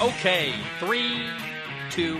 Okay, 0.00 0.54
three, 0.78 1.28
two, 1.90 2.16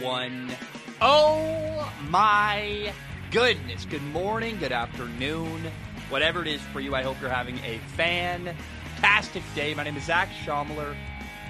one. 0.00 0.52
Oh 1.00 1.92
my 2.08 2.92
goodness. 3.32 3.84
Good 3.86 4.04
morning, 4.04 4.56
good 4.60 4.70
afternoon, 4.70 5.68
whatever 6.10 6.42
it 6.42 6.46
is 6.46 6.60
for 6.72 6.78
you. 6.78 6.94
I 6.94 7.02
hope 7.02 7.16
you're 7.20 7.28
having 7.28 7.58
a 7.64 7.80
fantastic 7.96 9.42
day. 9.56 9.74
My 9.74 9.82
name 9.82 9.96
is 9.96 10.04
Zach 10.04 10.28
Schaumler. 10.44 10.94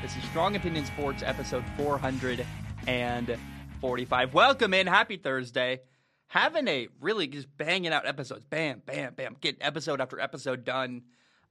This 0.01 0.17
is 0.17 0.25
Strong 0.31 0.57
Opinion 0.57 0.87
Sports, 0.87 1.23
episode 1.23 1.65
445. 1.77 4.33
Welcome 4.33 4.73
in. 4.73 4.87
Happy 4.87 5.19
Thursday. 5.19 5.81
Having 6.29 6.69
a 6.69 6.89
really 6.99 7.27
just 7.27 7.55
banging 7.59 7.93
out 7.93 8.07
episodes. 8.07 8.47
Bam, 8.47 8.81
bam, 8.87 9.13
bam. 9.13 9.37
Getting 9.39 9.61
episode 9.61 10.01
after 10.01 10.19
episode 10.19 10.65
done. 10.65 11.03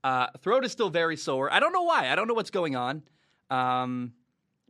Uh, 0.03 0.25
throat 0.39 0.65
is 0.65 0.71
still 0.71 0.89
very 0.89 1.17
sore. 1.17 1.53
I 1.53 1.59
don't 1.59 1.71
know 1.71 1.83
why. 1.83 2.11
I 2.11 2.15
don't 2.15 2.27
know 2.27 2.33
what's 2.33 2.49
going 2.49 2.75
on. 2.75 3.03
Um, 3.51 4.13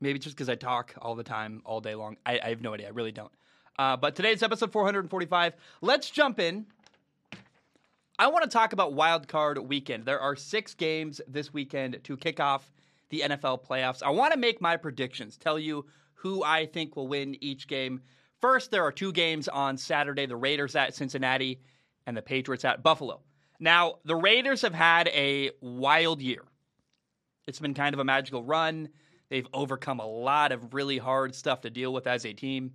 maybe 0.02 0.20
just 0.20 0.36
because 0.36 0.50
I 0.50 0.56
talk 0.56 0.94
all 1.02 1.16
the 1.16 1.24
time, 1.24 1.62
all 1.64 1.80
day 1.80 1.96
long. 1.96 2.18
I, 2.26 2.40
I 2.44 2.50
have 2.50 2.62
no 2.62 2.74
idea. 2.74 2.88
I 2.88 2.90
really 2.90 3.12
don't. 3.12 3.32
Uh, 3.80 3.96
but 3.96 4.16
today's 4.16 4.44
episode 4.44 4.72
445. 4.72 5.54
Let's 5.82 6.10
jump 6.10 6.40
in. 6.40 6.66
I 8.20 8.28
want 8.28 8.44
to 8.44 8.50
talk 8.50 8.74
about 8.74 8.94
Wild 8.94 9.28
Card 9.28 9.58
Weekend. 9.58 10.06
There 10.06 10.20
are 10.20 10.36
six 10.36 10.74
games 10.74 11.22
this 11.28 11.54
weekend 11.54 12.00
to 12.04 12.18
kick 12.18 12.40
off 12.40 12.72
the 13.10 13.22
NFL 13.22 13.66
playoffs. 13.66 14.04
I 14.04 14.10
want 14.10 14.34
to 14.34 14.40
make 14.40 14.62
my 14.62 14.78
predictions, 14.78 15.38
tell 15.38 15.58
you 15.58 15.86
who 16.14 16.44
I 16.44 16.66
think 16.66 16.96
will 16.96 17.08
win 17.08 17.36
each 17.42 17.68
game. 17.68 18.02
First, 18.40 18.72
there 18.72 18.84
are 18.84 18.92
two 18.92 19.12
games 19.12 19.48
on 19.48 19.78
Saturday 19.78 20.26
the 20.26 20.36
Raiders 20.36 20.76
at 20.76 20.94
Cincinnati 20.94 21.62
and 22.06 22.16
the 22.16 22.22
Patriots 22.22 22.66
at 22.66 22.84
Buffalo. 22.84 23.22
Now, 23.60 23.96
the 24.06 24.16
Raiders 24.16 24.62
have 24.62 24.74
had 24.74 25.08
a 25.10 25.52
wild 25.62 26.22
year. 26.22 26.44
It's 27.48 27.60
been 27.60 27.74
kind 27.74 27.94
of 27.94 28.00
a 28.00 28.04
magical 28.04 28.44
run. 28.44 28.90
They've 29.30 29.48
overcome 29.54 30.00
a 30.00 30.06
lot 30.06 30.52
of 30.52 30.74
really 30.74 30.98
hard 30.98 31.36
stuff 31.36 31.62
to 31.62 31.70
deal 31.70 31.94
with 31.94 32.08
as 32.08 32.26
a 32.26 32.34
team. 32.34 32.74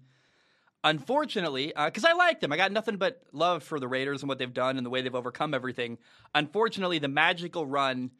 Unfortunately, 0.84 1.72
because 1.76 2.04
uh, 2.04 2.10
I 2.10 2.12
like 2.12 2.40
them, 2.40 2.52
I 2.52 2.56
got 2.56 2.70
nothing 2.70 2.96
but 2.96 3.22
love 3.32 3.62
for 3.62 3.80
the 3.80 3.88
Raiders 3.88 4.22
and 4.22 4.28
what 4.28 4.38
they've 4.38 4.52
done 4.52 4.76
and 4.76 4.86
the 4.86 4.90
way 4.90 5.02
they've 5.02 5.14
overcome 5.14 5.52
everything. 5.52 5.98
Unfortunately, 6.34 6.98
the 6.98 7.08
magical 7.08 7.66
run 7.66 8.10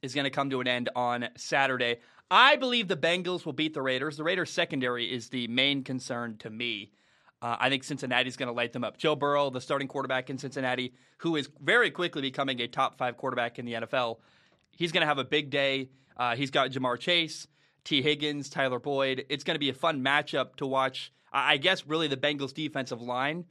is 0.00 0.14
going 0.14 0.24
to 0.24 0.30
come 0.30 0.48
to 0.50 0.60
an 0.60 0.68
end 0.68 0.90
on 0.94 1.28
Saturday. 1.36 1.96
I 2.30 2.56
believe 2.56 2.88
the 2.88 2.96
Bengals 2.96 3.44
will 3.44 3.52
beat 3.52 3.74
the 3.74 3.82
Raiders. 3.82 4.16
The 4.16 4.24
Raiders' 4.24 4.50
secondary 4.50 5.12
is 5.12 5.28
the 5.28 5.48
main 5.48 5.82
concern 5.82 6.36
to 6.38 6.50
me. 6.50 6.92
Uh, 7.40 7.56
I 7.58 7.68
think 7.68 7.84
Cincinnati's 7.84 8.36
going 8.36 8.48
to 8.48 8.52
light 8.52 8.72
them 8.72 8.84
up. 8.84 8.98
Joe 8.98 9.16
Burrow, 9.16 9.50
the 9.50 9.60
starting 9.60 9.88
quarterback 9.88 10.28
in 10.28 10.38
Cincinnati, 10.38 10.94
who 11.18 11.36
is 11.36 11.48
very 11.60 11.90
quickly 11.90 12.22
becoming 12.22 12.60
a 12.60 12.68
top 12.68 12.98
five 12.98 13.16
quarterback 13.16 13.58
in 13.58 13.64
the 13.64 13.74
NFL, 13.74 14.18
he's 14.78 14.92
going 14.92 15.02
to 15.02 15.06
have 15.06 15.18
a 15.18 15.24
big 15.24 15.50
day. 15.50 15.90
Uh, 16.16 16.36
he's 16.36 16.50
got 16.50 16.70
Ja'Marr 16.70 16.98
Chase, 16.98 17.46
Tee 17.84 18.00
Higgins, 18.00 18.48
Tyler 18.48 18.78
Boyd. 18.78 19.26
It's 19.28 19.44
going 19.44 19.56
to 19.56 19.60
be 19.60 19.68
a 19.68 19.74
fun 19.74 20.02
matchup 20.02 20.56
to 20.56 20.66
watch. 20.66 21.12
I 21.30 21.58
guess 21.58 21.86
really 21.86 22.08
the 22.08 22.16
Bengals 22.16 22.54
defensive 22.54 23.02
line 23.02 23.44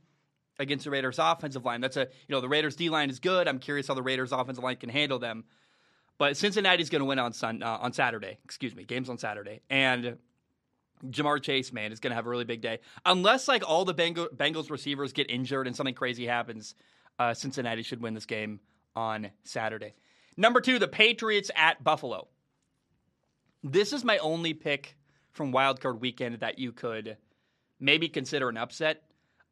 against 0.58 0.86
the 0.86 0.92
Raiders 0.92 1.20
offensive 1.20 1.64
line. 1.64 1.82
That's 1.82 1.98
a 1.98 2.08
you 2.28 2.34
know 2.34 2.42
the 2.42 2.50
Raiders 2.50 2.76
D 2.76 2.90
line 2.90 3.12
is 3.12 3.20
good. 3.20 3.48
I'm 3.48 3.60
curious 3.60 3.88
how 3.88 3.94
the 3.94 4.02
Raiders 4.02 4.32
offensive 4.32 4.64
line 4.64 4.78
can 4.78 4.90
handle 4.90 5.20
them. 5.20 5.44
But 6.18 6.36
Cincinnati's 6.36 6.90
going 6.90 7.02
to 7.02 7.06
win 7.06 7.20
on 7.20 7.34
sun, 7.34 7.62
uh, 7.62 7.78
on 7.80 7.94
Saturday. 7.94 8.40
Excuse 8.44 8.76
me, 8.76 8.84
games 8.84 9.10
on 9.10 9.20
Saturday, 9.20 9.62
and 9.70 10.18
Ja'Marr 11.06 11.42
Chase 11.44 11.72
man 11.72 11.92
is 11.92 12.00
going 12.00 12.10
to 12.10 12.16
have 12.16 12.26
a 12.26 12.30
really 12.30 12.46
big 12.46 12.62
day. 12.62 12.80
Unless 13.06 13.48
like 13.48 13.64
all 13.68 13.86
the 13.86 13.94
Bengal, 13.94 14.28
Bengals 14.36 14.72
receivers 14.72 15.14
get 15.14 15.30
injured 15.30 15.68
and 15.68 15.76
something 15.76 15.94
crazy 15.94 16.26
happens, 16.26 16.74
uh, 17.20 17.36
Cincinnati 17.36 17.84
should 17.84 18.02
win 18.02 18.16
this 18.16 18.26
game 18.26 18.60
on 18.96 19.30
Saturday. 19.44 19.94
Number 20.38 20.62
two, 20.62 20.78
the 20.78 20.88
Patriots 20.88 21.50
at 21.56 21.84
Buffalo. 21.84 22.28
This 23.64 23.92
is 23.92 24.04
my 24.04 24.20
only 24.20 24.54
pick 24.54 24.96
from 25.32 25.52
Wild 25.52 25.82
Card 25.82 26.00
Weekend 26.00 26.40
that 26.42 26.60
you 26.60 26.72
could 26.72 27.18
maybe 27.80 28.08
consider 28.08 28.48
an 28.48 28.58
upset. 28.58 29.02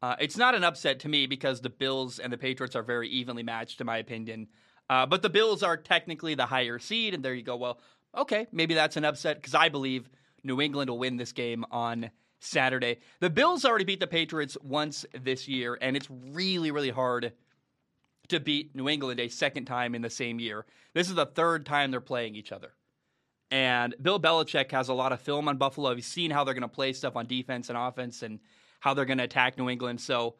Uh, 0.00 0.14
it's 0.20 0.36
not 0.36 0.54
an 0.54 0.62
upset 0.62 1.00
to 1.00 1.08
me 1.08 1.26
because 1.26 1.60
the 1.60 1.70
Bills 1.70 2.20
and 2.20 2.32
the 2.32 2.38
Patriots 2.38 2.76
are 2.76 2.84
very 2.84 3.08
evenly 3.08 3.42
matched, 3.42 3.80
in 3.80 3.86
my 3.86 3.98
opinion. 3.98 4.46
Uh, 4.88 5.06
but 5.06 5.22
the 5.22 5.28
Bills 5.28 5.64
are 5.64 5.76
technically 5.76 6.36
the 6.36 6.46
higher 6.46 6.78
seed, 6.78 7.14
and 7.14 7.24
there 7.24 7.34
you 7.34 7.42
go. 7.42 7.56
Well, 7.56 7.80
okay, 8.16 8.46
maybe 8.52 8.74
that's 8.74 8.96
an 8.96 9.04
upset 9.04 9.36
because 9.36 9.54
I 9.54 9.68
believe 9.68 10.08
New 10.44 10.60
England 10.60 10.90
will 10.90 10.98
win 10.98 11.16
this 11.16 11.32
game 11.32 11.64
on 11.72 12.10
Saturday. 12.38 12.98
The 13.18 13.30
Bills 13.30 13.64
already 13.64 13.84
beat 13.84 13.98
the 13.98 14.06
Patriots 14.06 14.56
once 14.62 15.04
this 15.20 15.48
year, 15.48 15.76
and 15.80 15.96
it's 15.96 16.08
really, 16.10 16.70
really 16.70 16.90
hard 16.90 17.32
to 18.28 18.40
beat 18.40 18.74
New 18.74 18.88
England 18.88 19.20
a 19.20 19.28
second 19.28 19.66
time 19.66 19.94
in 19.94 20.02
the 20.02 20.10
same 20.10 20.40
year. 20.40 20.64
This 20.94 21.08
is 21.08 21.14
the 21.14 21.26
third 21.26 21.66
time 21.66 21.90
they're 21.90 22.00
playing 22.00 22.34
each 22.34 22.52
other. 22.52 22.72
And 23.50 23.94
Bill 24.00 24.18
Belichick 24.18 24.72
has 24.72 24.88
a 24.88 24.94
lot 24.94 25.12
of 25.12 25.20
film 25.20 25.48
on 25.48 25.56
Buffalo. 25.56 25.94
He's 25.94 26.06
seen 26.06 26.30
how 26.30 26.44
they're 26.44 26.54
going 26.54 26.62
to 26.62 26.68
play 26.68 26.92
stuff 26.92 27.16
on 27.16 27.26
defense 27.26 27.68
and 27.68 27.78
offense 27.78 28.22
and 28.22 28.40
how 28.80 28.94
they're 28.94 29.04
going 29.04 29.18
to 29.18 29.24
attack 29.24 29.56
New 29.56 29.68
England. 29.68 30.00
So, 30.00 30.34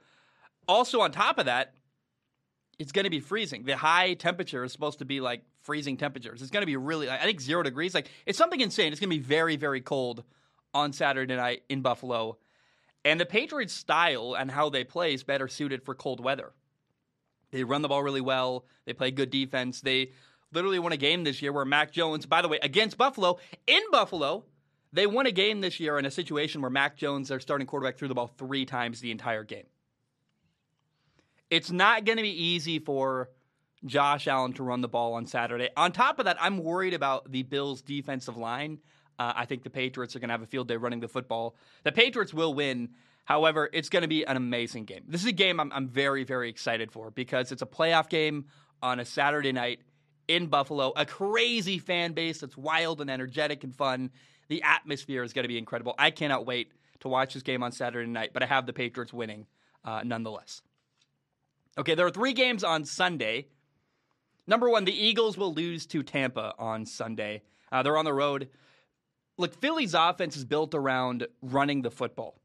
also 0.68 1.00
on 1.00 1.12
top 1.12 1.38
of 1.38 1.46
that, 1.46 1.74
it's 2.78 2.92
going 2.92 3.04
to 3.04 3.10
be 3.10 3.20
freezing. 3.20 3.64
The 3.64 3.76
high 3.76 4.14
temperature 4.14 4.64
is 4.64 4.72
supposed 4.72 4.98
to 4.98 5.04
be 5.04 5.20
like 5.20 5.42
freezing 5.62 5.96
temperatures. 5.96 6.42
It's 6.42 6.50
going 6.50 6.62
to 6.62 6.66
be 6.66 6.76
really, 6.76 7.08
I 7.08 7.22
think, 7.22 7.40
zero 7.40 7.62
degrees. 7.62 7.94
Like, 7.94 8.10
it's 8.26 8.38
something 8.38 8.60
insane. 8.60 8.92
It's 8.92 9.00
going 9.00 9.10
to 9.10 9.16
be 9.16 9.22
very, 9.22 9.56
very 9.56 9.80
cold 9.80 10.24
on 10.74 10.92
Saturday 10.92 11.36
night 11.36 11.62
in 11.68 11.82
Buffalo. 11.82 12.38
And 13.04 13.20
the 13.20 13.26
Patriots' 13.26 13.72
style 13.72 14.34
and 14.36 14.50
how 14.50 14.68
they 14.68 14.82
play 14.82 15.14
is 15.14 15.22
better 15.22 15.46
suited 15.48 15.84
for 15.84 15.94
cold 15.94 16.18
weather. 16.18 16.52
They 17.50 17.64
run 17.64 17.82
the 17.82 17.88
ball 17.88 18.02
really 18.02 18.20
well. 18.20 18.64
They 18.84 18.92
play 18.92 19.10
good 19.10 19.30
defense. 19.30 19.80
They 19.80 20.12
literally 20.52 20.78
won 20.78 20.92
a 20.92 20.96
game 20.96 21.24
this 21.24 21.42
year 21.42 21.52
where 21.52 21.64
Mac 21.64 21.92
Jones, 21.92 22.26
by 22.26 22.42
the 22.42 22.48
way, 22.48 22.58
against 22.62 22.98
Buffalo, 22.98 23.38
in 23.66 23.82
Buffalo, 23.90 24.44
they 24.92 25.06
won 25.06 25.26
a 25.26 25.32
game 25.32 25.60
this 25.60 25.78
year 25.80 25.98
in 25.98 26.06
a 26.06 26.10
situation 26.10 26.60
where 26.60 26.70
Mac 26.70 26.96
Jones, 26.96 27.28
their 27.28 27.40
starting 27.40 27.66
quarterback, 27.66 27.98
threw 27.98 28.08
the 28.08 28.14
ball 28.14 28.28
three 28.38 28.64
times 28.64 29.00
the 29.00 29.10
entire 29.10 29.44
game. 29.44 29.66
It's 31.50 31.70
not 31.70 32.04
going 32.04 32.16
to 32.16 32.22
be 32.22 32.44
easy 32.44 32.78
for 32.78 33.30
Josh 33.84 34.26
Allen 34.26 34.52
to 34.54 34.62
run 34.62 34.80
the 34.80 34.88
ball 34.88 35.14
on 35.14 35.26
Saturday. 35.26 35.68
On 35.76 35.92
top 35.92 36.18
of 36.18 36.24
that, 36.24 36.36
I'm 36.40 36.58
worried 36.58 36.94
about 36.94 37.30
the 37.30 37.42
Bills' 37.42 37.82
defensive 37.82 38.36
line. 38.36 38.78
Uh, 39.18 39.32
I 39.36 39.44
think 39.46 39.62
the 39.62 39.70
Patriots 39.70 40.16
are 40.16 40.18
going 40.18 40.28
to 40.28 40.32
have 40.34 40.42
a 40.42 40.46
field 40.46 40.68
day 40.68 40.76
running 40.76 41.00
the 41.00 41.08
football. 41.08 41.56
The 41.84 41.92
Patriots 41.92 42.34
will 42.34 42.52
win. 42.52 42.90
However, 43.26 43.68
it's 43.72 43.88
going 43.88 44.02
to 44.02 44.08
be 44.08 44.24
an 44.24 44.36
amazing 44.36 44.84
game. 44.84 45.02
This 45.08 45.20
is 45.20 45.26
a 45.26 45.32
game 45.32 45.58
I'm, 45.58 45.72
I'm 45.72 45.88
very, 45.88 46.22
very 46.22 46.48
excited 46.48 46.92
for 46.92 47.10
because 47.10 47.50
it's 47.50 47.60
a 47.60 47.66
playoff 47.66 48.08
game 48.08 48.46
on 48.80 49.00
a 49.00 49.04
Saturday 49.04 49.50
night 49.50 49.80
in 50.28 50.46
Buffalo, 50.46 50.92
a 50.96 51.04
crazy 51.04 51.78
fan 51.80 52.12
base 52.12 52.40
that's 52.40 52.56
wild 52.56 53.00
and 53.00 53.10
energetic 53.10 53.64
and 53.64 53.74
fun. 53.74 54.10
The 54.48 54.62
atmosphere 54.62 55.24
is 55.24 55.32
going 55.32 55.42
to 55.42 55.48
be 55.48 55.58
incredible. 55.58 55.96
I 55.98 56.12
cannot 56.12 56.46
wait 56.46 56.70
to 57.00 57.08
watch 57.08 57.34
this 57.34 57.42
game 57.42 57.64
on 57.64 57.72
Saturday 57.72 58.08
night, 58.08 58.30
but 58.32 58.44
I 58.44 58.46
have 58.46 58.64
the 58.64 58.72
Patriots 58.72 59.12
winning 59.12 59.46
uh, 59.84 60.02
nonetheless. 60.04 60.62
Okay, 61.76 61.96
there 61.96 62.06
are 62.06 62.10
three 62.10 62.32
games 62.32 62.62
on 62.62 62.84
Sunday. 62.84 63.48
Number 64.46 64.70
one, 64.70 64.84
the 64.84 64.96
Eagles 64.96 65.36
will 65.36 65.52
lose 65.52 65.84
to 65.86 66.04
Tampa 66.04 66.54
on 66.60 66.86
Sunday. 66.86 67.42
Uh, 67.72 67.82
they're 67.82 67.98
on 67.98 68.04
the 68.04 68.14
road. 68.14 68.48
Look, 69.36 69.60
Philly's 69.60 69.94
offense 69.94 70.36
is 70.36 70.44
built 70.44 70.74
around 70.76 71.26
running 71.42 71.82
the 71.82 71.90
football. 71.90 72.40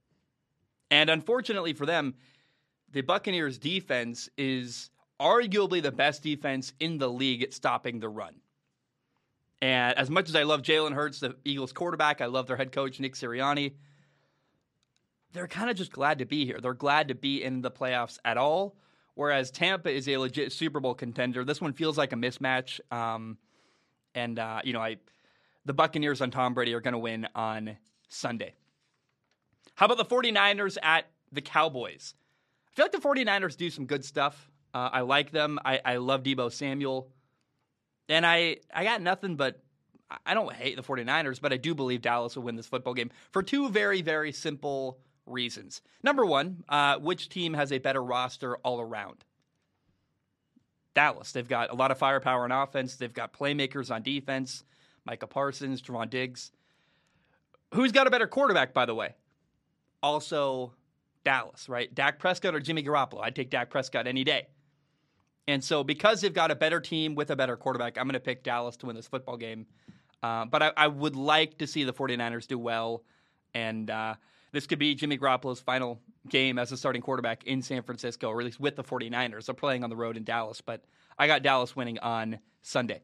And 0.91 1.09
unfortunately 1.09 1.73
for 1.73 1.85
them, 1.85 2.15
the 2.91 3.01
Buccaneers' 3.01 3.57
defense 3.57 4.29
is 4.37 4.91
arguably 5.19 5.81
the 5.81 5.91
best 5.91 6.21
defense 6.21 6.73
in 6.79 6.97
the 6.97 7.07
league 7.07 7.41
at 7.41 7.53
stopping 7.53 7.99
the 7.99 8.09
run. 8.09 8.35
And 9.61 9.97
as 9.97 10.09
much 10.09 10.27
as 10.27 10.35
I 10.35 10.43
love 10.43 10.63
Jalen 10.63 10.93
Hurts, 10.93 11.19
the 11.19 11.35
Eagles 11.45 11.71
quarterback, 11.71 12.19
I 12.19 12.25
love 12.25 12.47
their 12.47 12.57
head 12.57 12.71
coach, 12.71 12.99
Nick 12.99 13.13
Sirianni, 13.13 13.73
they're 15.33 15.47
kind 15.47 15.69
of 15.69 15.77
just 15.77 15.91
glad 15.91 16.19
to 16.19 16.25
be 16.25 16.45
here. 16.45 16.59
They're 16.59 16.73
glad 16.73 17.07
to 17.07 17.15
be 17.15 17.43
in 17.43 17.61
the 17.61 17.71
playoffs 17.71 18.17
at 18.25 18.37
all. 18.37 18.75
Whereas 19.13 19.51
Tampa 19.51 19.89
is 19.89 20.09
a 20.09 20.17
legit 20.17 20.51
Super 20.51 20.79
Bowl 20.79 20.95
contender. 20.95 21.45
This 21.45 21.61
one 21.61 21.73
feels 21.73 21.97
like 21.97 22.11
a 22.11 22.15
mismatch. 22.15 22.79
Um, 22.91 23.37
and, 24.15 24.39
uh, 24.39 24.61
you 24.63 24.73
know, 24.73 24.81
I, 24.81 24.97
the 25.65 25.73
Buccaneers 25.73 26.21
on 26.21 26.31
Tom 26.31 26.53
Brady 26.53 26.73
are 26.73 26.81
going 26.81 26.93
to 26.93 26.99
win 26.99 27.27
on 27.35 27.77
Sunday. 28.09 28.55
How 29.75 29.85
about 29.85 29.97
the 29.97 30.05
49ers 30.05 30.77
at 30.81 31.07
the 31.31 31.41
Cowboys? 31.41 32.13
I 32.71 32.75
feel 32.75 32.85
like 32.85 32.91
the 32.91 32.99
49ers 32.99 33.57
do 33.57 33.69
some 33.69 33.85
good 33.85 34.05
stuff. 34.05 34.49
Uh, 34.73 34.89
I 34.91 35.01
like 35.01 35.31
them. 35.31 35.59
I, 35.65 35.81
I 35.83 35.97
love 35.97 36.23
Deebo 36.23 36.51
Samuel. 36.51 37.09
And 38.07 38.25
I, 38.25 38.57
I 38.73 38.83
got 38.83 39.01
nothing 39.01 39.35
but 39.35 39.61
I 40.25 40.33
don't 40.33 40.51
hate 40.53 40.75
the 40.75 40.83
49ers, 40.83 41.39
but 41.39 41.53
I 41.53 41.57
do 41.57 41.73
believe 41.73 42.01
Dallas 42.01 42.35
will 42.35 42.43
win 42.43 42.55
this 42.55 42.67
football 42.67 42.93
game 42.93 43.11
for 43.31 43.41
two 43.41 43.69
very, 43.69 44.01
very 44.01 44.31
simple 44.31 44.99
reasons. 45.25 45.81
Number 46.03 46.25
one, 46.25 46.63
uh, 46.67 46.97
which 46.97 47.29
team 47.29 47.53
has 47.53 47.71
a 47.71 47.77
better 47.77 48.03
roster 48.03 48.57
all 48.57 48.81
around? 48.81 49.23
Dallas. 50.93 51.31
They've 51.31 51.47
got 51.47 51.71
a 51.71 51.75
lot 51.75 51.91
of 51.91 51.97
firepower 51.97 52.43
on 52.43 52.51
offense. 52.51 52.95
They've 52.95 53.13
got 53.13 53.33
playmakers 53.33 53.93
on 53.93 54.03
defense. 54.03 54.63
Micah 55.05 55.27
Parsons, 55.27 55.81
Trevon 55.81 56.09
Diggs. 56.09 56.51
Who's 57.73 57.91
got 57.91 58.07
a 58.07 58.11
better 58.11 58.27
quarterback, 58.27 58.73
by 58.73 58.85
the 58.85 58.93
way? 58.93 59.15
Also, 60.03 60.73
Dallas, 61.23 61.69
right? 61.69 61.93
Dak 61.93 62.19
Prescott 62.19 62.55
or 62.55 62.59
Jimmy 62.59 62.83
Garoppolo? 62.83 63.21
I'd 63.21 63.35
take 63.35 63.49
Dak 63.49 63.69
Prescott 63.69 64.07
any 64.07 64.23
day. 64.23 64.47
And 65.47 65.63
so, 65.63 65.83
because 65.83 66.21
they've 66.21 66.33
got 66.33 66.51
a 66.51 66.55
better 66.55 66.79
team 66.79 67.15
with 67.15 67.31
a 67.31 67.35
better 67.35 67.57
quarterback, 67.57 67.97
I'm 67.97 68.05
going 68.05 68.13
to 68.13 68.19
pick 68.19 68.43
Dallas 68.43 68.77
to 68.77 68.85
win 68.85 68.95
this 68.95 69.07
football 69.07 69.37
game. 69.37 69.65
Uh, 70.23 70.45
but 70.45 70.61
I, 70.61 70.71
I, 70.77 70.87
would 70.87 71.15
like 71.15 71.57
to 71.57 71.67
see 71.67 71.83
the 71.83 71.93
49ers 71.93 72.47
do 72.47 72.59
well. 72.59 73.03
And 73.55 73.89
uh, 73.89 74.15
this 74.51 74.67
could 74.67 74.77
be 74.77 74.93
Jimmy 74.93 75.17
Garoppolo's 75.17 75.59
final 75.59 75.99
game 76.29 76.59
as 76.59 76.71
a 76.71 76.77
starting 76.77 77.01
quarterback 77.01 77.43
in 77.45 77.63
San 77.63 77.81
Francisco, 77.81 78.29
or 78.29 78.39
at 78.39 78.45
least 78.45 78.59
with 78.59 78.75
the 78.75 78.83
49ers. 78.83 79.45
They're 79.45 79.55
playing 79.55 79.83
on 79.83 79.89
the 79.89 79.95
road 79.95 80.17
in 80.17 80.23
Dallas, 80.23 80.61
but 80.61 80.83
I 81.17 81.25
got 81.25 81.41
Dallas 81.41 81.75
winning 81.75 81.97
on 81.99 82.39
Sunday. 82.61 83.01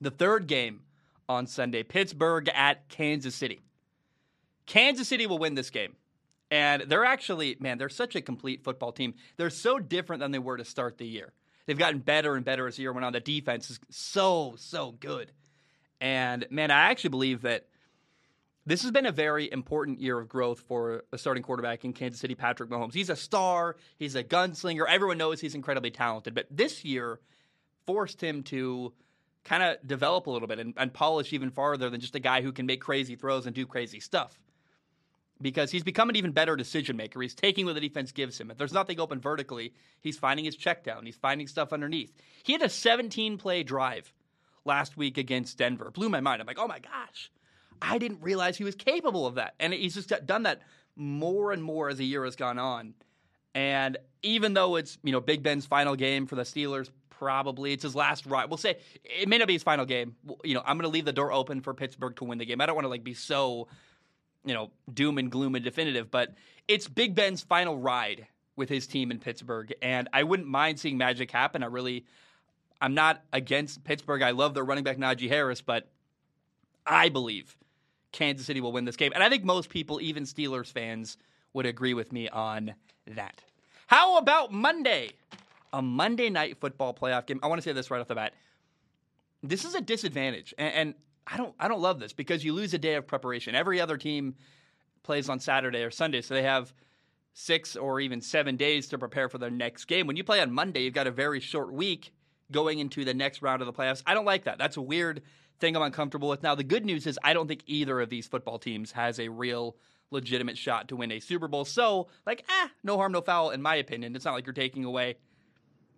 The 0.00 0.10
third 0.10 0.46
game 0.46 0.80
on 1.28 1.46
Sunday 1.46 1.82
Pittsburgh 1.82 2.48
at 2.54 2.88
Kansas 2.88 3.34
City. 3.34 3.60
Kansas 4.68 5.08
City 5.08 5.26
will 5.26 5.38
win 5.38 5.54
this 5.54 5.70
game. 5.70 5.96
And 6.50 6.82
they're 6.82 7.04
actually, 7.04 7.56
man, 7.58 7.78
they're 7.78 7.88
such 7.88 8.14
a 8.14 8.20
complete 8.20 8.62
football 8.62 8.92
team. 8.92 9.14
They're 9.36 9.50
so 9.50 9.78
different 9.78 10.20
than 10.20 10.30
they 10.30 10.38
were 10.38 10.56
to 10.56 10.64
start 10.64 10.98
the 10.98 11.06
year. 11.06 11.32
They've 11.66 11.76
gotten 11.76 11.98
better 11.98 12.36
and 12.36 12.44
better 12.44 12.66
as 12.66 12.76
the 12.76 12.82
year 12.82 12.92
went 12.92 13.04
on. 13.04 13.12
The 13.12 13.20
defense 13.20 13.70
is 13.70 13.80
so, 13.90 14.54
so 14.56 14.92
good. 14.92 15.32
And 16.00 16.46
man, 16.50 16.70
I 16.70 16.90
actually 16.90 17.10
believe 17.10 17.42
that 17.42 17.66
this 18.64 18.82
has 18.82 18.90
been 18.90 19.06
a 19.06 19.12
very 19.12 19.50
important 19.50 20.00
year 20.00 20.18
of 20.18 20.28
growth 20.28 20.60
for 20.60 21.04
a 21.12 21.18
starting 21.18 21.42
quarterback 21.42 21.84
in 21.84 21.92
Kansas 21.92 22.20
City, 22.20 22.34
Patrick 22.34 22.70
Mahomes. 22.70 22.94
He's 22.94 23.10
a 23.10 23.16
star, 23.16 23.76
he's 23.98 24.14
a 24.14 24.24
gunslinger. 24.24 24.84
Everyone 24.88 25.18
knows 25.18 25.40
he's 25.40 25.54
incredibly 25.54 25.90
talented. 25.90 26.34
But 26.34 26.46
this 26.50 26.84
year 26.84 27.20
forced 27.86 28.22
him 28.22 28.42
to 28.44 28.92
kind 29.44 29.62
of 29.62 29.86
develop 29.86 30.26
a 30.26 30.30
little 30.30 30.48
bit 30.48 30.58
and, 30.58 30.74
and 30.76 30.92
polish 30.92 31.32
even 31.32 31.50
farther 31.50 31.88
than 31.88 32.00
just 32.00 32.14
a 32.14 32.20
guy 32.20 32.42
who 32.42 32.52
can 32.52 32.66
make 32.66 32.82
crazy 32.82 33.16
throws 33.16 33.46
and 33.46 33.54
do 33.54 33.66
crazy 33.66 34.00
stuff 34.00 34.38
because 35.40 35.70
he's 35.70 35.82
become 35.82 36.08
an 36.08 36.16
even 36.16 36.32
better 36.32 36.56
decision 36.56 36.96
maker. 36.96 37.20
He's 37.20 37.34
taking 37.34 37.66
what 37.66 37.74
the 37.74 37.80
defense 37.80 38.12
gives 38.12 38.40
him. 38.40 38.50
If 38.50 38.58
there's 38.58 38.72
nothing 38.72 39.00
open 39.00 39.20
vertically, 39.20 39.72
he's 40.00 40.18
finding 40.18 40.44
his 40.44 40.56
check 40.56 40.84
down. 40.84 41.06
He's 41.06 41.16
finding 41.16 41.46
stuff 41.46 41.72
underneath. 41.72 42.12
He 42.42 42.52
had 42.52 42.62
a 42.62 42.68
17 42.68 43.38
play 43.38 43.62
drive 43.62 44.12
last 44.64 44.96
week 44.96 45.18
against 45.18 45.58
Denver. 45.58 45.90
Blew 45.90 46.08
my 46.08 46.20
mind. 46.20 46.40
I'm 46.40 46.46
like, 46.46 46.58
oh 46.58 46.68
my 46.68 46.80
gosh, 46.80 47.30
I 47.80 47.98
didn't 47.98 48.22
realize 48.22 48.56
he 48.56 48.64
was 48.64 48.74
capable 48.74 49.26
of 49.26 49.36
that. 49.36 49.54
And 49.60 49.72
he's 49.72 49.94
just 49.94 50.12
done 50.26 50.42
that 50.44 50.62
more 50.96 51.52
and 51.52 51.62
more 51.62 51.88
as 51.88 51.98
the 51.98 52.04
year 52.04 52.24
has 52.24 52.36
gone 52.36 52.58
on. 52.58 52.94
And 53.54 53.96
even 54.22 54.54
though 54.54 54.76
it's 54.76 54.98
you 55.02 55.12
know 55.12 55.20
Big 55.20 55.42
Ben's 55.42 55.66
final 55.66 55.96
game 55.96 56.26
for 56.26 56.34
the 56.36 56.42
Steelers, 56.42 56.90
probably 57.10 57.72
it's 57.72 57.82
his 57.82 57.94
last 57.94 58.26
ride. 58.26 58.48
We'll 58.48 58.56
say 58.56 58.76
it 59.04 59.28
may 59.28 59.38
not 59.38 59.46
be 59.46 59.54
his 59.54 59.62
final 59.62 59.84
game. 59.84 60.16
You 60.44 60.54
know, 60.54 60.62
I'm 60.64 60.76
going 60.76 60.88
to 60.88 60.94
leave 60.94 61.04
the 61.04 61.12
door 61.12 61.32
open 61.32 61.60
for 61.60 61.74
Pittsburgh 61.74 62.14
to 62.16 62.24
win 62.24 62.38
the 62.38 62.44
game. 62.44 62.60
I 62.60 62.66
don't 62.66 62.74
want 62.74 62.84
to 62.84 62.90
like 62.90 63.04
be 63.04 63.14
so 63.14 63.68
you 64.48 64.54
know, 64.54 64.70
doom 64.92 65.18
and 65.18 65.30
gloom 65.30 65.54
and 65.54 65.64
definitive, 65.64 66.10
but 66.10 66.34
it's 66.66 66.88
Big 66.88 67.14
Ben's 67.14 67.42
final 67.42 67.78
ride 67.78 68.26
with 68.56 68.68
his 68.68 68.86
team 68.86 69.10
in 69.10 69.18
Pittsburgh. 69.18 69.72
And 69.82 70.08
I 70.12 70.22
wouldn't 70.24 70.48
mind 70.48 70.80
seeing 70.80 70.98
magic 70.98 71.30
happen. 71.30 71.62
I 71.62 71.66
really, 71.66 72.04
I'm 72.80 72.94
not 72.94 73.22
against 73.32 73.84
Pittsburgh. 73.84 74.22
I 74.22 74.32
love 74.32 74.54
their 74.54 74.64
running 74.64 74.84
back, 74.84 74.96
Najee 74.96 75.28
Harris, 75.28 75.60
but 75.60 75.88
I 76.86 77.08
believe 77.08 77.56
Kansas 78.12 78.46
City 78.46 78.60
will 78.60 78.72
win 78.72 78.84
this 78.84 78.96
game. 78.96 79.12
And 79.14 79.22
I 79.22 79.28
think 79.28 79.44
most 79.44 79.68
people, 79.68 80.00
even 80.00 80.24
Steelers 80.24 80.72
fans, 80.72 81.16
would 81.52 81.66
agree 81.66 81.94
with 81.94 82.12
me 82.12 82.28
on 82.28 82.74
that. 83.06 83.42
How 83.86 84.18
about 84.18 84.52
Monday? 84.52 85.10
A 85.72 85.82
Monday 85.82 86.30
night 86.30 86.56
football 86.58 86.94
playoff 86.94 87.26
game. 87.26 87.40
I 87.42 87.46
want 87.46 87.60
to 87.60 87.62
say 87.62 87.72
this 87.72 87.90
right 87.90 88.00
off 88.00 88.08
the 88.08 88.14
bat. 88.14 88.32
This 89.42 89.64
is 89.64 89.74
a 89.74 89.80
disadvantage. 89.80 90.54
And, 90.56 90.74
and 90.74 90.94
I 91.30 91.36
don't 91.36 91.54
I 91.58 91.68
don't 91.68 91.80
love 91.80 92.00
this 92.00 92.12
because 92.12 92.44
you 92.44 92.54
lose 92.54 92.72
a 92.74 92.78
day 92.78 92.94
of 92.94 93.06
preparation. 93.06 93.54
Every 93.54 93.80
other 93.80 93.96
team 93.96 94.34
plays 95.02 95.28
on 95.28 95.40
Saturday 95.40 95.82
or 95.82 95.90
Sunday, 95.90 96.22
so 96.22 96.34
they 96.34 96.42
have 96.42 96.72
six 97.34 97.76
or 97.76 98.00
even 98.00 98.20
seven 98.20 98.56
days 98.56 98.88
to 98.88 98.98
prepare 98.98 99.28
for 99.28 99.38
their 99.38 99.50
next 99.50 99.84
game. 99.84 100.06
When 100.06 100.16
you 100.16 100.24
play 100.24 100.40
on 100.40 100.50
Monday, 100.50 100.80
you've 100.82 100.94
got 100.94 101.06
a 101.06 101.12
very 101.12 101.40
short 101.40 101.72
week 101.72 102.12
going 102.50 102.78
into 102.78 103.04
the 103.04 103.14
next 103.14 103.42
round 103.42 103.62
of 103.62 103.66
the 103.66 103.72
playoffs. 103.72 104.02
I 104.06 104.14
don't 104.14 104.24
like 104.24 104.44
that. 104.44 104.58
That's 104.58 104.76
a 104.76 104.82
weird 104.82 105.22
thing 105.60 105.76
I'm 105.76 105.82
uncomfortable 105.82 106.28
with. 106.28 106.42
Now, 106.42 106.54
the 106.54 106.64
good 106.64 106.84
news 106.84 107.06
is 107.06 107.18
I 107.22 107.34
don't 107.34 107.46
think 107.46 107.62
either 107.66 108.00
of 108.00 108.10
these 108.10 108.26
football 108.26 108.58
teams 108.58 108.92
has 108.92 109.20
a 109.20 109.28
real 109.28 109.76
legitimate 110.10 110.56
shot 110.56 110.88
to 110.88 110.96
win 110.96 111.12
a 111.12 111.20
Super 111.20 111.48
Bowl. 111.48 111.64
So, 111.64 112.08
like, 112.26 112.44
ah, 112.48 112.70
no 112.82 112.96
harm, 112.96 113.12
no 113.12 113.20
foul, 113.20 113.50
in 113.50 113.60
my 113.60 113.76
opinion. 113.76 114.16
It's 114.16 114.24
not 114.24 114.34
like 114.34 114.46
you're 114.46 114.52
taking 114.54 114.84
away 114.84 115.16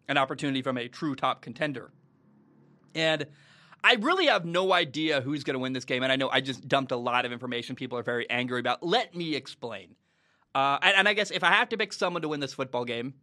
an 0.08 0.18
opportunity 0.18 0.62
from 0.62 0.76
a 0.76 0.88
true 0.88 1.14
top 1.14 1.40
contender. 1.40 1.92
And 2.94 3.26
I 3.82 3.94
really 3.94 4.26
have 4.26 4.44
no 4.44 4.72
idea 4.72 5.20
who's 5.20 5.44
going 5.44 5.54
to 5.54 5.60
win 5.60 5.72
this 5.72 5.84
game, 5.84 6.02
and 6.02 6.12
I 6.12 6.16
know 6.16 6.28
I 6.28 6.40
just 6.40 6.68
dumped 6.68 6.92
a 6.92 6.96
lot 6.96 7.24
of 7.24 7.32
information 7.32 7.76
people 7.76 7.98
are 7.98 8.02
very 8.02 8.28
angry 8.28 8.60
about. 8.60 8.82
Let 8.82 9.14
me 9.14 9.34
explain. 9.34 9.96
Uh, 10.54 10.78
and, 10.82 10.96
and, 10.96 11.08
I 11.08 11.14
guess 11.14 11.30
if 11.30 11.44
I 11.44 11.52
have 11.52 11.68
to 11.68 11.76
pick 11.76 11.92
someone 11.92 12.22
to 12.22 12.28
win 12.28 12.40
this 12.40 12.54
football 12.54 12.84
game, 12.84 13.14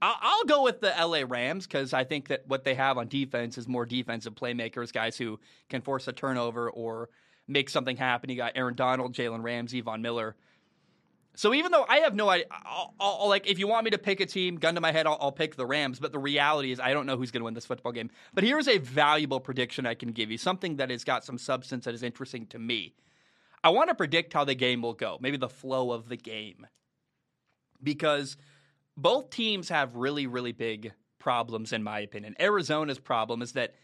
I'll, 0.00 0.16
I'll 0.20 0.44
go 0.44 0.62
with 0.62 0.80
the 0.80 0.94
LA 0.98 1.22
Rams 1.26 1.66
because 1.66 1.92
I 1.92 2.04
think 2.04 2.28
that 2.28 2.44
what 2.46 2.62
they 2.62 2.74
have 2.74 2.96
on 2.96 3.08
defense 3.08 3.58
is 3.58 3.66
more 3.66 3.84
defensive 3.84 4.34
playmakers, 4.34 4.92
guys 4.92 5.16
who 5.16 5.40
can 5.68 5.80
force 5.82 6.06
a 6.06 6.12
turnover 6.12 6.70
or 6.70 7.08
make 7.48 7.68
something 7.68 7.96
happen. 7.96 8.30
You 8.30 8.36
got 8.36 8.52
Aaron 8.54 8.74
Donald, 8.74 9.14
Jalen 9.14 9.42
Ramsey, 9.42 9.80
Von 9.80 10.00
Miller. 10.00 10.36
So 11.34 11.54
even 11.54 11.72
though 11.72 11.86
I 11.88 11.98
have 12.00 12.14
no 12.14 12.28
idea, 12.28 12.46
I'll, 12.50 12.94
I'll, 13.00 13.28
like 13.28 13.48
if 13.48 13.58
you 13.58 13.66
want 13.66 13.84
me 13.84 13.90
to 13.92 13.98
pick 13.98 14.20
a 14.20 14.26
team, 14.26 14.56
gun 14.56 14.74
to 14.74 14.80
my 14.80 14.92
head, 14.92 15.06
I'll, 15.06 15.16
I'll 15.20 15.32
pick 15.32 15.56
the 15.56 15.64
Rams. 15.64 15.98
But 15.98 16.12
the 16.12 16.18
reality 16.18 16.72
is, 16.72 16.80
I 16.80 16.92
don't 16.92 17.06
know 17.06 17.16
who's 17.16 17.30
going 17.30 17.40
to 17.40 17.44
win 17.44 17.54
this 17.54 17.64
football 17.64 17.92
game. 17.92 18.10
But 18.34 18.44
here's 18.44 18.68
a 18.68 18.78
valuable 18.78 19.40
prediction 19.40 19.86
I 19.86 19.94
can 19.94 20.12
give 20.12 20.30
you, 20.30 20.36
something 20.36 20.76
that 20.76 20.90
has 20.90 21.04
got 21.04 21.24
some 21.24 21.38
substance 21.38 21.86
that 21.86 21.94
is 21.94 22.02
interesting 22.02 22.46
to 22.48 22.58
me. 22.58 22.94
I 23.64 23.70
want 23.70 23.88
to 23.88 23.94
predict 23.94 24.32
how 24.32 24.44
the 24.44 24.54
game 24.54 24.82
will 24.82 24.92
go, 24.92 25.18
maybe 25.20 25.36
the 25.36 25.48
flow 25.48 25.92
of 25.92 26.08
the 26.08 26.16
game, 26.16 26.66
because 27.82 28.36
both 28.96 29.30
teams 29.30 29.68
have 29.68 29.96
really, 29.96 30.26
really 30.26 30.52
big 30.52 30.92
problems, 31.18 31.72
in 31.72 31.82
my 31.82 32.00
opinion. 32.00 32.34
Arizona's 32.40 32.98
problem 32.98 33.40
is 33.40 33.52
that 33.52 33.74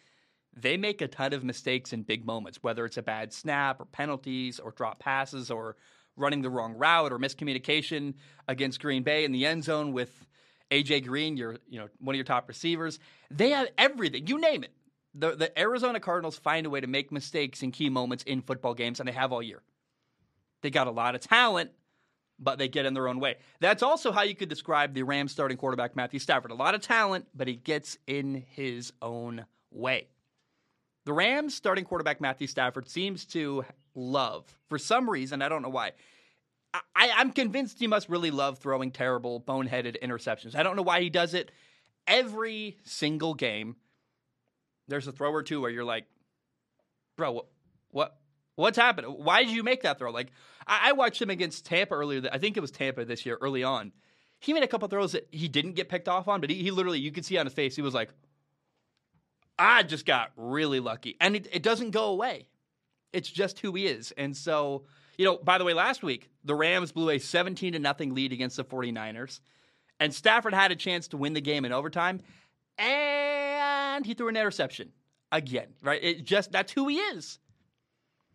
they 0.54 0.76
make 0.76 1.00
a 1.00 1.08
ton 1.08 1.32
of 1.32 1.44
mistakes 1.44 1.92
in 1.92 2.02
big 2.02 2.26
moments, 2.26 2.62
whether 2.62 2.84
it's 2.84 2.96
a 2.96 3.02
bad 3.02 3.32
snap 3.32 3.80
or 3.80 3.84
penalties 3.84 4.58
or 4.58 4.72
drop 4.72 4.98
passes 4.98 5.50
or 5.50 5.76
running 6.18 6.42
the 6.42 6.50
wrong 6.50 6.74
route 6.74 7.12
or 7.12 7.18
miscommunication 7.18 8.14
against 8.46 8.80
Green 8.80 9.02
Bay 9.02 9.24
in 9.24 9.32
the 9.32 9.46
end 9.46 9.64
zone 9.64 9.92
with 9.92 10.26
AJ 10.70 11.06
Green, 11.06 11.36
your 11.36 11.58
you 11.68 11.78
know 11.78 11.88
one 12.00 12.14
of 12.14 12.18
your 12.18 12.24
top 12.24 12.48
receivers. 12.48 12.98
They 13.30 13.50
have 13.50 13.68
everything. 13.78 14.26
You 14.26 14.40
name 14.40 14.64
it. 14.64 14.72
The 15.14 15.34
the 15.34 15.58
Arizona 15.58 16.00
Cardinals 16.00 16.38
find 16.38 16.66
a 16.66 16.70
way 16.70 16.80
to 16.80 16.86
make 16.86 17.10
mistakes 17.10 17.62
in 17.62 17.72
key 17.72 17.88
moments 17.88 18.24
in 18.24 18.42
football 18.42 18.74
games, 18.74 19.00
and 19.00 19.08
they 19.08 19.12
have 19.12 19.32
all 19.32 19.42
year. 19.42 19.62
They 20.62 20.70
got 20.70 20.86
a 20.86 20.90
lot 20.90 21.14
of 21.14 21.20
talent, 21.20 21.70
but 22.38 22.58
they 22.58 22.68
get 22.68 22.84
in 22.84 22.94
their 22.94 23.08
own 23.08 23.20
way. 23.20 23.36
That's 23.60 23.82
also 23.82 24.12
how 24.12 24.22
you 24.22 24.34
could 24.34 24.48
describe 24.48 24.92
the 24.92 25.04
Rams 25.04 25.32
starting 25.32 25.56
quarterback 25.56 25.96
Matthew 25.96 26.18
Stafford. 26.18 26.50
A 26.50 26.54
lot 26.54 26.74
of 26.74 26.80
talent, 26.80 27.26
but 27.34 27.48
he 27.48 27.54
gets 27.54 27.96
in 28.06 28.44
his 28.50 28.92
own 29.00 29.46
way. 29.70 30.08
The 31.04 31.12
Rams 31.12 31.54
starting 31.54 31.84
quarterback 31.84 32.20
Matthew 32.20 32.46
Stafford 32.46 32.88
seems 32.88 33.24
to 33.26 33.64
love, 33.94 34.44
for 34.68 34.78
some 34.78 35.08
reason, 35.08 35.40
I 35.40 35.48
don't 35.48 35.62
know 35.62 35.68
why. 35.68 35.92
I, 36.74 37.08
am 37.20 37.32
convinced 37.32 37.78
he 37.78 37.86
must 37.86 38.08
really 38.08 38.30
love 38.30 38.58
throwing 38.58 38.90
terrible, 38.90 39.40
boneheaded 39.40 40.00
interceptions. 40.02 40.54
I 40.54 40.62
don't 40.62 40.76
know 40.76 40.82
why 40.82 41.00
he 41.00 41.10
does 41.10 41.34
it. 41.34 41.50
Every 42.06 42.78
single 42.84 43.34
game, 43.34 43.76
there's 44.86 45.06
a 45.06 45.12
throw 45.12 45.32
or 45.32 45.42
two 45.42 45.60
where 45.60 45.70
you're 45.70 45.84
like, 45.84 46.04
bro, 47.16 47.32
what, 47.32 47.46
what 47.90 48.16
what's 48.56 48.76
happened? 48.76 49.06
Why 49.08 49.44
did 49.44 49.52
you 49.52 49.62
make 49.62 49.82
that 49.82 49.98
throw? 49.98 50.10
Like, 50.10 50.32
I, 50.66 50.90
I 50.90 50.92
watched 50.92 51.22
him 51.22 51.30
against 51.30 51.64
Tampa 51.64 51.94
earlier. 51.94 52.28
I 52.32 52.38
think 52.38 52.56
it 52.56 52.60
was 52.60 52.70
Tampa 52.70 53.04
this 53.04 53.24
year, 53.24 53.38
early 53.40 53.62
on. 53.62 53.92
He 54.40 54.52
made 54.52 54.62
a 54.62 54.68
couple 54.68 54.88
throws 54.88 55.12
that 55.12 55.28
he 55.30 55.48
didn't 55.48 55.72
get 55.72 55.88
picked 55.88 56.08
off 56.08 56.28
on, 56.28 56.40
but 56.40 56.50
he, 56.50 56.62
he 56.62 56.70
literally, 56.70 57.00
you 57.00 57.12
could 57.12 57.24
see 57.24 57.38
on 57.38 57.46
his 57.46 57.54
face, 57.54 57.76
he 57.76 57.82
was 57.82 57.94
like, 57.94 58.10
I 59.58 59.82
just 59.82 60.06
got 60.06 60.30
really 60.36 60.80
lucky. 60.80 61.16
And 61.20 61.34
it, 61.34 61.48
it 61.52 61.62
doesn't 61.62 61.90
go 61.90 62.06
away. 62.06 62.48
It's 63.12 63.28
just 63.28 63.58
who 63.60 63.72
he 63.74 63.86
is. 63.86 64.12
And 64.16 64.36
so, 64.36 64.84
you 65.18 65.24
know, 65.24 65.36
by 65.36 65.58
the 65.58 65.64
way, 65.64 65.74
last 65.74 66.02
week, 66.02 66.30
the 66.44 66.54
Rams 66.54 66.92
blew 66.92 67.10
a 67.10 67.18
17 67.18 67.74
to 67.74 67.78
nothing 67.78 68.14
lead 68.14 68.32
against 68.32 68.56
the 68.56 68.64
49ers. 68.64 69.40
And 70.00 70.14
Stafford 70.14 70.54
had 70.54 70.70
a 70.70 70.76
chance 70.76 71.08
to 71.08 71.16
win 71.16 71.34
the 71.34 71.40
game 71.40 71.64
in 71.64 71.72
overtime. 71.72 72.20
And 72.78 74.06
he 74.06 74.14
threw 74.14 74.28
an 74.28 74.36
interception 74.36 74.92
again, 75.32 75.74
right? 75.82 76.02
It 76.02 76.24
just 76.24 76.52
that's 76.52 76.72
who 76.72 76.86
he 76.86 76.96
is. 76.96 77.40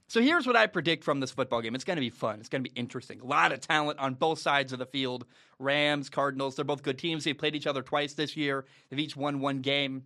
So 0.08 0.22
here's 0.22 0.46
what 0.46 0.58
I 0.58 0.68
predict 0.68 1.04
from 1.06 1.22
this 1.22 1.32
football 1.32 1.62
game. 1.62 1.74
It's 1.74 1.86
going 1.86 1.96
to 1.96 2.02
be 2.02 2.10
fun. 2.10 2.40
It's 2.40 2.50
going 2.50 2.64
to 2.64 2.70
be 2.70 2.78
interesting. 2.78 3.22
A 3.22 3.26
lot 3.26 3.54
of 3.54 3.62
talent 3.62 3.98
on 4.00 4.14
both 4.14 4.40
sides 4.40 4.74
of 4.74 4.80
the 4.80 4.86
field. 4.86 5.26
Rams, 5.58 6.10
Cardinals, 6.10 6.56
they're 6.56 6.66
both 6.66 6.84
good 6.84 7.00
teams. 7.00 7.24
They've 7.24 7.38
played 7.38 7.56
each 7.56 7.66
other 7.66 7.82
twice 7.82 8.14
this 8.14 8.36
year. 8.36 8.66
They've 8.90 9.00
each 9.00 9.16
won 9.16 9.40
one 9.40 9.62
game. 9.62 10.04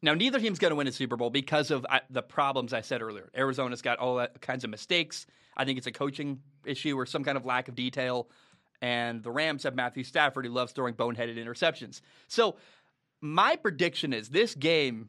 Now, 0.00 0.14
neither 0.14 0.38
team's 0.38 0.58
going 0.58 0.70
to 0.70 0.76
win 0.76 0.86
a 0.86 0.92
Super 0.92 1.16
Bowl 1.16 1.30
because 1.30 1.70
of 1.70 1.84
uh, 1.88 1.98
the 2.08 2.22
problems 2.22 2.72
I 2.72 2.82
said 2.82 3.02
earlier. 3.02 3.30
Arizona's 3.36 3.82
got 3.82 3.98
all 3.98 4.24
kinds 4.40 4.62
of 4.62 4.70
mistakes. 4.70 5.26
I 5.56 5.64
think 5.64 5.78
it's 5.78 5.88
a 5.88 5.92
coaching 5.92 6.40
issue 6.64 6.96
or 6.96 7.04
some 7.04 7.24
kind 7.24 7.36
of 7.36 7.44
lack 7.44 7.68
of 7.68 7.74
detail. 7.74 8.28
And 8.80 9.24
the 9.24 9.30
Rams 9.32 9.64
have 9.64 9.74
Matthew 9.74 10.04
Stafford, 10.04 10.46
who 10.46 10.52
loves 10.52 10.72
throwing 10.72 10.94
boneheaded 10.94 11.36
interceptions. 11.36 12.00
So, 12.28 12.56
my 13.20 13.56
prediction 13.56 14.12
is 14.12 14.28
this 14.28 14.54
game 14.54 15.08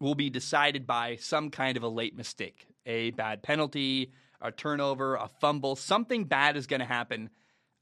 will 0.00 0.14
be 0.14 0.30
decided 0.30 0.86
by 0.86 1.16
some 1.16 1.50
kind 1.50 1.76
of 1.76 1.82
a 1.82 1.88
late 1.88 2.16
mistake 2.16 2.66
a 2.86 3.10
bad 3.10 3.42
penalty, 3.42 4.12
a 4.40 4.50
turnover, 4.50 5.14
a 5.14 5.28
fumble. 5.40 5.76
Something 5.76 6.24
bad 6.24 6.56
is 6.56 6.66
going 6.66 6.80
to 6.80 6.86
happen 6.86 7.30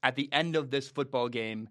at 0.03 0.17
the 0.17 0.29
end 0.33 0.57
of 0.57 0.71
this 0.71 0.89
football 0.89 1.29
game 1.29 1.69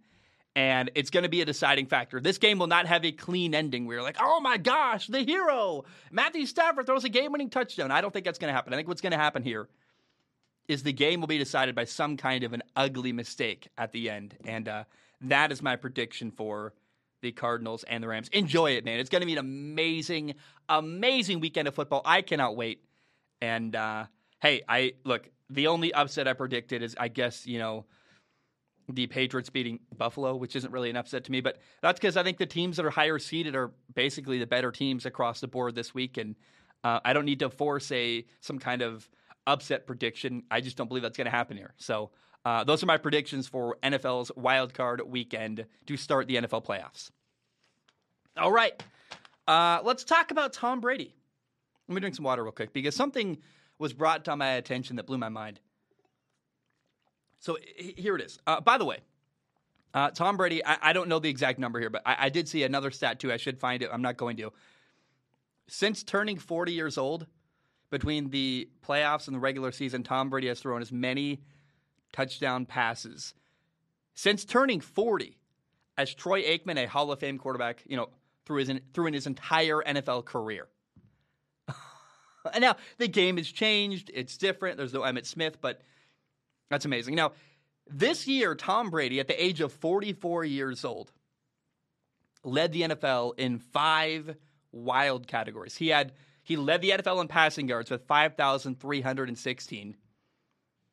and 0.60 0.92
it's 0.94 1.10
going 1.10 1.24
to 1.24 1.30
be 1.30 1.40
a 1.40 1.46
deciding 1.46 1.86
factor. 1.86 2.20
This 2.20 2.38
game 2.38 2.60
will 2.60 2.68
not 2.68 2.86
have 2.86 3.06
a 3.06 3.14
clean 3.14 3.56
ending 3.56 3.86
where 3.86 3.96
you're 3.96 4.04
like, 4.04 4.18
oh 4.20 4.42
my 4.42 4.58
gosh, 4.58 5.08
the 5.08 5.22
hero, 5.22 5.86
Matthew 6.12 6.46
Stafford 6.46 6.86
throws 6.86 7.06
a 7.06 7.10
game 7.10 7.32
winning 7.32 7.50
touchdown. 7.50 7.92
I 7.92 8.02
don't 8.02 8.12
think 8.12 8.26
that's 8.26 8.40
going 8.40 8.50
to 8.50 8.54
happen. 8.54 8.74
I 8.74 8.76
think 8.76 8.90
what's 8.90 9.00
going 9.00 9.14
to 9.14 9.18
happen 9.18 9.42
here 9.42 9.70
is 10.68 10.84
the 10.84 10.92
game 10.92 11.22
will 11.22 11.30
be 11.30 11.38
decided 11.38 11.76
by 11.76 11.86
some 11.86 12.18
kind 12.18 12.44
of 12.44 12.52
an 12.52 12.62
ugly 12.76 13.14
mistake 13.14 13.70
at 13.78 13.94
the 13.94 14.10
end. 14.10 14.36
And 14.44 14.68
uh, 14.68 14.84
that 15.22 15.54
is 15.54 15.62
my 15.62 15.78
prediction 15.78 16.30
for 16.30 16.74
the 17.22 17.32
Cardinals 17.32 17.86
and 17.86 18.04
the 18.04 18.10
Rams. 18.10 18.28
Enjoy 18.34 18.72
it, 18.72 18.84
man. 18.84 19.00
It's 19.00 19.10
going 19.10 19.22
to 19.22 19.26
be 19.26 19.34
an 19.34 19.40
amazing, 19.40 20.36
amazing 20.68 21.40
weekend 21.40 21.70
of 21.70 21.76
football. 21.76 22.02
I 22.04 22.22
cannot 22.22 22.58
wait. 22.58 22.84
And 23.40 23.78
uh, 23.78 24.08
hey, 24.42 24.64
I 24.68 24.96
look, 25.06 25.30
the 25.50 25.68
only 25.68 25.94
upset 25.94 26.28
I 26.28 26.34
predicted 26.34 26.84
is, 26.84 26.98
I 27.00 27.08
guess, 27.08 27.48
you 27.48 27.60
know, 27.60 27.86
the 28.92 29.08
Patriots 29.08 29.50
beating 29.50 29.80
Buffalo, 29.98 30.36
which 30.36 30.56
isn't 30.56 30.72
really 30.72 30.90
an 30.90 30.96
upset 30.96 31.24
to 31.26 31.32
me, 31.32 31.42
but 31.42 31.60
that's 31.82 32.00
because 32.00 32.18
I 32.18 32.24
think 32.24 32.38
the 32.38 32.46
teams 32.46 32.78
that 32.78 32.86
are 32.86 32.90
higher 32.90 33.20
seeded 33.20 33.56
are 33.56 33.72
basically 33.94 34.40
the 34.40 34.48
better 34.48 34.72
teams 34.72 35.06
across 35.06 35.40
the 35.40 35.48
board 35.48 35.76
this 35.76 35.94
week, 35.94 36.18
and 36.18 36.36
uh, 36.84 37.00
I 37.06 37.14
don't 37.14 37.26
need 37.26 37.40
to 37.40 37.50
force 37.50 37.92
a 37.92 38.26
some 38.42 38.60
kind 38.60 38.82
of 38.82 39.08
upset 39.48 39.86
prediction. 39.86 40.44
I 40.50 40.62
just 40.62 40.78
don't 40.78 40.88
believe 40.88 41.04
that's 41.04 41.18
going 41.18 41.26
to 41.26 41.32
happen 41.32 41.58
here. 41.58 41.74
So 41.78 42.12
uh, 42.46 42.64
those 42.64 42.82
are 42.82 42.88
my 42.88 42.98
predictions 42.98 43.48
for 43.48 43.78
NFL's 43.84 44.32
wild 44.36 44.74
card 44.74 45.02
weekend 45.06 45.66
to 45.86 45.98
start 45.98 46.28
the 46.28 46.38
NFL 46.38 46.66
playoffs. 46.66 47.12
All 48.38 48.52
right, 48.52 48.82
uh, 49.48 49.82
let's 49.84 50.04
talk 50.04 50.32
about 50.32 50.54
Tom 50.54 50.80
Brady. 50.80 51.14
Let 51.88 51.96
me 51.96 52.02
drink 52.02 52.16
some 52.16 52.26
water 52.26 52.44
real 52.44 52.52
quick 52.52 52.74
because 52.74 52.96
something 52.96 53.38
was 53.78 53.94
brought 53.94 54.26
to 54.26 54.36
my 54.36 54.52
attention 54.52 54.96
that 54.98 55.06
blew 55.06 55.18
my 55.18 55.30
mind. 55.30 55.60
So 57.40 57.58
here 57.78 58.16
it 58.16 58.22
is. 58.22 58.40
Uh, 58.46 58.62
by 58.62 58.78
the 58.78 58.86
way, 58.86 59.00
uh, 59.94 60.12
Tom 60.12 60.38
Brady, 60.38 60.64
I, 60.66 60.78
I, 60.82 60.94
don't 60.94 61.08
know 61.08 61.20
the 61.20 61.30
exact 61.30 61.58
number 61.58 61.80
here, 61.80 61.90
but 61.90 62.04
I, 62.06 62.26
I, 62.26 62.30
did 62.30 62.48
see 62.48 62.64
another 62.64 62.92
stat 62.92 63.20
too. 63.20 63.32
I 63.32 63.38
should 63.38 63.58
find 63.58 63.82
it. 63.82 63.90
I'm 63.92 64.02
not 64.04 64.18
going 64.18 64.38
to. 64.38 64.52
Since 65.68 66.04
turning 66.04 66.38
40 66.38 66.74
years 66.74 66.98
old, 66.98 67.26
between 67.90 68.30
the 68.30 68.70
playoffs 68.88 69.28
and 69.28 69.36
the 69.36 69.40
regular 69.40 69.72
season, 69.72 70.04
Tom 70.04 70.30
Brady 70.30 70.48
has 70.48 70.60
thrown 70.60 70.82
as 70.82 70.92
many 70.92 71.42
touchdown 72.12 72.66
passes 72.66 73.34
since 74.14 74.46
turning 74.46 74.82
40 74.82 75.38
as 75.98 76.14
Troy 76.14 76.44
Aikman, 76.44 76.78
a 76.78 76.88
Hall 76.88 77.12
of 77.12 77.20
Fame 77.20 77.38
quarterback, 77.38 77.84
you 77.86 77.98
know, 77.98 78.10
through 78.46 78.58
his 78.58 78.72
through 78.94 79.08
in 79.08 79.14
his 79.14 79.28
entire 79.28 79.82
NFL 79.82 80.26
career. 80.26 80.68
and 82.54 82.60
now 82.62 82.76
the 82.98 83.08
game 83.08 83.38
has 83.38 83.48
changed; 83.48 84.12
it's 84.14 84.38
different. 84.38 84.78
There's 84.78 84.94
no 84.94 85.02
Emmitt 85.02 85.26
Smith, 85.26 85.60
but 85.62 85.82
that's 86.70 86.86
amazing. 86.86 87.16
Now, 87.16 87.32
this 87.88 88.28
year, 88.28 88.56
Tom 88.56 88.90
Brady, 88.90 89.20
at 89.20 89.28
the 89.28 89.44
age 89.44 89.62
of 89.62 89.74
44 89.74 90.46
years 90.46 90.86
old, 90.86 91.12
led 92.44 92.72
the 92.72 92.84
NFL 92.84 93.38
in 93.38 93.60
five 93.60 94.36
wild 94.72 95.28
categories. 95.28 95.76
He 95.76 95.90
had 95.90 96.14
he 96.44 96.56
led 96.56 96.82
the 96.82 96.92
NFL 96.92 97.22
in 97.22 97.28
passing 97.28 97.68
yards 97.68 97.92
with 97.92 98.08
5,316. 98.08 99.96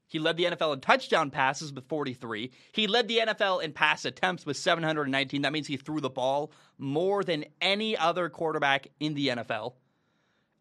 He 0.08 0.18
led 0.18 0.36
the 0.36 0.44
NFL 0.44 0.74
in 0.74 0.80
touchdown 0.80 1.30
passes 1.30 1.72
with 1.72 1.88
43. 1.88 2.52
He 2.72 2.86
led 2.86 3.08
the 3.08 3.18
NFL 3.18 3.62
in 3.62 3.72
pass 3.72 4.04
attempts 4.04 4.44
with 4.46 4.56
719. 4.56 5.42
That 5.42 5.52
means 5.52 5.66
he 5.66 5.78
threw 5.78 6.00
the 6.00 6.10
ball 6.10 6.52
more 6.78 7.24
than 7.24 7.46
any 7.60 7.96
other 7.96 8.28
quarterback 8.28 8.88
in 9.00 9.14
the 9.14 9.28
NFL. 9.28 9.72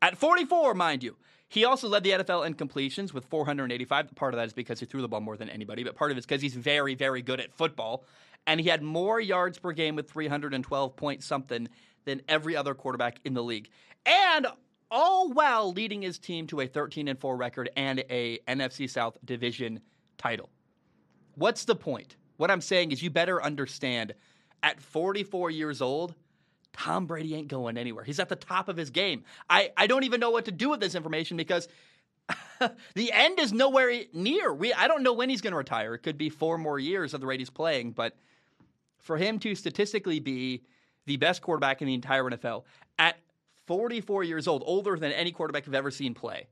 At 0.02 0.18
44, 0.18 0.74
mind 0.74 1.04
you. 1.04 1.18
He 1.48 1.64
also 1.64 1.88
led 1.88 2.04
the 2.04 2.12
NFL 2.12 2.46
in 2.46 2.56
completions 2.56 3.14
with 3.14 3.26
485. 3.26 4.16
Part 4.16 4.34
of 4.34 4.38
that 4.38 4.48
is 4.48 4.54
because 4.54 4.80
he 4.80 4.86
threw 4.86 5.02
the 5.02 5.08
ball 5.08 5.22
more 5.22 5.38
than 5.38 5.50
anybody, 5.50 5.84
but 5.84 5.96
part 5.96 6.12
of 6.12 6.18
it 6.18 6.20
is 6.20 6.26
because 6.26 6.42
he's 6.42 6.56
very, 6.56 6.96
very 6.96 7.22
good 7.22 7.40
at 7.40 7.54
football. 7.54 8.04
And 8.48 8.60
he 8.60 8.70
had 8.70 8.82
more 8.82 9.20
yards 9.20 9.58
per 9.58 9.72
game 9.72 9.96
with 9.96 10.10
312 10.10 10.96
point 10.96 11.24
something 11.24 11.68
than 12.06 12.22
every 12.28 12.56
other 12.56 12.74
quarterback 12.74 13.20
in 13.26 13.34
the 13.34 13.44
league. 13.44 13.70
And 14.06 14.48
all 14.92 15.30
while 15.30 15.72
leading 15.72 16.02
his 16.02 16.20
team 16.20 16.48
to 16.48 16.62
a 16.62 16.68
13 16.68 17.08
and 17.08 17.20
4 17.20 17.36
record 17.36 17.70
and 17.76 18.04
a 18.10 18.40
NFC 18.48 18.90
South 18.90 19.18
division 19.26 19.80
title. 20.18 20.50
What's 21.36 21.66
the 21.66 21.76
point? 21.76 22.16
What 22.38 22.52
I'm 22.52 22.62
saying 22.62 22.92
is 22.92 23.02
you 23.02 23.10
better 23.10 23.42
understand 23.42 24.14
at 24.64 24.82
44 24.82 25.52
years 25.52 25.82
old, 25.82 26.16
Tom 26.76 27.06
Brady 27.06 27.34
ain't 27.36 27.48
going 27.48 27.78
anywhere. 27.78 28.04
He's 28.04 28.20
at 28.20 28.28
the 28.28 28.36
top 28.36 28.68
of 28.68 28.76
his 28.76 28.90
game. 28.90 29.24
I, 29.50 29.72
I 29.78 29.88
don't 29.88 30.04
even 30.04 30.20
know 30.20 30.30
what 30.30 30.46
to 30.46 30.52
do 30.52 30.70
with 30.70 30.82
this 30.82 30.94
information 30.94 31.38
because 31.38 31.70
the 32.96 33.12
end 33.14 33.40
is 33.40 33.54
nowhere 33.54 34.04
near. 34.14 34.54
We 34.54 34.74
I 34.74 34.88
don't 34.88 35.02
know 35.02 35.14
when 35.14 35.30
he's 35.30 35.42
going 35.42 35.52
to 35.52 35.58
retire. 35.58 35.94
It 35.94 36.00
could 36.00 36.18
be 36.18 36.30
four 36.30 36.58
more 36.58 36.78
years 36.78 37.14
of 37.14 37.22
the 37.22 37.28
rate 37.28 37.40
he's 37.40 37.50
playing, 37.50 37.92
but 37.92 38.18
for 39.00 39.18
him 39.18 39.40
to 39.40 39.56
statistically 39.56 40.20
be 40.20 40.64
the 41.06 41.18
best 41.18 41.42
quarterback 41.42 41.82
in 41.82 41.88
the 41.88 41.94
entire 41.94 42.24
NFL 42.24 42.64
at 43.00 43.18
44 43.68 44.24
years 44.24 44.48
old, 44.48 44.64
older 44.66 44.98
than 44.98 45.12
any 45.12 45.32
quarterback 45.32 45.68
I've 45.68 45.74
ever 45.74 45.92
seen 45.92 46.14
play, 46.14 46.48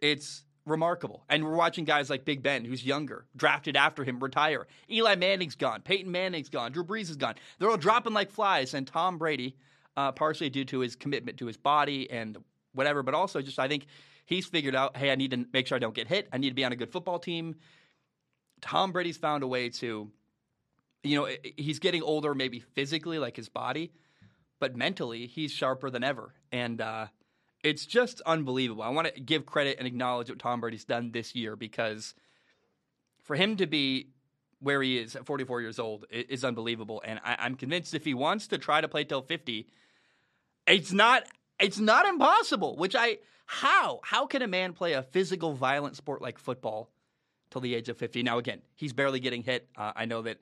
it's 0.00 0.44
remarkable. 0.66 1.24
And 1.28 1.44
we're 1.44 1.56
watching 1.56 1.84
guys 1.84 2.10
like 2.10 2.24
Big 2.24 2.42
Ben, 2.42 2.64
who's 2.64 2.84
younger, 2.84 3.26
drafted 3.36 3.76
after 3.76 4.04
him, 4.04 4.20
retire. 4.20 4.66
Eli 4.90 5.16
Manning's 5.16 5.56
gone. 5.56 5.82
Peyton 5.82 6.10
Manning's 6.10 6.48
gone. 6.48 6.72
Drew 6.72 6.84
Brees 6.84 7.10
is 7.10 7.16
gone. 7.16 7.34
They're 7.58 7.70
all 7.70 7.76
dropping 7.76 8.12
like 8.12 8.30
flies. 8.30 8.74
And 8.74 8.86
Tom 8.86 9.18
Brady, 9.18 9.56
uh, 9.96 10.12
partially 10.12 10.50
due 10.50 10.64
to 10.66 10.80
his 10.80 10.96
commitment 10.96 11.38
to 11.38 11.46
his 11.46 11.56
body 11.56 12.10
and 12.10 12.38
whatever, 12.74 13.02
but 13.02 13.14
also 13.14 13.42
just 13.42 13.58
I 13.58 13.68
think 13.68 13.86
he's 14.24 14.46
figured 14.46 14.74
out, 14.74 14.96
hey, 14.96 15.10
I 15.10 15.14
need 15.14 15.32
to 15.32 15.44
make 15.52 15.66
sure 15.66 15.76
I 15.76 15.78
don't 15.78 15.94
get 15.94 16.08
hit. 16.08 16.28
I 16.32 16.38
need 16.38 16.50
to 16.50 16.54
be 16.54 16.64
on 16.64 16.72
a 16.72 16.76
good 16.76 16.90
football 16.90 17.18
team. 17.18 17.56
Tom 18.60 18.92
Brady's 18.92 19.16
found 19.16 19.42
a 19.42 19.46
way 19.46 19.68
to, 19.68 20.10
you 21.02 21.20
know, 21.20 21.28
he's 21.56 21.80
getting 21.80 22.02
older, 22.02 22.34
maybe 22.34 22.60
physically, 22.60 23.18
like 23.18 23.36
his 23.36 23.48
body, 23.48 23.92
but 24.60 24.76
mentally, 24.76 25.26
he's 25.26 25.50
sharper 25.50 25.90
than 25.90 26.04
ever. 26.04 26.32
And 26.52 26.80
uh, 26.80 27.06
it's 27.62 27.86
just 27.86 28.20
unbelievable. 28.22 28.82
I 28.82 28.88
want 28.88 29.14
to 29.14 29.20
give 29.20 29.46
credit 29.46 29.76
and 29.78 29.86
acknowledge 29.86 30.28
what 30.28 30.38
Tom 30.38 30.60
Brady's 30.60 30.84
done 30.84 31.12
this 31.12 31.34
year 31.34 31.56
because 31.56 32.14
for 33.22 33.36
him 33.36 33.56
to 33.56 33.66
be 33.66 34.08
where 34.60 34.82
he 34.82 34.98
is 34.98 35.16
at 35.16 35.26
44 35.26 35.60
years 35.60 35.78
old 35.78 36.06
is 36.10 36.44
unbelievable. 36.44 37.02
And 37.04 37.20
I, 37.24 37.46
am 37.46 37.56
convinced 37.56 37.94
if 37.94 38.04
he 38.04 38.14
wants 38.14 38.48
to 38.48 38.58
try 38.58 38.80
to 38.80 38.88
play 38.88 39.04
till 39.04 39.22
50, 39.22 39.66
it's 40.66 40.92
not 40.92 41.24
it's 41.58 41.78
not 41.78 42.06
impossible. 42.06 42.76
Which 42.76 42.94
I 42.96 43.18
how 43.46 44.00
how 44.04 44.26
can 44.26 44.42
a 44.42 44.48
man 44.48 44.72
play 44.72 44.92
a 44.92 45.02
physical, 45.02 45.52
violent 45.52 45.96
sport 45.96 46.22
like 46.22 46.38
football 46.38 46.90
till 47.50 47.60
the 47.60 47.74
age 47.74 47.88
of 47.88 47.96
50? 47.96 48.22
Now 48.22 48.38
again, 48.38 48.62
he's 48.74 48.92
barely 48.92 49.20
getting 49.20 49.42
hit. 49.42 49.68
Uh, 49.76 49.92
I 49.94 50.04
know 50.04 50.22
that 50.22 50.38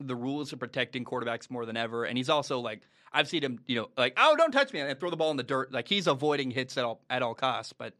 the 0.00 0.16
rules 0.16 0.52
are 0.52 0.56
protecting 0.56 1.04
quarterbacks 1.04 1.50
more 1.50 1.66
than 1.66 1.76
ever, 1.76 2.04
and 2.04 2.16
he's 2.16 2.30
also 2.30 2.60
like 2.60 2.82
I've 3.14 3.28
seen 3.28 3.44
him, 3.44 3.60
you 3.66 3.76
know, 3.76 3.88
like 3.96 4.14
oh 4.16 4.34
don't 4.36 4.50
touch 4.50 4.72
me 4.72 4.80
and 4.80 4.98
throw 4.98 5.08
the 5.08 5.16
ball 5.16 5.30
in 5.30 5.36
the 5.36 5.44
dirt. 5.44 5.72
Like 5.72 5.88
he's 5.88 6.08
avoiding 6.08 6.50
hits 6.50 6.76
at 6.76 6.84
all 6.84 7.00
at 7.08 7.22
all 7.22 7.34
costs. 7.34 7.72
But 7.72 7.94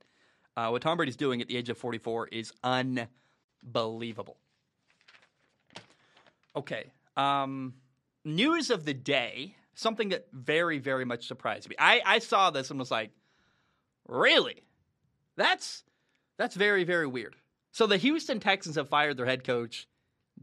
uh, 0.56 0.68
what 0.68 0.83
Tom 0.83 0.97
Brady's 0.97 1.16
doing 1.16 1.40
at 1.40 1.49
the 1.49 1.56
age 1.56 1.71
of 1.71 1.78
44 1.78 2.28
is 2.28 2.52
unbelievable. 2.62 4.37
Okay, 6.56 6.92
um, 7.16 7.75
news 8.25 8.71
of 8.71 8.85
the 8.85 8.94
day. 8.94 9.56
Something 9.76 10.11
that 10.11 10.26
very 10.33 10.78
very 10.78 11.04
much 11.04 11.26
surprised 11.26 11.68
me. 11.68 11.76
I 11.78 12.00
I 12.04 12.18
saw 12.18 12.50
this 12.50 12.71
and 12.71 12.78
was 12.78 12.90
like, 12.90 13.11
really? 14.06 14.62
That's 15.37 15.85
that's 16.37 16.54
very 16.54 16.85
very 16.85 17.06
weird. 17.06 17.37
So 17.73 17.87
the 17.87 17.97
Houston 17.97 18.38
Texans 18.38 18.76
have 18.76 18.88
fired 18.88 19.16
their 19.16 19.26
head 19.26 19.42
coach 19.42 19.88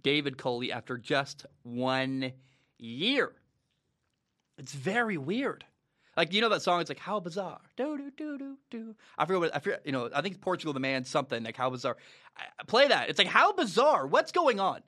David 0.01 0.37
Culley 0.37 0.71
after 0.71 0.97
just 0.97 1.45
one 1.63 2.33
year. 2.77 3.33
It's 4.61 4.73
very 4.73 5.17
weird. 5.17 5.65
Like 6.15 6.33
you 6.33 6.41
know 6.41 6.49
that 6.49 6.61
song? 6.61 6.81
It's 6.81 6.89
like 6.89 6.99
how 6.99 7.19
bizarre. 7.19 7.61
Do 7.77 7.97
do 7.97 8.11
do 8.15 8.37
do 8.37 8.57
do. 8.69 8.95
I 9.17 9.25
forget 9.25 9.41
what 9.41 9.55
I 9.55 9.59
forget. 9.59 9.81
You 9.85 9.91
know, 9.91 10.09
I 10.13 10.21
think 10.21 10.39
Portugal 10.39 10.71
the 10.73 10.79
Man 10.79 11.03
something 11.03 11.43
like 11.43 11.57
how 11.57 11.69
bizarre. 11.71 11.97
I, 12.37 12.63
play 12.65 12.87
that. 12.87 13.09
It's 13.09 13.17
like 13.17 13.27
how 13.27 13.53
bizarre. 13.53 14.05
What's 14.05 14.31
going 14.31 14.59
on? 14.59 14.81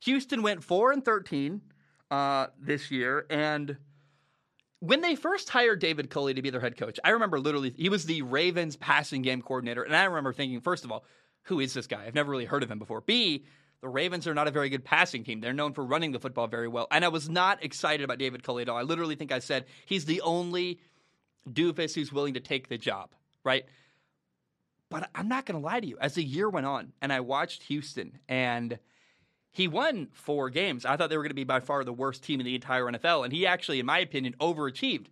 Houston 0.00 0.42
went 0.42 0.62
four 0.62 0.92
and 0.92 1.02
thirteen 1.02 1.62
uh, 2.10 2.48
this 2.60 2.90
year, 2.90 3.24
and 3.30 3.78
when 4.80 5.00
they 5.00 5.14
first 5.14 5.48
hired 5.48 5.78
David 5.78 6.10
Culley 6.10 6.34
to 6.34 6.42
be 6.42 6.50
their 6.50 6.60
head 6.60 6.76
coach, 6.76 7.00
I 7.02 7.10
remember 7.10 7.40
literally 7.40 7.70
he 7.70 7.88
was 7.88 8.04
the 8.04 8.20
Ravens 8.20 8.76
passing 8.76 9.22
game 9.22 9.40
coordinator, 9.40 9.84
and 9.84 9.96
I 9.96 10.04
remember 10.04 10.34
thinking, 10.34 10.60
first 10.60 10.84
of 10.84 10.92
all, 10.92 11.04
who 11.44 11.60
is 11.60 11.72
this 11.72 11.86
guy? 11.86 12.04
I've 12.04 12.14
never 12.14 12.30
really 12.30 12.44
heard 12.44 12.62
of 12.62 12.70
him 12.70 12.78
before. 12.78 13.00
B, 13.00 13.46
the 13.84 13.90
Ravens 13.90 14.26
are 14.26 14.32
not 14.32 14.48
a 14.48 14.50
very 14.50 14.70
good 14.70 14.82
passing 14.82 15.24
team. 15.24 15.42
They're 15.42 15.52
known 15.52 15.74
for 15.74 15.84
running 15.84 16.12
the 16.12 16.18
football 16.18 16.46
very 16.46 16.68
well. 16.68 16.86
And 16.90 17.04
I 17.04 17.08
was 17.08 17.28
not 17.28 17.62
excited 17.62 18.02
about 18.02 18.16
David 18.16 18.42
all. 18.48 18.78
I 18.78 18.80
literally 18.80 19.14
think 19.14 19.30
I 19.30 19.40
said 19.40 19.66
he's 19.84 20.06
the 20.06 20.22
only 20.22 20.80
doofus 21.46 21.94
who's 21.94 22.10
willing 22.10 22.32
to 22.32 22.40
take 22.40 22.70
the 22.70 22.78
job, 22.78 23.10
right? 23.44 23.66
But 24.88 25.10
I'm 25.14 25.28
not 25.28 25.44
going 25.44 25.60
to 25.60 25.64
lie 25.64 25.80
to 25.80 25.86
you. 25.86 25.98
As 26.00 26.14
the 26.14 26.24
year 26.24 26.48
went 26.48 26.64
on 26.64 26.94
and 27.02 27.12
I 27.12 27.20
watched 27.20 27.64
Houston 27.64 28.20
and 28.26 28.78
he 29.50 29.68
won 29.68 30.08
four 30.14 30.48
games, 30.48 30.86
I 30.86 30.96
thought 30.96 31.10
they 31.10 31.18
were 31.18 31.22
going 31.22 31.28
to 31.28 31.34
be 31.34 31.44
by 31.44 31.60
far 31.60 31.84
the 31.84 31.92
worst 31.92 32.24
team 32.24 32.40
in 32.40 32.46
the 32.46 32.54
entire 32.54 32.86
NFL. 32.86 33.24
And 33.24 33.34
he 33.34 33.46
actually, 33.46 33.80
in 33.80 33.86
my 33.86 33.98
opinion, 33.98 34.34
overachieved. 34.40 35.08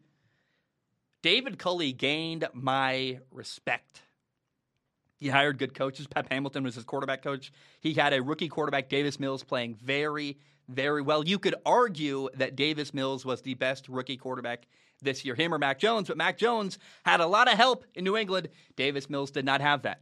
David 1.20 1.58
Culley 1.58 1.92
gained 1.92 2.48
my 2.54 3.18
respect. 3.30 4.00
He 5.22 5.28
hired 5.28 5.56
good 5.56 5.72
coaches. 5.72 6.08
Pep 6.08 6.26
Hamilton 6.32 6.64
was 6.64 6.74
his 6.74 6.82
quarterback 6.82 7.22
coach. 7.22 7.52
He 7.78 7.94
had 7.94 8.12
a 8.12 8.20
rookie 8.20 8.48
quarterback, 8.48 8.88
Davis 8.88 9.20
Mills, 9.20 9.44
playing 9.44 9.76
very, 9.76 10.36
very 10.68 11.00
well. 11.00 11.24
You 11.24 11.38
could 11.38 11.54
argue 11.64 12.28
that 12.34 12.56
Davis 12.56 12.92
Mills 12.92 13.24
was 13.24 13.40
the 13.40 13.54
best 13.54 13.88
rookie 13.88 14.16
quarterback 14.16 14.66
this 15.00 15.24
year, 15.24 15.36
him 15.36 15.54
or 15.54 15.58
Mac 15.58 15.78
Jones, 15.78 16.08
but 16.08 16.16
Mac 16.16 16.38
Jones 16.38 16.76
had 17.04 17.20
a 17.20 17.26
lot 17.28 17.46
of 17.46 17.54
help 17.54 17.84
in 17.94 18.02
New 18.02 18.16
England. 18.16 18.48
Davis 18.74 19.08
Mills 19.08 19.30
did 19.30 19.44
not 19.44 19.60
have 19.60 19.82
that. 19.82 20.00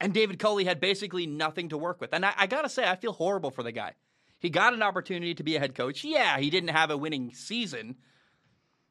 And 0.00 0.12
David 0.12 0.40
Culley 0.40 0.64
had 0.64 0.80
basically 0.80 1.28
nothing 1.28 1.68
to 1.68 1.78
work 1.78 2.00
with. 2.00 2.12
And 2.12 2.26
I, 2.26 2.32
I 2.36 2.46
got 2.48 2.62
to 2.62 2.68
say, 2.68 2.84
I 2.84 2.96
feel 2.96 3.12
horrible 3.12 3.52
for 3.52 3.62
the 3.62 3.70
guy. 3.70 3.92
He 4.40 4.50
got 4.50 4.74
an 4.74 4.82
opportunity 4.82 5.36
to 5.36 5.44
be 5.44 5.54
a 5.54 5.60
head 5.60 5.76
coach. 5.76 6.02
Yeah, 6.02 6.38
he 6.38 6.50
didn't 6.50 6.70
have 6.70 6.90
a 6.90 6.96
winning 6.96 7.32
season, 7.32 7.94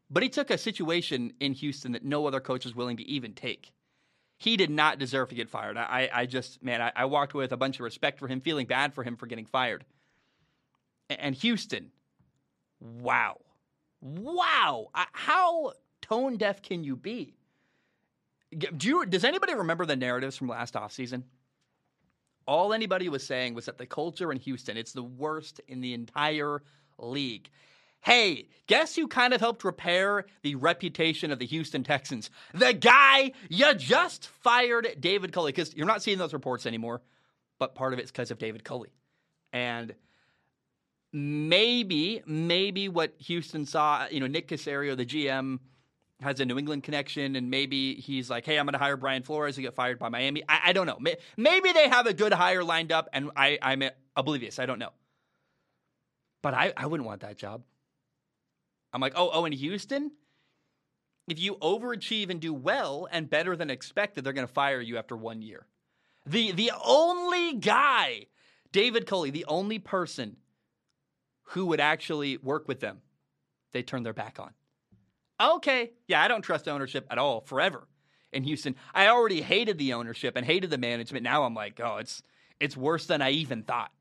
but 0.09 0.23
he 0.23 0.29
took 0.29 0.49
a 0.49 0.57
situation 0.57 1.33
in 1.41 1.51
Houston 1.51 1.91
that 1.91 2.05
no 2.05 2.25
other 2.25 2.39
coach 2.39 2.63
was 2.63 2.73
willing 2.73 2.95
to 2.95 3.03
even 3.03 3.33
take. 3.33 3.73
He 4.37 4.55
did 4.55 4.69
not 4.69 4.99
deserve 4.99 5.29
to 5.29 5.35
get 5.35 5.49
fired. 5.49 5.77
I, 5.77 6.09
I 6.13 6.25
just, 6.27 6.63
man, 6.63 6.81
I, 6.81 6.91
I 6.95 7.05
walked 7.05 7.33
with 7.33 7.51
a 7.51 7.57
bunch 7.57 7.77
of 7.77 7.81
respect 7.81 8.19
for 8.19 8.27
him, 8.27 8.39
feeling 8.39 8.67
bad 8.67 8.93
for 8.93 9.03
him 9.03 9.15
for 9.15 9.25
getting 9.25 9.45
fired. 9.45 9.83
And 11.09 11.33
Houston, 11.35 11.91
wow. 12.79 13.39
Wow. 14.01 14.89
How 14.93 15.73
tone 16.01 16.37
deaf 16.37 16.61
can 16.61 16.83
you 16.83 16.95
be? 16.95 17.33
Do 18.57 18.87
you, 18.87 19.05
does 19.05 19.23
anybody 19.23 19.55
remember 19.55 19.85
the 19.85 19.95
narratives 19.95 20.37
from 20.37 20.47
last 20.47 20.75
offseason? 20.75 21.23
All 22.45 22.73
anybody 22.73 23.09
was 23.09 23.25
saying 23.25 23.55
was 23.55 23.65
that 23.65 23.77
the 23.77 23.85
culture 23.85 24.31
in 24.31 24.39
Houston, 24.39 24.77
it's 24.77 24.93
the 24.93 25.03
worst 25.03 25.61
in 25.67 25.81
the 25.81 25.93
entire 25.93 26.61
league. 26.99 27.49
Hey, 28.07 28.47
guess 28.67 28.95
who 28.95 29.09
kind 29.09 29.33
of 29.33 29.41
helped 29.41 29.65
repair 29.65 30.27
the 30.41 30.55
reputation 30.55 31.29
of 31.29 31.39
the 31.39 31.45
Houston 31.45 31.83
Texans? 31.83 32.29
The 32.53 32.71
guy 32.71 33.33
you 33.49 33.73
just 33.73 34.29
fired, 34.29 34.95
David 34.97 35.33
Culley, 35.33 35.51
because 35.51 35.75
you're 35.75 35.85
not 35.85 36.01
seeing 36.01 36.17
those 36.17 36.31
reports 36.31 36.65
anymore, 36.65 37.01
but 37.59 37.75
part 37.75 37.91
of 37.91 37.99
it's 37.99 38.09
because 38.09 38.31
of 38.31 38.37
David 38.37 38.63
Culley. 38.63 38.93
And 39.51 39.93
maybe, 41.11 42.21
maybe 42.25 42.87
what 42.87 43.13
Houston 43.17 43.65
saw, 43.65 44.07
you 44.09 44.21
know, 44.21 44.27
Nick 44.27 44.47
Caserio, 44.47 44.95
the 44.95 45.05
GM, 45.05 45.59
has 46.21 46.39
a 46.39 46.45
New 46.45 46.57
England 46.57 46.83
connection, 46.83 47.35
and 47.35 47.51
maybe 47.51 47.95
he's 47.95 48.29
like, 48.29 48.45
"Hey, 48.45 48.57
I'm 48.57 48.67
going 48.67 48.71
to 48.71 48.79
hire 48.79 48.95
Brian 48.95 49.21
Flores 49.21 49.55
to 49.55 49.61
get 49.61 49.75
fired 49.75 49.99
by 49.99 50.07
Miami." 50.07 50.43
I, 50.47 50.61
I, 50.67 50.71
don't 50.71 50.87
know. 50.87 50.97
Maybe 51.35 51.73
they 51.73 51.89
have 51.89 52.07
a 52.07 52.13
good 52.13 52.31
hire 52.31 52.63
lined 52.63 52.93
up, 52.93 53.09
and 53.11 53.31
I, 53.35 53.59
I'm 53.61 53.83
oblivious. 54.15 54.59
I 54.59 54.65
don't 54.65 54.79
know. 54.79 54.93
But 56.41 56.53
I, 56.53 56.71
I 56.77 56.85
wouldn't 56.85 57.05
want 57.05 57.19
that 57.21 57.37
job. 57.37 57.63
I'm 58.97 59.01
like, 59.01 59.13
oh, 59.15 59.29
oh, 59.31 59.45
in 59.45 59.51
Houston, 59.51 60.09
if 61.27 61.39
you 61.39 61.57
overachieve 61.57 62.31
and 62.31 62.39
do 62.39 62.51
well 62.51 63.07
and 63.11 63.29
better 63.29 63.55
than 63.55 63.69
expected, 63.69 64.23
they're 64.23 64.33
going 64.33 64.47
to 64.47 64.51
fire 64.51 64.81
you 64.81 64.97
after 64.97 65.15
one 65.15 65.43
year. 65.43 65.67
The 66.25 66.51
the 66.51 66.71
only 66.83 67.53
guy, 67.53 68.25
David 68.71 69.05
Culley, 69.05 69.29
the 69.29 69.45
only 69.45 69.77
person 69.77 70.37
who 71.49 71.67
would 71.67 71.79
actually 71.79 72.37
work 72.37 72.67
with 72.67 72.79
them, 72.79 73.01
they 73.71 73.83
turn 73.83 74.01
their 74.01 74.13
back 74.13 74.39
on. 74.39 74.49
Okay, 75.39 75.91
yeah, 76.07 76.23
I 76.23 76.27
don't 76.27 76.41
trust 76.41 76.67
ownership 76.67 77.05
at 77.11 77.19
all 77.19 77.41
forever 77.41 77.87
in 78.33 78.41
Houston. 78.45 78.75
I 78.95 79.09
already 79.09 79.41
hated 79.41 79.77
the 79.77 79.93
ownership 79.93 80.35
and 80.35 80.43
hated 80.43 80.71
the 80.71 80.79
management. 80.79 81.23
Now 81.23 81.43
I'm 81.43 81.53
like, 81.53 81.79
oh, 81.83 81.97
it's 81.97 82.23
it's 82.59 82.75
worse 82.75 83.05
than 83.05 83.21
I 83.21 83.29
even 83.29 83.61
thought. 83.61 83.91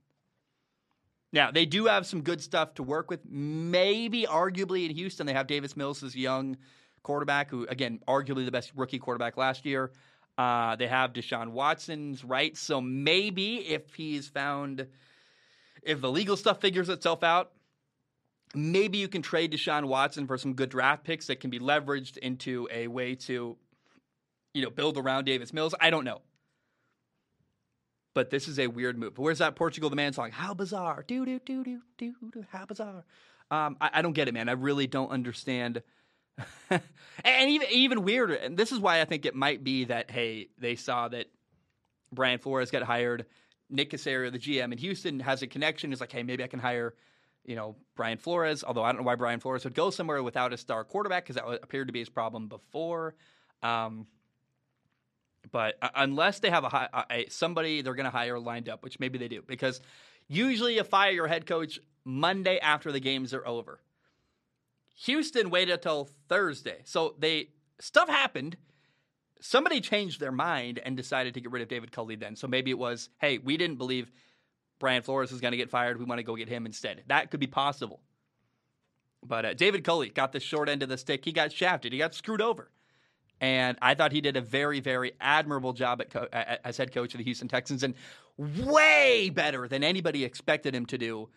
Now, 1.37 1.51
they 1.51 1.67
do 1.67 1.85
have 1.85 2.07
some 2.07 2.23
good 2.23 2.41
stuff 2.41 2.73
to 2.77 2.83
work 2.83 3.11
with. 3.11 3.21
Maybe, 3.29 4.25
arguably, 4.25 4.89
in 4.89 4.97
Houston, 4.97 5.27
they 5.27 5.35
have 5.35 5.47
Davis 5.47 5.77
Mills 5.77 6.03
young 6.15 6.57
quarterback, 7.03 7.51
who, 7.51 7.67
again, 7.69 8.01
arguably 8.09 8.47
the 8.47 8.51
best 8.51 8.73
rookie 8.75 8.99
quarterback 8.99 9.37
last 9.37 9.67
year. 9.67 9.93
Uh, 10.39 10.77
they 10.77 10.87
have 10.87 11.13
Deshaun 11.13 11.51
Watson's 11.51 12.25
right. 12.25 12.57
So 12.57 12.81
maybe 12.81 13.57
if 13.59 13.93
he's 13.93 14.29
found, 14.29 14.87
if 15.83 16.01
the 16.01 16.11
legal 16.11 16.39
stuff 16.39 16.59
figures 16.63 16.89
itself 16.89 17.23
out, 17.23 17.53
maybe 18.55 18.97
you 18.97 19.07
can 19.07 19.21
trade 19.21 19.53
Deshaun 19.53 19.85
Watson 19.85 20.27
for 20.27 20.39
some 20.39 20.55
good 20.55 20.71
draft 20.71 21.05
picks 21.05 21.27
that 21.27 21.41
can 21.41 21.51
be 21.51 21.59
leveraged 21.59 22.17
into 22.17 22.67
a 22.73 22.87
way 22.87 23.15
to, 23.15 23.59
you 24.55 24.63
know, 24.63 24.71
build 24.71 24.97
around 24.97 25.25
Davis 25.25 25.53
Mills. 25.53 25.75
I 25.79 25.91
don't 25.91 26.05
know. 26.05 26.23
But 28.17 28.31
this 28.31 28.49
is 28.49 28.59
a 28.59 28.67
weird 28.67 28.97
move. 28.97 29.19
Where's 29.19 29.41
that 29.41 29.57
Portugal 29.57 29.91
the 29.91 29.97
Man 29.97 30.15
song? 30.15 30.31
How 30.31 30.55
bizarre. 30.55 31.05
Do, 31.07 31.27
do, 31.27 31.39
do, 31.39 31.63
do, 31.63 31.83
do, 31.99 32.15
do. 32.33 32.47
How 32.51 32.65
bizarre. 32.65 33.05
Um, 33.51 33.77
I, 33.79 33.91
I 33.93 34.01
don't 34.01 34.15
get 34.15 34.27
it, 34.27 34.33
man. 34.33 34.49
I 34.49 34.53
really 34.53 34.87
don't 34.87 35.11
understand. 35.11 35.83
and 36.71 37.51
even 37.51 37.69
even 37.71 38.05
weirder, 38.05 38.33
and 38.33 38.57
this 38.57 38.73
is 38.73 38.79
why 38.79 39.03
I 39.03 39.05
think 39.05 39.27
it 39.27 39.35
might 39.35 39.63
be 39.63 39.85
that 39.85 40.11
hey, 40.11 40.49
they 40.57 40.77
saw 40.77 41.09
that 41.09 41.27
Brian 42.11 42.39
Flores 42.39 42.71
got 42.71 42.85
hired. 42.85 43.27
Nick 43.69 43.91
Caserio, 43.91 44.33
the 44.33 44.39
GM 44.39 44.73
in 44.73 44.79
Houston, 44.79 45.21
has 45.21 45.43
a 45.43 45.47
connection. 45.47 45.91
He's 45.91 46.01
like, 46.01 46.13
hey, 46.13 46.23
maybe 46.23 46.43
I 46.43 46.47
can 46.47 46.59
hire 46.59 46.95
you 47.45 47.55
know, 47.55 47.77
Brian 47.97 48.17
Flores, 48.17 48.65
although 48.65 48.83
I 48.83 48.93
don't 48.93 49.03
know 49.03 49.07
why 49.07 49.17
Brian 49.17 49.41
Flores 49.41 49.65
would 49.65 49.75
go 49.75 49.91
somewhere 49.91 50.23
without 50.23 50.55
a 50.55 50.57
star 50.57 50.85
quarterback 50.85 51.25
because 51.25 51.37
that 51.37 51.47
appeared 51.63 51.89
to 51.89 51.93
be 51.93 51.99
his 51.99 52.09
problem 52.09 52.49
before. 52.49 53.15
Um, 53.63 54.07
but 55.51 55.77
uh, 55.83 55.89
unless 55.95 56.41
they 56.41 56.51
have 56.51 56.65
a, 56.65 57.07
a 57.11 57.27
somebody 57.29 57.83
they're 57.83 57.95
going 57.95 58.05
to 58.05 58.11
hire 58.11 58.39
lined 58.39 58.69
up, 58.69 58.83
which 58.83 58.99
maybe 58.99 59.19
they 59.19 59.29
do, 59.29 59.43
because 59.47 59.81
usually 60.29 60.77
you 60.77 60.85
fire 60.85 61.11
your 61.13 61.27
head 61.27 61.47
coach 61.47 61.79
Monday 62.05 62.59
after 62.59 62.93
the 62.93 63.01
games 63.01 63.35
are 63.35 63.47
over. 63.47 63.81
Houston 65.01 65.51
waited 65.51 65.75
until 65.75 66.09
Thursday, 66.29 66.81
so 66.85 67.15
they 67.19 67.49
stuff 67.81 68.09
happened. 68.09 68.57
Somebody 69.41 69.81
changed 69.81 70.19
their 70.19 70.33
mind 70.33 70.81
and 70.83 70.97
decided 70.97 71.35
to 71.35 71.41
get 71.41 71.53
rid 71.53 71.63
of 71.63 71.69
David 71.69 71.93
Culley 71.93 72.17
then. 72.17 72.37
So 72.37 72.49
maybe 72.49 72.71
it 72.71 72.79
was, 72.79 73.11
hey, 73.19 73.37
we 73.37 73.59
didn't 73.59 73.77
believe 73.77 74.11
Brian 74.79 75.03
Flores 75.03 75.31
was 75.31 75.43
going 75.43 75.53
to 75.53 75.59
get 75.59 75.71
fired. 75.71 75.99
We 75.99 76.07
want 76.07 76.19
to 76.21 76.23
go 76.23 76.37
get 76.37 76.49
him 76.49 76.65
instead. 76.65 77.03
That 77.09 77.31
could 77.31 77.39
be 77.39 77.47
possible. 77.47 78.01
But 79.23 79.45
uh, 79.45 79.55
David 79.55 79.85
Culley 79.85 80.09
got 80.09 80.33
the 80.33 80.41
short 80.41 80.71
end 80.71 80.83
of 80.83 80.89
the 80.89 80.97
stick. 80.97 81.25
He 81.25 81.33
got 81.33 81.53
shafted. 81.53 81.93
He 81.93 81.99
got 81.99 82.15
screwed 82.15 82.41
over. 82.41 82.71
And 83.41 83.77
I 83.83 83.95
thought 83.95 84.13
he 84.13 84.21
did 84.21 84.37
a 84.37 84.41
very, 84.41 84.81
very 84.81 85.13
admirable 85.21 85.73
job 85.73 86.01
at 86.01 86.11
co- 86.11 86.29
as 86.33 86.77
head 86.77 86.93
coach 86.93 87.15
of 87.15 87.19
the 87.19 87.25
Houston 87.25 87.49
Texans 87.49 87.83
and 87.83 87.95
way 88.39 89.31
better 89.31 89.69
than 89.69 89.85
anybody 89.85 90.25
expected 90.25 90.75
him 90.75 90.87
to 90.87 90.99
do. 90.99 91.29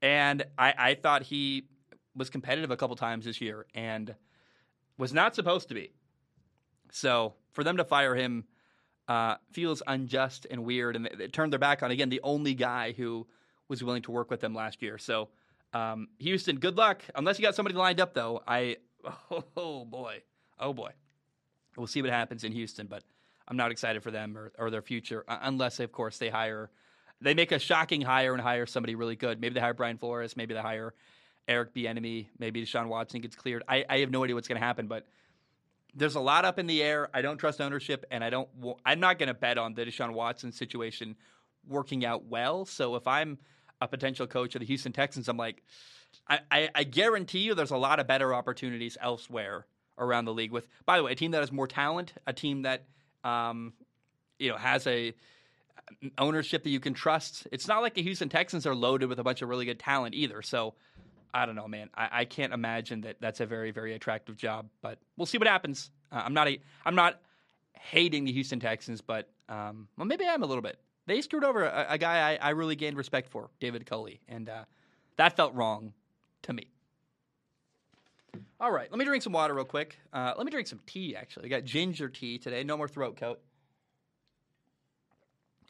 And 0.00 0.44
I, 0.56 0.74
I 0.78 0.94
thought 0.94 1.24
he 1.24 1.64
was 2.14 2.30
competitive 2.30 2.70
a 2.70 2.76
couple 2.76 2.94
times 2.96 3.24
this 3.24 3.40
year 3.40 3.66
and 3.74 4.14
was 4.96 5.12
not 5.12 5.34
supposed 5.34 5.68
to 5.68 5.74
be. 5.74 5.92
So 6.92 7.34
for 7.52 7.64
them 7.64 7.76
to 7.76 7.84
fire 7.84 8.14
him 8.14 8.44
uh, 9.08 9.36
feels 9.52 9.82
unjust 9.86 10.46
and 10.50 10.64
weird, 10.64 10.94
and 10.94 11.06
they, 11.06 11.14
they, 11.16 11.28
turned 11.28 11.52
their 11.52 11.58
back 11.58 11.82
on 11.82 11.90
again 11.90 12.10
the 12.10 12.20
only 12.22 12.54
guy 12.54 12.92
who 12.92 13.26
was 13.68 13.82
willing 13.82 14.02
to 14.02 14.10
work 14.10 14.30
with 14.30 14.40
them 14.40 14.54
last 14.54 14.82
year. 14.82 14.98
So 14.98 15.28
um, 15.72 16.08
Houston, 16.18 16.58
good 16.58 16.76
luck. 16.76 17.02
Unless 17.14 17.38
you 17.38 17.44
got 17.44 17.54
somebody 17.54 17.74
lined 17.74 18.00
up, 18.00 18.12
though, 18.12 18.42
I 18.46 18.76
oh, 19.30 19.44
oh 19.56 19.84
boy, 19.84 20.22
oh 20.60 20.72
boy, 20.72 20.90
we'll 21.78 21.86
see 21.86 22.02
what 22.02 22.10
happens 22.10 22.44
in 22.44 22.52
Houston, 22.52 22.86
but 22.86 23.02
I'm 23.46 23.56
not 23.56 23.70
excited 23.70 24.02
for 24.02 24.10
them 24.10 24.36
or, 24.36 24.52
or 24.58 24.70
their 24.70 24.82
future 24.82 25.24
unless, 25.28 25.80
of 25.80 25.92
course, 25.92 26.18
they 26.18 26.28
hire. 26.28 26.70
They 27.20 27.34
make 27.34 27.50
a 27.50 27.58
shocking 27.58 28.02
hire 28.02 28.32
and 28.34 28.42
hire 28.42 28.66
somebody 28.66 28.94
really 28.94 29.16
good. 29.16 29.40
Maybe 29.40 29.54
they 29.54 29.60
hire 29.60 29.74
Brian 29.74 29.98
Flores. 29.98 30.36
Maybe 30.36 30.54
they 30.54 30.60
hire 30.60 30.94
Eric 31.48 31.74
Bieniemy. 31.74 32.26
Maybe 32.38 32.62
Deshaun 32.62 32.88
Watson 32.88 33.20
gets 33.20 33.34
cleared. 33.34 33.62
I, 33.66 33.84
I 33.88 33.98
have 34.00 34.10
no 34.10 34.22
idea 34.22 34.34
what's 34.34 34.48
going 34.48 34.60
to 34.60 34.66
happen, 34.66 34.86
but 34.86 35.06
there's 35.94 36.14
a 36.14 36.20
lot 36.20 36.44
up 36.44 36.58
in 36.58 36.66
the 36.66 36.82
air. 36.82 37.08
I 37.14 37.22
don't 37.22 37.38
trust 37.38 37.60
ownership, 37.60 38.04
and 38.10 38.22
I 38.22 38.30
don't. 38.30 38.48
I'm 38.84 39.00
not 39.00 39.18
going 39.18 39.28
to 39.28 39.34
bet 39.34 39.58
on 39.58 39.74
the 39.74 39.84
Deshaun 39.84 40.12
Watson 40.12 40.52
situation 40.52 41.16
working 41.66 42.04
out 42.04 42.26
well. 42.26 42.66
So 42.66 42.94
if 42.94 43.06
I'm 43.08 43.38
a 43.80 43.88
potential 43.88 44.26
coach 44.26 44.54
of 44.54 44.60
the 44.60 44.66
Houston 44.66 44.92
Texans, 44.92 45.28
I'm 45.28 45.36
like, 45.36 45.62
I, 46.28 46.40
I, 46.50 46.68
I 46.74 46.84
guarantee 46.84 47.40
you, 47.40 47.54
there's 47.54 47.70
a 47.70 47.76
lot 47.76 47.98
of 47.98 48.06
better 48.06 48.34
opportunities 48.34 48.96
elsewhere 49.00 49.66
around 49.98 50.24
the 50.24 50.34
league. 50.34 50.52
With 50.52 50.68
by 50.84 50.96
the 50.96 51.04
way, 51.04 51.12
a 51.12 51.14
team 51.14 51.32
that 51.32 51.40
has 51.40 51.52
more 51.52 51.66
talent, 51.66 52.12
a 52.26 52.32
team 52.32 52.62
that 52.62 52.84
um, 53.24 53.72
you 54.38 54.50
know 54.50 54.56
has 54.56 54.86
a 54.86 55.14
ownership 56.18 56.64
that 56.64 56.70
you 56.70 56.80
can 56.80 56.94
trust. 56.94 57.46
It's 57.50 57.66
not 57.66 57.82
like 57.82 57.94
the 57.94 58.02
Houston 58.02 58.28
Texans 58.28 58.66
are 58.66 58.74
loaded 58.74 59.08
with 59.08 59.18
a 59.18 59.24
bunch 59.24 59.42
of 59.42 59.48
really 59.48 59.64
good 59.64 59.78
talent 59.78 60.14
either. 60.14 60.42
So 60.42 60.74
I 61.32 61.46
don't 61.46 61.54
know, 61.54 61.68
man. 61.68 61.90
I, 61.94 62.08
I, 62.12 62.24
can't 62.24 62.52
imagine 62.52 63.02
that 63.02 63.16
that's 63.20 63.40
a 63.40 63.46
very, 63.46 63.70
very 63.70 63.94
attractive 63.94 64.36
job. 64.36 64.68
But 64.82 64.98
we'll 65.16 65.26
see 65.26 65.38
what 65.38 65.46
happens. 65.46 65.90
Uh, 66.10 66.22
I'm 66.24 66.34
not 66.34 66.48
a, 66.48 66.58
I'm 66.84 66.94
not 66.94 67.20
hating 67.72 68.24
the 68.24 68.32
Houston 68.32 68.60
Texans, 68.60 69.00
but 69.00 69.28
um, 69.48 69.88
well, 69.96 70.06
maybe 70.06 70.24
I 70.24 70.34
am 70.34 70.42
a 70.42 70.46
little 70.46 70.62
bit. 70.62 70.78
They 71.06 71.20
screwed 71.22 71.44
over 71.44 71.64
a, 71.64 71.86
a 71.90 71.98
guy 71.98 72.32
I, 72.32 72.48
I, 72.48 72.50
really 72.50 72.76
gained 72.76 72.96
respect 72.96 73.30
for, 73.30 73.48
David 73.60 73.86
Culley, 73.86 74.20
and 74.28 74.48
uh, 74.48 74.64
that 75.16 75.36
felt 75.36 75.54
wrong 75.54 75.94
to 76.42 76.52
me. 76.52 76.68
All 78.60 78.70
right, 78.72 78.90
let 78.90 78.98
me 78.98 79.04
drink 79.04 79.22
some 79.22 79.32
water 79.32 79.54
real 79.54 79.64
quick. 79.64 79.96
Uh, 80.12 80.34
let 80.36 80.44
me 80.44 80.50
drink 80.50 80.66
some 80.66 80.80
tea. 80.86 81.14
Actually, 81.14 81.46
I 81.46 81.48
got 81.48 81.64
ginger 81.64 82.08
tea 82.08 82.38
today. 82.38 82.64
No 82.64 82.76
more 82.76 82.88
throat 82.88 83.16
coat. 83.16 83.40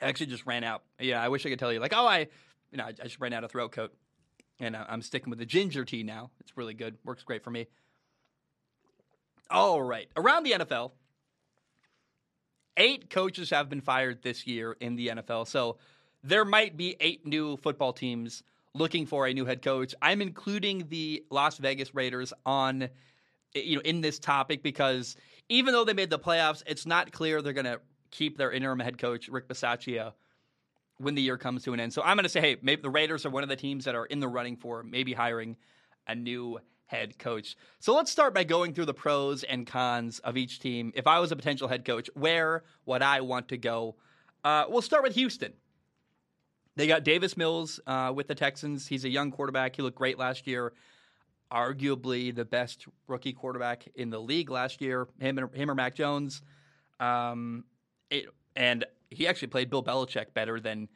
I 0.01 0.07
actually 0.07 0.27
just 0.27 0.47
ran 0.47 0.65
out. 0.65 0.83
Yeah, 0.99 1.23
I 1.23 1.29
wish 1.29 1.45
I 1.45 1.51
could 1.51 1.59
tell 1.59 1.73
you, 1.73 1.81
like, 1.81 1.93
oh, 1.95 2.07
I, 2.07 2.29
you 2.71 2.79
know, 2.79 2.85
I, 2.85 2.89
I 2.89 3.05
just 3.05 3.21
ran 3.21 3.33
out 3.33 3.45
of 3.45 3.51
throat 3.51 3.73
coat 3.73 3.93
and 4.61 4.77
I'm 4.77 5.03
sticking 5.03 5.31
with 5.31 5.39
the 5.39 5.47
ginger 5.47 5.85
tea 5.85 6.03
now. 6.03 6.31
It's 6.41 6.57
really 6.57 6.75
good. 6.75 6.97
Works 7.05 7.23
great 7.23 7.43
for 7.43 7.51
me. 7.51 7.67
All 9.51 9.81
right. 9.81 10.09
Around 10.17 10.43
the 10.45 10.53
NFL, 10.53 10.93
eight 12.77 13.09
coaches 13.11 13.51
have 13.51 13.69
been 13.69 13.81
fired 13.81 14.23
this 14.23 14.47
year 14.47 14.77
in 14.81 14.97
the 14.97 15.09
NFL. 15.09 15.47
So 15.47 15.79
there 16.23 16.45
might 16.45 16.77
be 16.77 16.97
eight 17.01 17.27
new 17.27 17.57
football 17.57 17.93
teams 17.93 18.43
looking 18.75 19.07
for 19.07 19.27
a 19.27 19.33
new 19.33 19.45
head 19.45 19.63
coach. 19.63 19.95
I'm 20.03 20.23
including 20.23 20.87
the 20.89 21.25
Las 21.31 21.59
Vegas 21.59 21.95
Raiders 21.95 22.33
on 22.47 22.89
you 23.55 23.77
know 23.77 23.83
in 23.83 24.01
this 24.01 24.19
topic 24.19 24.63
because 24.63 25.17
even 25.49 25.73
though 25.73 25.85
they 25.85 25.95
made 25.95 26.11
the 26.11 26.19
playoffs, 26.19 26.63
it's 26.67 26.87
not 26.87 27.13
clear 27.13 27.41
they're 27.41 27.53
going 27.53 27.65
to 27.65 27.81
keep 28.11 28.37
their 28.37 28.53
interim 28.53 28.81
head 28.81 28.99
coach 28.99 29.29
Rick 29.29 29.49
Bisaccia 29.49 30.13
when 30.99 31.15
the 31.15 31.23
year 31.23 31.39
comes 31.39 31.65
to 31.65 31.73
an 31.73 31.81
end. 31.81 31.93
So 31.93 32.03
I'm 32.03 32.17
going 32.17 32.25
to 32.25 32.29
say, 32.29 32.41
hey, 32.41 32.57
maybe 32.61 32.83
the 32.83 32.91
Raiders 32.91 33.25
are 33.25 33.31
one 33.31 33.43
of 33.43 33.49
the 33.49 33.57
teams 33.57 33.85
that 33.85 33.95
are 33.95 34.07
in 34.07 34.21
the 34.21 34.29
running 34.29 34.57
for 34.57 34.83
maybe 34.83 35.13
hiring 35.13 35.57
a 36.07 36.15
new 36.15 36.59
head 36.87 37.19
coach. 37.19 37.57
So 37.79 37.95
let's 37.95 38.11
start 38.11 38.35
by 38.35 38.45
going 38.45 38.75
through 38.75 38.87
the 38.87 38.95
pros 38.95 39.45
and 39.45 39.67
cons 39.67 40.19
of 40.21 40.37
each 40.37 40.59
team. 40.59 40.93
If 40.97 41.07
I 41.07 41.21
was 41.21 41.31
a 41.31 41.37
potential 41.37 41.69
head 41.69 41.85
coach, 41.85 42.11
where 42.15 42.65
would 42.87 43.03
I 43.03 43.21
want 43.21 43.49
to 43.49 43.59
go? 43.59 43.97
Uh, 44.43 44.65
we'll 44.69 44.83
start 44.83 45.03
with 45.03 45.15
Houston. 45.15 45.53
They 46.79 46.87
got 46.87 47.03
Davis 47.03 47.37
Mills 47.37 47.81
uh, 47.89 48.13
with 48.15 48.29
the 48.29 48.37
Texans. 48.37 48.87
He's 48.87 49.05
a 49.05 49.09
young 49.09 49.33
quarterback. 49.33 49.75
He 49.75 49.83
looked 49.83 49.99
great 49.99 50.17
last 50.17 50.47
year. 50.47 50.73
Arguably 51.53 52.33
the 52.33 52.45
best 52.45 52.87
rookie 53.09 53.33
quarterback 53.33 53.89
in 53.97 54.11
the 54.11 54.21
league 54.21 54.49
last 54.49 54.81
year. 54.81 55.09
Him, 55.19 55.39
and, 55.39 55.53
him 55.53 55.73
or 55.73 55.75
Mac 55.75 55.97
Jones. 55.97 56.41
Um, 57.01 57.65
it, 58.11 58.27
and 58.55 58.85
he 59.11 59.27
actually 59.27 59.49
played 59.49 59.71
Bill 59.71 59.83
Belichick 59.83 60.35
better 60.35 60.61
than 60.61 60.89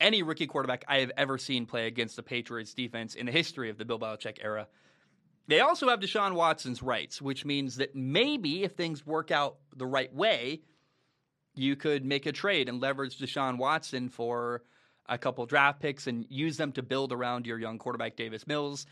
any 0.00 0.24
rookie 0.24 0.48
quarterback 0.48 0.84
I 0.88 0.98
have 0.98 1.12
ever 1.16 1.38
seen 1.38 1.66
play 1.66 1.86
against 1.86 2.16
the 2.16 2.24
Patriots 2.24 2.74
defense 2.74 3.14
in 3.14 3.26
the 3.26 3.32
history 3.32 3.70
of 3.70 3.78
the 3.78 3.84
Bill 3.84 4.00
Belichick 4.00 4.38
era. 4.42 4.66
They 5.46 5.60
also 5.60 5.88
have 5.88 6.00
Deshaun 6.00 6.34
Watson's 6.34 6.82
rights, 6.82 7.22
which 7.22 7.44
means 7.44 7.76
that 7.76 7.94
maybe 7.94 8.64
if 8.64 8.72
things 8.72 9.06
work 9.06 9.30
out 9.30 9.58
the 9.76 9.86
right 9.86 10.12
way, 10.12 10.62
you 11.54 11.76
could 11.76 12.04
make 12.04 12.26
a 12.26 12.32
trade 12.32 12.68
and 12.68 12.80
leverage 12.80 13.20
Deshaun 13.20 13.56
Watson 13.56 14.08
for 14.08 14.62
a 15.10 15.18
couple 15.18 15.44
draft 15.44 15.80
picks 15.80 16.06
and 16.06 16.24
use 16.30 16.56
them 16.56 16.72
to 16.72 16.82
build 16.82 17.12
around 17.12 17.46
your 17.46 17.58
young 17.58 17.78
quarterback 17.78 18.16
Davis 18.16 18.46
Mills. 18.46 18.86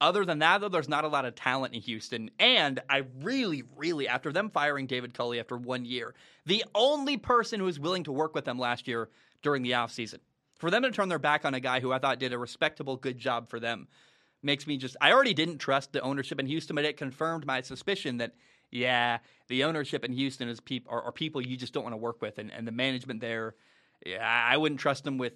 Other 0.00 0.24
than 0.24 0.40
that, 0.40 0.60
though, 0.60 0.68
there's 0.68 0.88
not 0.88 1.04
a 1.04 1.08
lot 1.08 1.24
of 1.24 1.34
talent 1.34 1.74
in 1.74 1.80
Houston. 1.80 2.30
And 2.38 2.80
I 2.88 3.04
really, 3.22 3.64
really, 3.76 4.08
after 4.08 4.30
them 4.30 4.50
firing 4.50 4.86
David 4.86 5.14
Culley 5.14 5.40
after 5.40 5.56
one 5.56 5.84
year, 5.84 6.14
the 6.44 6.64
only 6.74 7.16
person 7.16 7.60
who 7.60 7.66
was 7.66 7.80
willing 7.80 8.04
to 8.04 8.12
work 8.12 8.34
with 8.34 8.44
them 8.44 8.58
last 8.58 8.86
year 8.86 9.08
during 9.42 9.62
the 9.62 9.72
offseason, 9.72 10.18
for 10.58 10.70
them 10.70 10.82
to 10.82 10.90
turn 10.90 11.08
their 11.08 11.18
back 11.18 11.44
on 11.44 11.54
a 11.54 11.60
guy 11.60 11.80
who 11.80 11.92
I 11.92 11.98
thought 11.98 12.18
did 12.18 12.32
a 12.32 12.38
respectable, 12.38 12.96
good 12.96 13.18
job 13.18 13.48
for 13.48 13.58
them, 13.58 13.88
makes 14.42 14.66
me 14.66 14.76
just. 14.76 14.96
I 15.00 15.12
already 15.12 15.34
didn't 15.34 15.58
trust 15.58 15.92
the 15.92 16.00
ownership 16.00 16.38
in 16.38 16.46
Houston, 16.46 16.76
but 16.76 16.84
it 16.84 16.98
confirmed 16.98 17.46
my 17.46 17.62
suspicion 17.62 18.18
that, 18.18 18.34
yeah, 18.70 19.18
the 19.48 19.64
ownership 19.64 20.04
in 20.04 20.12
Houston 20.12 20.48
is 20.48 20.60
people 20.60 20.92
are, 20.92 21.02
are 21.04 21.12
people 21.12 21.40
you 21.40 21.56
just 21.56 21.72
don't 21.72 21.84
want 21.84 21.94
to 21.94 21.98
work 21.98 22.20
with. 22.20 22.38
And, 22.38 22.52
and 22.52 22.66
the 22.66 22.72
management 22.72 23.20
there, 23.20 23.54
yeah, 24.04 24.46
I 24.50 24.58
wouldn't 24.58 24.80
trust 24.80 25.04
them 25.04 25.16
with 25.16 25.32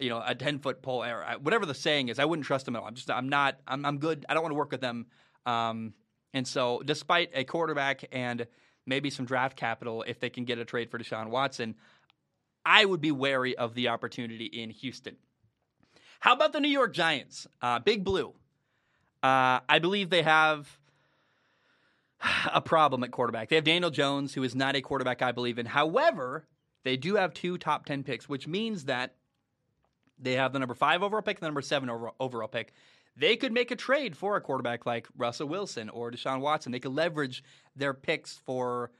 you 0.00 0.08
know 0.08 0.22
a 0.24 0.34
10 0.34 0.58
foot 0.58 0.82
pole 0.82 1.04
or 1.04 1.24
whatever 1.42 1.66
the 1.66 1.74
saying 1.74 2.08
is 2.08 2.18
i 2.18 2.24
wouldn't 2.24 2.46
trust 2.46 2.64
them 2.64 2.76
at 2.76 2.82
all. 2.82 2.88
I'm 2.88 2.94
just 2.94 3.10
i'm 3.10 3.28
not 3.28 3.58
i'm, 3.66 3.84
I'm 3.84 3.98
good. 3.98 4.24
I 4.28 4.34
don't 4.34 4.42
want 4.42 4.52
to 4.52 4.56
work 4.58 4.72
with 4.72 4.80
them. 4.80 5.06
Um, 5.46 5.94
and 6.32 6.46
so 6.46 6.82
despite 6.84 7.30
a 7.34 7.44
quarterback 7.44 8.04
and 8.12 8.46
maybe 8.86 9.10
some 9.10 9.26
draft 9.26 9.56
capital 9.56 10.04
if 10.06 10.20
they 10.20 10.30
can 10.30 10.44
get 10.44 10.58
a 10.58 10.64
trade 10.64 10.90
for 10.90 10.98
deshaun 10.98 11.28
watson 11.28 11.74
i 12.64 12.84
would 12.84 13.00
be 13.00 13.12
wary 13.12 13.56
of 13.56 13.74
the 13.74 13.88
opportunity 13.88 14.46
in 14.46 14.70
houston. 14.70 15.16
How 16.20 16.34
about 16.34 16.52
the 16.52 16.60
new 16.60 16.68
york 16.68 16.92
giants? 16.92 17.46
Uh, 17.62 17.78
big 17.78 18.04
blue. 18.04 18.34
Uh, 19.22 19.60
i 19.68 19.78
believe 19.80 20.10
they 20.10 20.22
have 20.22 20.78
a 22.52 22.60
problem 22.60 23.02
at 23.04 23.10
quarterback. 23.10 23.48
They 23.48 23.56
have 23.56 23.64
daniel 23.64 23.90
jones 23.90 24.34
who 24.34 24.42
is 24.42 24.54
not 24.54 24.76
a 24.76 24.80
quarterback 24.80 25.22
i 25.22 25.32
believe 25.32 25.58
in. 25.58 25.66
However 25.66 26.46
they 26.82 26.96
do 26.96 27.16
have 27.16 27.34
two 27.34 27.58
top 27.58 27.84
10 27.84 28.02
picks 28.04 28.28
which 28.28 28.46
means 28.46 28.84
that 28.84 29.14
they 30.20 30.34
have 30.34 30.52
the 30.52 30.58
number 30.58 30.74
five 30.74 31.02
overall 31.02 31.22
pick 31.22 31.40
the 31.40 31.46
number 31.46 31.62
seven 31.62 31.90
overall 32.20 32.48
pick. 32.48 32.72
They 33.16 33.36
could 33.36 33.52
make 33.52 33.70
a 33.70 33.76
trade 33.76 34.16
for 34.16 34.36
a 34.36 34.40
quarterback 34.40 34.86
like 34.86 35.08
Russell 35.16 35.48
Wilson 35.48 35.88
or 35.88 36.10
Deshaun 36.10 36.40
Watson. 36.40 36.72
They 36.72 36.80
could 36.80 36.94
leverage 36.94 37.42
their 37.74 37.92
picks 37.92 38.38
for 38.46 38.92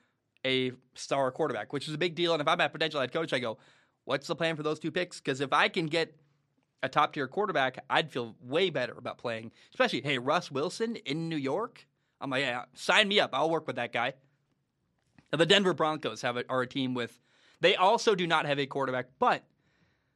a 0.44 0.72
star 0.94 1.30
quarterback, 1.30 1.72
which 1.72 1.88
is 1.88 1.94
a 1.94 1.98
big 1.98 2.14
deal. 2.14 2.32
And 2.32 2.40
if 2.40 2.48
I'm 2.48 2.60
a 2.60 2.68
potential 2.68 3.00
head 3.00 3.12
coach, 3.12 3.32
I 3.32 3.38
go, 3.38 3.58
what's 4.04 4.26
the 4.26 4.36
plan 4.36 4.56
for 4.56 4.62
those 4.62 4.78
two 4.78 4.90
picks? 4.90 5.20
Because 5.20 5.40
if 5.40 5.52
I 5.52 5.68
can 5.68 5.86
get 5.86 6.16
a 6.82 6.88
top 6.88 7.12
tier 7.12 7.28
quarterback, 7.28 7.84
I'd 7.88 8.10
feel 8.10 8.34
way 8.42 8.70
better 8.70 8.94
about 8.96 9.18
playing. 9.18 9.52
Especially, 9.72 10.00
hey, 10.00 10.18
Russ 10.18 10.50
Wilson 10.50 10.96
in 10.96 11.28
New 11.28 11.36
York. 11.36 11.86
I'm 12.20 12.30
like, 12.30 12.42
yeah, 12.42 12.64
sign 12.74 13.08
me 13.08 13.20
up. 13.20 13.30
I'll 13.32 13.50
work 13.50 13.66
with 13.66 13.76
that 13.76 13.92
guy. 13.92 14.14
Now, 15.32 15.38
the 15.38 15.46
Denver 15.46 15.74
Broncos 15.74 16.22
have 16.22 16.36
a, 16.36 16.44
are 16.48 16.62
a 16.62 16.66
team 16.66 16.94
with. 16.94 17.20
They 17.60 17.76
also 17.76 18.14
do 18.14 18.26
not 18.26 18.46
have 18.46 18.58
a 18.58 18.66
quarterback, 18.66 19.06
but 19.18 19.44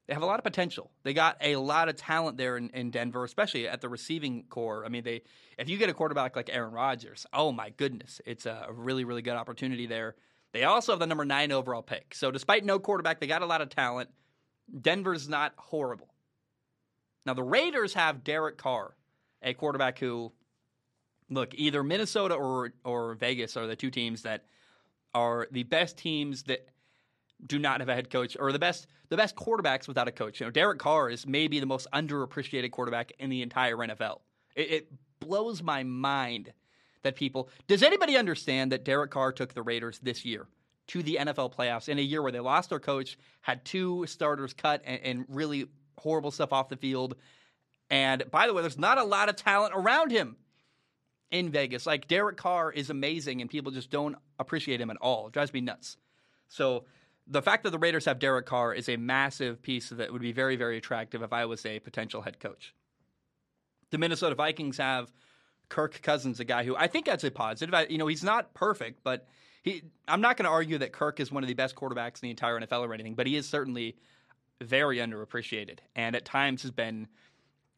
they 0.06 0.14
have 0.14 0.22
a 0.22 0.26
lot 0.26 0.38
of 0.38 0.44
potential. 0.44 0.90
They 1.02 1.14
got 1.14 1.36
a 1.40 1.56
lot 1.56 1.88
of 1.88 1.96
talent 1.96 2.36
there 2.36 2.56
in, 2.56 2.68
in 2.70 2.90
Denver, 2.90 3.24
especially 3.24 3.66
at 3.66 3.80
the 3.80 3.88
receiving 3.88 4.44
corps. 4.50 4.84
I 4.84 4.88
mean, 4.88 5.02
they 5.02 5.22
if 5.58 5.68
you 5.68 5.78
get 5.78 5.88
a 5.88 5.94
quarterback 5.94 6.36
like 6.36 6.50
Aaron 6.52 6.72
Rodgers, 6.72 7.26
oh 7.32 7.52
my 7.52 7.70
goodness, 7.70 8.20
it's 8.26 8.46
a 8.46 8.66
really 8.70 9.04
really 9.04 9.22
good 9.22 9.34
opportunity 9.34 9.86
there. 9.86 10.16
They 10.52 10.64
also 10.64 10.92
have 10.92 11.00
the 11.00 11.06
number 11.06 11.24
nine 11.24 11.52
overall 11.52 11.82
pick. 11.82 12.14
So 12.14 12.30
despite 12.30 12.64
no 12.64 12.78
quarterback, 12.78 13.18
they 13.18 13.26
got 13.26 13.42
a 13.42 13.46
lot 13.46 13.60
of 13.60 13.70
talent. 13.70 14.10
Denver's 14.80 15.28
not 15.28 15.52
horrible. 15.56 16.14
Now 17.26 17.34
the 17.34 17.42
Raiders 17.42 17.94
have 17.94 18.24
Derek 18.24 18.58
Carr, 18.58 18.94
a 19.42 19.54
quarterback 19.54 19.98
who, 19.98 20.32
look, 21.30 21.54
either 21.54 21.82
Minnesota 21.82 22.34
or 22.34 22.72
or 22.84 23.14
Vegas 23.14 23.56
are 23.56 23.66
the 23.66 23.76
two 23.76 23.90
teams 23.90 24.22
that 24.22 24.44
are 25.14 25.48
the 25.50 25.62
best 25.62 25.96
teams 25.96 26.42
that 26.44 26.66
do 27.46 27.58
not 27.58 27.80
have 27.80 27.88
a 27.88 27.94
head 27.94 28.10
coach 28.10 28.36
or 28.38 28.52
the 28.52 28.58
best 28.58 28.86
the 29.10 29.16
best 29.16 29.36
quarterbacks 29.36 29.86
without 29.86 30.08
a 30.08 30.12
coach. 30.12 30.40
You 30.40 30.46
know, 30.46 30.50
Derek 30.50 30.78
Carr 30.78 31.10
is 31.10 31.26
maybe 31.26 31.60
the 31.60 31.66
most 31.66 31.86
underappreciated 31.92 32.70
quarterback 32.70 33.12
in 33.18 33.30
the 33.30 33.42
entire 33.42 33.76
NFL. 33.76 34.20
It, 34.56 34.70
it 34.70 34.92
blows 35.20 35.62
my 35.62 35.82
mind 35.82 36.52
that 37.02 37.16
people. 37.16 37.50
Does 37.66 37.82
anybody 37.82 38.16
understand 38.16 38.72
that 38.72 38.84
Derek 38.84 39.10
Carr 39.10 39.32
took 39.32 39.54
the 39.54 39.62
Raiders 39.62 39.98
this 40.00 40.24
year 40.24 40.46
to 40.88 41.02
the 41.02 41.18
NFL 41.20 41.54
playoffs 41.54 41.88
in 41.88 41.98
a 41.98 42.02
year 42.02 42.22
where 42.22 42.32
they 42.32 42.40
lost 42.40 42.70
their 42.70 42.80
coach, 42.80 43.18
had 43.40 43.64
two 43.64 44.04
starters 44.06 44.52
cut, 44.52 44.82
and, 44.84 45.00
and 45.02 45.24
really 45.28 45.66
horrible 45.98 46.30
stuff 46.30 46.52
off 46.52 46.68
the 46.68 46.76
field. 46.76 47.14
And 47.90 48.24
by 48.30 48.46
the 48.46 48.54
way, 48.54 48.62
there's 48.62 48.78
not 48.78 48.98
a 48.98 49.04
lot 49.04 49.28
of 49.28 49.36
talent 49.36 49.74
around 49.74 50.10
him 50.10 50.36
in 51.30 51.50
Vegas. 51.50 51.86
Like 51.86 52.08
Derek 52.08 52.36
Carr 52.36 52.72
is 52.72 52.90
amazing, 52.90 53.40
and 53.40 53.50
people 53.50 53.72
just 53.72 53.90
don't 53.90 54.16
appreciate 54.38 54.80
him 54.80 54.90
at 54.90 54.96
all. 54.98 55.28
It 55.28 55.32
drives 55.32 55.52
me 55.52 55.60
nuts. 55.60 55.96
So 56.48 56.84
the 57.26 57.42
fact 57.42 57.64
that 57.64 57.70
the 57.70 57.78
Raiders 57.78 58.04
have 58.04 58.18
Derek 58.18 58.46
Carr 58.46 58.74
is 58.74 58.88
a 58.88 58.96
massive 58.96 59.62
piece 59.62 59.88
that 59.90 60.12
would 60.12 60.22
be 60.22 60.32
very, 60.32 60.56
very 60.56 60.76
attractive 60.76 61.22
if 61.22 61.32
I 61.32 61.46
was 61.46 61.64
a 61.64 61.78
potential 61.80 62.22
head 62.22 62.38
coach. 62.38 62.74
The 63.90 63.98
Minnesota 63.98 64.34
Vikings 64.34 64.78
have 64.78 65.12
Kirk 65.68 66.02
Cousins, 66.02 66.40
a 66.40 66.44
guy 66.44 66.64
who 66.64 66.76
I 66.76 66.86
think 66.86 67.06
that's 67.06 67.24
a 67.24 67.30
positive. 67.30 67.74
I, 67.74 67.86
you 67.86 67.98
know, 67.98 68.06
he's 68.06 68.24
not 68.24 68.54
perfect, 68.54 69.02
but 69.02 69.26
he. 69.62 69.82
I'm 70.06 70.20
not 70.20 70.36
going 70.36 70.44
to 70.44 70.50
argue 70.50 70.78
that 70.78 70.92
Kirk 70.92 71.20
is 71.20 71.32
one 71.32 71.42
of 71.42 71.48
the 71.48 71.54
best 71.54 71.74
quarterbacks 71.74 72.22
in 72.22 72.26
the 72.26 72.30
entire 72.30 72.60
NFL 72.60 72.86
or 72.86 72.94
anything, 72.94 73.14
but 73.14 73.26
he 73.26 73.36
is 73.36 73.48
certainly 73.48 73.96
very 74.60 74.98
underappreciated, 74.98 75.78
and 75.96 76.14
at 76.14 76.24
times 76.24 76.62
has 76.62 76.70
been 76.70 77.08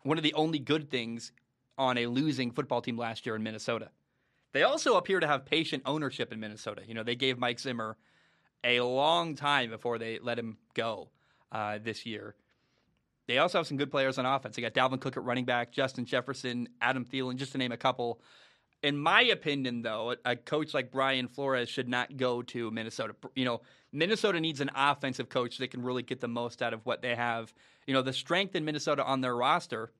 one 0.03 0.19
of 0.19 0.25
the 0.25 0.35
only 0.35 0.59
good 0.59 0.91
things 0.91 1.33
on 1.79 1.99
a 1.99 2.07
losing 2.07 2.51
football 2.51 2.81
team 2.81 2.97
last 2.97 3.27
year 3.27 3.37
in 3.37 3.43
Minnesota. 3.43 3.91
They 4.53 4.63
also 4.63 4.97
appear 4.97 5.21
to 5.21 5.27
have 5.27 5.45
patient 5.45 5.83
ownership 5.85 6.33
in 6.33 6.41
Minnesota. 6.41 6.83
You 6.87 6.95
know, 6.95 7.03
they 7.03 7.17
gave 7.17 7.39
Mike 7.39 7.61
Zimmer 7.61 7.97
a 8.67 8.81
long 8.81 9.35
time 9.35 9.71
before 9.71 9.99
they 9.99 10.19
let 10.19 10.39
him 10.39 10.59
go 10.75 11.09
uh, 11.53 11.79
this 11.83 12.05
year. 12.05 12.35
They 13.27 13.39
also 13.39 13.59
have 13.59 13.67
some 13.67 13.77
good 13.77 13.91
players 13.91 14.19
on 14.19 14.27
offense. 14.27 14.57
They 14.57 14.63
got 14.63 14.75
Dalvin 14.75 15.01
Cook 15.01 15.17
at 15.17 15.25
running 15.25 15.45
back, 15.45 15.73
Justin 15.73 16.05
Jefferson, 16.05 16.69
Adam 16.81 17.05
Thielen, 17.05 17.37
just 17.37 17.53
to 17.53 17.59
name 17.59 17.73
a 17.73 17.77
couple. 17.77 18.21
In 18.83 18.97
my 18.97 19.23
opinion, 19.23 19.83
though, 19.83 20.15
a 20.25 20.37
coach 20.37 20.75
like 20.75 20.93
Brian 20.93 21.27
Flores 21.29 21.69
should 21.69 21.89
not 21.89 22.17
go 22.17 22.43
to 22.43 22.71
Minnesota. 22.71 23.17
You 23.35 23.45
know, 23.45 23.63
Minnesota 23.91 24.39
needs 24.39 24.61
an 24.61 24.71
offensive 24.77 25.29
coach 25.29 25.59
that 25.59 25.71
can 25.71 25.83
really 25.83 26.03
get 26.03 26.21
the 26.21 26.29
most 26.29 26.63
out 26.63 26.73
of 26.73 26.85
what 26.85 27.03
they 27.03 27.15
have. 27.15 27.53
You 27.87 27.95
know, 27.95 28.03
the 28.03 28.13
strength 28.13 28.55
in 28.55 28.65
Minnesota 28.65 29.03
on 29.05 29.23
their 29.23 29.35
roster 29.35 29.91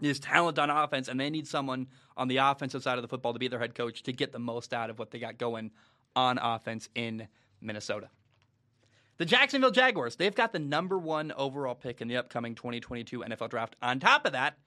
is 0.00 0.20
talent 0.20 0.58
on 0.58 0.70
offense, 0.70 1.08
and 1.08 1.18
they 1.18 1.30
need 1.30 1.48
someone 1.48 1.88
on 2.16 2.28
the 2.28 2.36
offensive 2.36 2.82
side 2.82 2.98
of 2.98 3.02
the 3.02 3.08
football 3.08 3.32
to 3.32 3.38
be 3.38 3.48
their 3.48 3.58
head 3.58 3.74
coach 3.74 4.02
to 4.04 4.12
get 4.12 4.30
the 4.30 4.38
most 4.38 4.74
out 4.74 4.90
of 4.90 4.98
what 4.98 5.10
they 5.10 5.18
got 5.18 5.38
going 5.38 5.70
on 6.14 6.38
offense 6.38 6.88
in 6.94 7.26
Minnesota. 7.66 8.08
The 9.18 9.24
Jacksonville 9.24 9.70
Jaguars, 9.70 10.16
they've 10.16 10.34
got 10.34 10.52
the 10.52 10.58
number 10.58 10.98
one 10.98 11.32
overall 11.36 11.74
pick 11.74 12.00
in 12.00 12.08
the 12.08 12.16
upcoming 12.16 12.54
2022 12.54 13.20
NFL 13.20 13.48
draft. 13.48 13.76
On 13.80 13.98
top 13.98 14.26
of 14.26 14.32
that, 14.32 14.58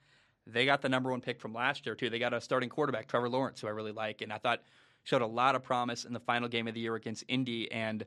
they 0.46 0.64
got 0.64 0.82
the 0.82 0.88
number 0.88 1.10
one 1.10 1.20
pick 1.20 1.40
from 1.40 1.54
last 1.54 1.86
year, 1.86 1.94
too. 1.94 2.10
They 2.10 2.18
got 2.18 2.34
a 2.34 2.40
starting 2.40 2.68
quarterback, 2.68 3.06
Trevor 3.06 3.28
Lawrence, 3.28 3.60
who 3.60 3.68
I 3.68 3.70
really 3.70 3.92
like, 3.92 4.22
and 4.22 4.32
I 4.32 4.38
thought 4.38 4.62
showed 5.04 5.22
a 5.22 5.26
lot 5.26 5.54
of 5.54 5.62
promise 5.62 6.04
in 6.04 6.12
the 6.12 6.20
final 6.20 6.48
game 6.48 6.66
of 6.66 6.74
the 6.74 6.80
year 6.80 6.94
against 6.94 7.24
Indy. 7.28 7.70
And 7.70 8.04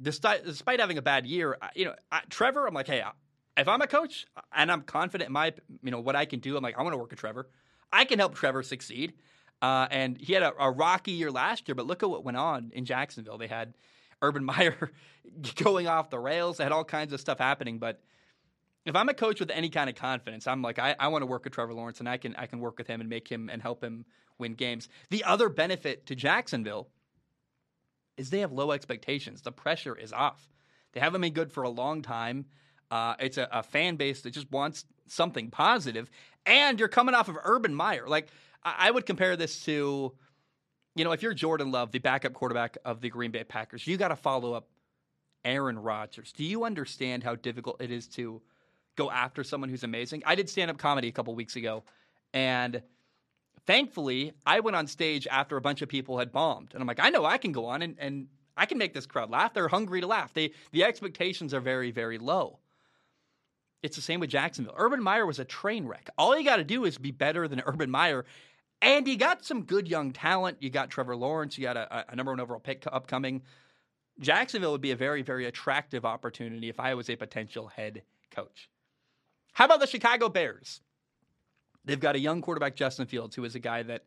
despite, 0.00 0.44
despite 0.44 0.80
having 0.80 0.98
a 0.98 1.02
bad 1.02 1.26
year, 1.26 1.56
you 1.74 1.84
know, 1.84 1.94
I, 2.10 2.22
Trevor, 2.28 2.66
I'm 2.66 2.74
like, 2.74 2.88
hey, 2.88 3.02
if 3.56 3.68
I'm 3.68 3.80
a 3.80 3.86
coach 3.86 4.26
and 4.52 4.70
I'm 4.70 4.82
confident 4.82 5.28
in 5.28 5.32
my, 5.32 5.52
you 5.82 5.90
know, 5.90 6.00
what 6.00 6.16
I 6.16 6.24
can 6.24 6.40
do, 6.40 6.56
I'm 6.56 6.62
like, 6.62 6.76
I 6.78 6.82
want 6.82 6.94
to 6.94 6.98
work 6.98 7.10
with 7.10 7.20
Trevor. 7.20 7.48
I 7.92 8.04
can 8.04 8.18
help 8.18 8.34
Trevor 8.34 8.62
succeed. 8.62 9.14
Uh, 9.62 9.86
and 9.90 10.18
he 10.20 10.32
had 10.32 10.42
a, 10.42 10.52
a, 10.58 10.70
rocky 10.70 11.12
year 11.12 11.30
last 11.30 11.68
year, 11.68 11.74
but 11.74 11.86
look 11.86 12.02
at 12.02 12.10
what 12.10 12.24
went 12.24 12.36
on 12.36 12.70
in 12.74 12.84
Jacksonville. 12.84 13.38
They 13.38 13.46
had 13.46 13.74
Urban 14.24 14.44
Meyer 14.52 14.90
going 15.56 15.86
off 15.86 16.10
the 16.10 16.18
rails. 16.18 16.56
They 16.56 16.64
had 16.64 16.72
all 16.72 16.84
kinds 16.84 17.12
of 17.12 17.20
stuff 17.20 17.38
happening, 17.38 17.78
but 17.78 18.00
if 18.84 18.94
I'm 18.94 19.08
a 19.08 19.14
coach 19.14 19.40
with 19.40 19.50
any 19.50 19.70
kind 19.70 19.88
of 19.88 19.96
confidence, 19.96 20.46
I'm 20.46 20.62
like, 20.62 20.78
I, 20.78 20.94
I 20.98 21.08
want 21.08 21.22
to 21.22 21.26
work 21.26 21.44
with 21.44 21.54
Trevor 21.54 21.72
Lawrence 21.72 22.00
and 22.00 22.08
I 22.08 22.16
can 22.16 22.34
I 22.36 22.46
can 22.46 22.60
work 22.60 22.78
with 22.78 22.86
him 22.86 23.00
and 23.00 23.08
make 23.08 23.28
him 23.28 23.48
and 23.48 23.62
help 23.62 23.82
him 23.82 24.04
win 24.38 24.54
games. 24.54 24.88
The 25.10 25.24
other 25.24 25.48
benefit 25.48 26.06
to 26.06 26.14
Jacksonville 26.14 26.88
is 28.16 28.30
they 28.30 28.40
have 28.40 28.52
low 28.52 28.72
expectations. 28.72 29.42
The 29.42 29.52
pressure 29.52 29.96
is 29.96 30.12
off. 30.12 30.48
They 30.92 31.00
haven't 31.00 31.20
been 31.20 31.32
good 31.32 31.52
for 31.52 31.62
a 31.62 31.70
long 31.70 32.02
time. 32.02 32.46
Uh, 32.90 33.14
it's 33.18 33.38
a, 33.38 33.48
a, 33.50 33.62
fan 33.62 33.96
base 33.96 34.20
that 34.22 34.30
just 34.30 34.50
wants 34.52 34.84
something 35.08 35.50
positive, 35.50 36.10
and 36.46 36.78
you're 36.78 36.88
coming 36.88 37.14
off 37.14 37.28
of 37.28 37.36
Urban 37.42 37.74
Meyer. 37.74 38.06
Like 38.06 38.28
I, 38.62 38.74
I 38.78 38.90
would 38.90 39.06
compare 39.06 39.36
this 39.36 39.64
to, 39.64 40.12
you 40.94 41.04
know, 41.04 41.12
if 41.12 41.22
you're 41.22 41.34
Jordan 41.34 41.70
Love, 41.70 41.92
the 41.92 41.98
backup 41.98 42.34
quarterback 42.34 42.78
of 42.84 43.00
the 43.00 43.10
Green 43.10 43.30
Bay 43.30 43.44
Packers, 43.44 43.86
you 43.86 43.96
got 43.96 44.08
to 44.08 44.16
follow 44.16 44.52
up 44.52 44.68
Aaron 45.44 45.78
Rodgers. 45.78 46.32
Do 46.32 46.44
you 46.44 46.64
understand 46.64 47.22
how 47.22 47.34
difficult 47.34 47.80
it 47.80 47.90
is 47.90 48.06
to 48.08 48.40
go 48.96 49.10
after 49.10 49.42
someone 49.44 49.68
who's 49.68 49.82
amazing? 49.82 50.22
I 50.24 50.34
did 50.34 50.48
stand 50.48 50.70
up 50.70 50.78
comedy 50.78 51.08
a 51.08 51.12
couple 51.12 51.34
weeks 51.34 51.56
ago, 51.56 51.84
and 52.32 52.82
thankfully, 53.66 54.32
I 54.46 54.60
went 54.60 54.76
on 54.76 54.86
stage 54.86 55.26
after 55.30 55.56
a 55.56 55.60
bunch 55.60 55.82
of 55.82 55.88
people 55.88 56.18
had 56.18 56.32
bombed. 56.32 56.70
And 56.72 56.80
I'm 56.80 56.86
like, 56.86 57.00
I 57.00 57.10
know 57.10 57.24
I 57.24 57.38
can 57.38 57.52
go 57.52 57.66
on 57.66 57.82
and, 57.82 57.96
and 57.98 58.26
I 58.56 58.66
can 58.66 58.78
make 58.78 58.94
this 58.94 59.06
crowd 59.06 59.30
laugh. 59.30 59.54
They're 59.54 59.68
hungry 59.68 60.00
to 60.00 60.06
laugh. 60.06 60.32
They, 60.32 60.52
the 60.72 60.84
expectations 60.84 61.54
are 61.54 61.60
very, 61.60 61.90
very 61.90 62.18
low. 62.18 62.58
It's 63.82 63.96
the 63.96 64.02
same 64.02 64.20
with 64.20 64.30
Jacksonville. 64.30 64.74
Urban 64.76 65.02
Meyer 65.02 65.26
was 65.26 65.38
a 65.38 65.44
train 65.44 65.86
wreck. 65.86 66.08
All 66.16 66.36
you 66.38 66.44
got 66.44 66.56
to 66.56 66.64
do 66.64 66.84
is 66.84 66.96
be 66.96 67.10
better 67.10 67.46
than 67.48 67.62
Urban 67.66 67.90
Meyer. 67.90 68.24
And 68.84 69.08
you 69.08 69.16
got 69.16 69.46
some 69.46 69.62
good 69.62 69.88
young 69.88 70.12
talent. 70.12 70.58
You 70.60 70.68
got 70.68 70.90
Trevor 70.90 71.16
Lawrence. 71.16 71.56
You 71.56 71.64
got 71.64 71.78
a, 71.78 72.04
a 72.12 72.14
number 72.14 72.30
one 72.30 72.38
overall 72.38 72.60
pick 72.60 72.84
upcoming. 72.92 73.40
Jacksonville 74.20 74.72
would 74.72 74.82
be 74.82 74.90
a 74.90 74.96
very, 74.96 75.22
very 75.22 75.46
attractive 75.46 76.04
opportunity 76.04 76.68
if 76.68 76.78
I 76.78 76.92
was 76.92 77.08
a 77.08 77.16
potential 77.16 77.68
head 77.68 78.02
coach. 78.30 78.68
How 79.54 79.64
about 79.64 79.80
the 79.80 79.86
Chicago 79.86 80.28
Bears? 80.28 80.82
They've 81.86 81.98
got 81.98 82.14
a 82.14 82.18
young 82.18 82.42
quarterback, 82.42 82.76
Justin 82.76 83.06
Fields, 83.06 83.34
who 83.34 83.44
is 83.44 83.54
a 83.54 83.58
guy 83.58 83.82
that 83.84 84.04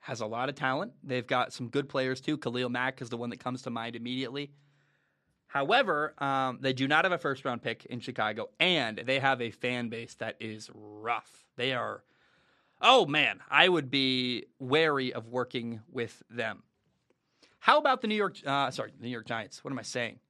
has 0.00 0.22
a 0.22 0.26
lot 0.26 0.48
of 0.48 0.54
talent. 0.54 0.92
They've 1.02 1.26
got 1.26 1.52
some 1.52 1.68
good 1.68 1.90
players 1.90 2.22
too. 2.22 2.38
Khalil 2.38 2.70
Mack 2.70 3.02
is 3.02 3.10
the 3.10 3.18
one 3.18 3.28
that 3.30 3.38
comes 3.38 3.60
to 3.62 3.70
mind 3.70 3.96
immediately. 3.96 4.50
However, 5.46 6.14
um, 6.18 6.58
they 6.62 6.72
do 6.72 6.88
not 6.88 7.04
have 7.04 7.12
a 7.12 7.18
first 7.18 7.44
round 7.44 7.62
pick 7.62 7.84
in 7.86 8.00
Chicago, 8.00 8.48
and 8.58 9.02
they 9.04 9.18
have 9.18 9.42
a 9.42 9.50
fan 9.50 9.90
base 9.90 10.14
that 10.14 10.36
is 10.40 10.70
rough. 10.72 11.44
They 11.56 11.74
are, 11.74 12.02
oh 12.80 13.06
man, 13.06 13.40
I 13.50 13.68
would 13.68 13.90
be 13.90 14.46
wary 14.58 15.12
of 15.12 15.26
working 15.28 15.80
with 15.90 16.22
them. 16.30 16.62
How 17.58 17.78
about 17.78 18.00
the 18.00 18.08
New 18.08 18.14
York, 18.14 18.36
uh, 18.46 18.70
sorry, 18.70 18.92
the 18.96 19.04
New 19.04 19.10
York 19.10 19.26
Giants? 19.26 19.64
What 19.64 19.72
am 19.72 19.78
I 19.78 19.82
saying? 19.82 20.20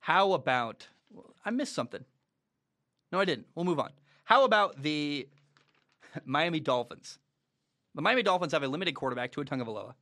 How 0.00 0.32
about, 0.32 0.88
I 1.44 1.50
missed 1.50 1.74
something. 1.74 2.04
No, 3.12 3.20
I 3.20 3.24
didn't. 3.24 3.46
We'll 3.54 3.64
move 3.64 3.78
on. 3.78 3.90
How 4.24 4.44
about 4.44 4.82
the 4.82 5.28
Miami 6.24 6.60
Dolphins. 6.60 7.18
The 7.94 8.02
Miami 8.02 8.22
Dolphins 8.22 8.52
have 8.52 8.62
a 8.62 8.68
limited 8.68 8.94
quarterback, 8.94 9.32
Tua 9.32 9.44
Tagovailoa, 9.44 9.94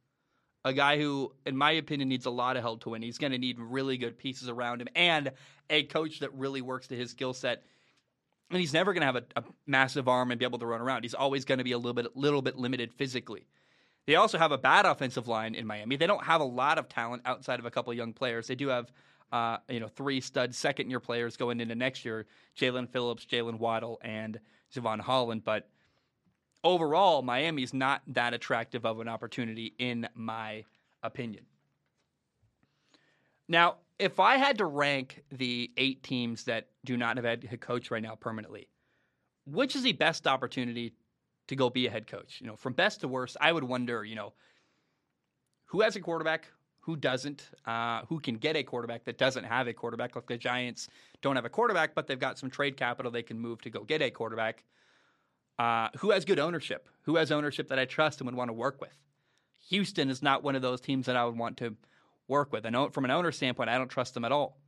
a 0.65 0.73
guy 0.73 0.99
who, 0.99 1.33
in 1.45 1.57
my 1.57 1.73
opinion, 1.73 2.09
needs 2.09 2.27
a 2.27 2.31
lot 2.31 2.57
of 2.57 2.63
help 2.63 2.83
to 2.83 2.91
win. 2.91 3.03
He's 3.03 3.19
going 3.19 3.33
to 3.33 3.39
need 3.39 3.59
really 3.59 3.99
good 3.99 4.17
pieces 4.17 4.49
around 4.49 4.81
him 4.81 4.89
and 4.95 5.33
a 5.69 5.85
coach 5.85 6.21
that 6.21 6.33
really 6.35 6.63
works 6.63 6.89
to 6.89 6.97
his 6.97 7.11
skill 7.11 7.35
set. 7.35 7.65
And 8.53 8.61
he's 8.61 8.75
never 8.75 8.93
going 8.93 9.01
to 9.01 9.07
have 9.07 9.17
a, 9.17 9.25
a, 9.37 9.45
massive 9.67 10.09
arm 10.09 10.31
and 10.31 10.39
be 10.39 10.45
able 10.45 10.59
to 10.59 10.67
run 10.67 10.83
around. 10.83 11.05
He's 11.05 11.15
always 11.15 11.47
going 11.47 11.57
to 11.59 11.65
be 11.65 11.73
a 11.73 11.79
little 11.79 11.95
bit, 11.95 12.15
little 12.15 12.43
bit 12.43 12.57
limited 12.57 12.93
physically. 12.93 13.47
They 14.07 14.17
also 14.17 14.37
have 14.37 14.53
a 14.53 14.59
bad 14.59 14.85
offensive 14.85 15.27
line 15.27 15.55
in 15.55 15.67
Miami. 15.67 15.97
They 15.97 16.07
don't 16.07 16.23
have 16.25 16.43
a 16.43 16.45
lot 16.45 16.77
of 16.77 16.87
talent 16.89 17.23
outside 17.25 17.61
of 17.61 17.65
a 17.65 17.71
couple 17.71 17.93
of 17.93 17.97
young 17.97 18.13
players. 18.13 18.47
They 18.47 18.55
do 18.55 18.69
have, 18.69 18.93
uh, 19.33 19.57
you 19.71 19.81
know, 19.81 19.89
three 19.89 20.21
stud 20.21 20.55
second 20.55 20.91
year 20.91 21.01
players 21.01 21.37
going 21.39 21.61
into 21.61 21.75
next 21.75 22.05
year: 22.05 22.27
Jaelan 22.59 22.91
Phillips, 22.91 23.25
Jaylen 23.25 23.59
Waddle, 23.59 23.99
and 24.03 24.39
Jevon 24.75 25.01
Holland. 25.01 25.45
But 25.45 25.69
overall, 26.63 27.23
Miami's 27.23 27.73
not 27.73 28.03
that 28.09 28.35
attractive 28.35 28.85
of 28.85 29.01
an 29.01 29.09
opportunity, 29.09 29.73
in 29.79 30.09
my 30.15 30.65
opinion. 31.03 31.47
Now, 33.53 33.77
if 33.99 34.19
I 34.19 34.39
had 34.39 34.57
to 34.59 34.65
rank 34.65 35.25
the 35.31 35.71
eight 35.77 36.03
teams 36.03 36.45
that 36.45 36.69
do 36.87 36.97
not 36.97 37.19
have 37.19 37.27
a 37.27 37.47
head 37.47 37.61
coach 37.61 37.91
right 37.91 38.03
now 38.03 38.15
permanently, 38.15 38.67
which 39.45 39.77
is 39.77 39.83
the 39.83 39.93
best 39.93 40.27
opportunity 40.27 40.95
to 41.49 41.55
go 41.55 41.69
be 41.69 41.87
a 41.87 41.91
head 41.91 42.07
coach? 42.07 42.41
You 42.41 42.47
know, 42.47 42.57
from 42.57 42.73
best 42.73 43.03
to 43.03 43.09
worst, 43.09 43.37
I 43.43 43.53
would 43.53 43.63
wonder, 43.63 44.07
you 44.07 44.15
know, 44.15 44.33
who 45.67 45.83
has 45.83 45.97
a 45.97 46.01
quarterback, 46.01 46.49
who 46.81 46.97
doesn't, 46.97 47.51
uh, 47.67 48.07
who 48.09 48.21
can 48.21 48.37
get 48.37 48.57
a 48.57 48.63
quarterback 48.63 49.05
that 49.05 49.19
doesn't 49.19 49.45
have 49.45 49.69
a 49.69 49.75
quarterback. 49.75 50.17
Like 50.17 50.27
the 50.27 50.39
Giants 50.39 50.89
don't 51.21 51.37
have 51.37 51.45
a 51.45 51.51
quarterback, 51.51 51.95
but 51.95 52.07
they've 52.07 52.19
got 52.19 52.39
some 52.39 52.49
trade 52.49 52.79
capital 52.79 53.13
they 53.13 53.23
can 53.23 53.39
move 53.39 53.61
to 53.61 53.71
go 53.71 53.85
get 53.85 54.01
a 54.01 54.11
quarterback. 54.11 54.65
Uh, 55.59 55.89
who 55.99 56.11
has 56.11 56.25
good 56.25 56.39
ownership? 56.39 56.89
Who 57.03 57.17
has 57.17 57.31
ownership 57.31 57.69
that 57.69 57.79
I 57.79 57.85
trust 57.85 58.23
and 58.23 58.27
would 58.27 58.35
want 58.35 58.49
to 58.49 58.55
work 58.55 58.81
with? 58.81 58.97
Houston 59.69 60.09
is 60.09 60.23
not 60.23 60.43
one 60.43 60.57
of 60.57 60.63
those 60.63 60.81
teams 60.81 61.05
that 61.05 61.17
I 61.17 61.27
would 61.27 61.37
want 61.37 61.59
to 61.59 61.77
work 62.33 62.53
with. 62.53 62.67
I 62.67 62.71
know 62.71 62.89
from 62.89 63.05
an 63.05 63.11
owner 63.11 63.31
standpoint, 63.31 63.71
I 63.71 63.79
don't 63.79 63.89
trust 63.89 64.15
them 64.15 64.25
at 64.25 64.33
all. 64.33 64.59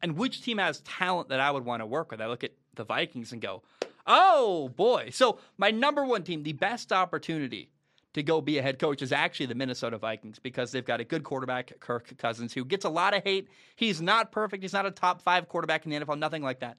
And 0.00 0.16
which 0.16 0.42
team 0.42 0.58
has 0.58 0.80
talent 0.80 1.28
that 1.28 1.40
I 1.40 1.50
would 1.50 1.64
want 1.64 1.82
to 1.82 1.86
work 1.86 2.10
with? 2.10 2.20
I 2.20 2.26
look 2.26 2.42
at 2.44 2.52
the 2.74 2.84
Vikings 2.84 3.32
and 3.32 3.42
go, 3.42 3.62
oh 4.06 4.68
boy. 4.70 5.10
So 5.12 5.38
my 5.58 5.70
number 5.70 6.04
one 6.04 6.22
team, 6.22 6.42
the 6.42 6.54
best 6.54 6.92
opportunity 6.92 7.68
to 8.14 8.22
go 8.22 8.40
be 8.40 8.58
a 8.58 8.62
head 8.62 8.78
coach 8.78 9.02
is 9.02 9.12
actually 9.12 9.46
the 9.46 9.54
Minnesota 9.54 9.98
Vikings 9.98 10.38
because 10.38 10.72
they've 10.72 10.84
got 10.84 11.00
a 11.00 11.04
good 11.04 11.24
quarterback, 11.24 11.78
Kirk 11.80 12.16
Cousins, 12.18 12.52
who 12.52 12.64
gets 12.64 12.84
a 12.84 12.90
lot 12.90 13.14
of 13.14 13.22
hate. 13.22 13.48
He's 13.76 14.00
not 14.00 14.32
perfect. 14.32 14.62
He's 14.62 14.72
not 14.72 14.86
a 14.86 14.90
top 14.90 15.22
five 15.22 15.48
quarterback 15.48 15.84
in 15.84 15.90
the 15.90 15.98
NFL, 15.98 16.18
nothing 16.18 16.42
like 16.42 16.60
that 16.60 16.78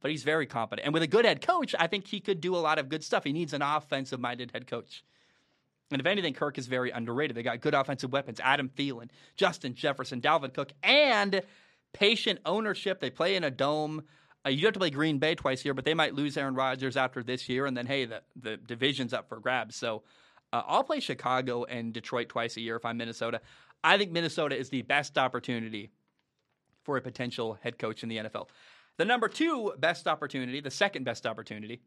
but 0.00 0.10
he's 0.10 0.22
very 0.22 0.46
competent. 0.46 0.84
And 0.84 0.94
with 0.94 1.02
a 1.02 1.06
good 1.06 1.24
head 1.24 1.40
coach, 1.40 1.74
I 1.78 1.86
think 1.86 2.06
he 2.06 2.20
could 2.20 2.40
do 2.40 2.54
a 2.54 2.58
lot 2.58 2.78
of 2.78 2.88
good 2.88 3.02
stuff. 3.02 3.24
He 3.24 3.32
needs 3.32 3.52
an 3.52 3.62
offensive 3.62 4.20
minded 4.20 4.52
head 4.52 4.66
coach. 4.66 5.02
And 5.90 6.00
if 6.00 6.06
anything, 6.06 6.34
Kirk 6.34 6.58
is 6.58 6.66
very 6.66 6.90
underrated. 6.90 7.36
They 7.36 7.42
got 7.42 7.60
good 7.60 7.74
offensive 7.74 8.12
weapons 8.12 8.40
Adam 8.42 8.68
Thielen, 8.68 9.08
Justin 9.36 9.74
Jefferson, 9.74 10.20
Dalvin 10.20 10.52
Cook, 10.52 10.72
and 10.82 11.42
patient 11.92 12.40
ownership. 12.44 13.00
They 13.00 13.10
play 13.10 13.36
in 13.36 13.44
a 13.44 13.50
dome. 13.50 14.02
Uh, 14.44 14.50
you 14.50 14.64
have 14.64 14.74
to 14.74 14.80
play 14.80 14.90
Green 14.90 15.18
Bay 15.18 15.34
twice 15.34 15.62
a 15.62 15.64
year, 15.66 15.74
but 15.74 15.84
they 15.84 15.94
might 15.94 16.14
lose 16.14 16.36
Aaron 16.36 16.54
Rodgers 16.54 16.96
after 16.96 17.22
this 17.22 17.48
year. 17.48 17.66
And 17.66 17.76
then, 17.76 17.86
hey, 17.86 18.04
the, 18.04 18.22
the 18.36 18.56
division's 18.56 19.12
up 19.12 19.28
for 19.28 19.38
grabs. 19.38 19.76
So 19.76 20.02
uh, 20.52 20.62
I'll 20.66 20.84
play 20.84 21.00
Chicago 21.00 21.64
and 21.64 21.92
Detroit 21.92 22.28
twice 22.28 22.56
a 22.56 22.60
year 22.60 22.76
if 22.76 22.84
I'm 22.84 22.96
Minnesota. 22.96 23.40
I 23.84 23.98
think 23.98 24.10
Minnesota 24.10 24.56
is 24.56 24.68
the 24.68 24.82
best 24.82 25.18
opportunity 25.18 25.90
for 26.82 26.96
a 26.96 27.00
potential 27.00 27.58
head 27.62 27.78
coach 27.78 28.02
in 28.02 28.08
the 28.08 28.18
NFL. 28.18 28.48
The 28.96 29.04
number 29.04 29.28
two 29.28 29.72
best 29.78 30.06
opportunity, 30.06 30.60
the 30.60 30.70
second 30.70 31.04
best 31.04 31.26
opportunity, 31.26 31.82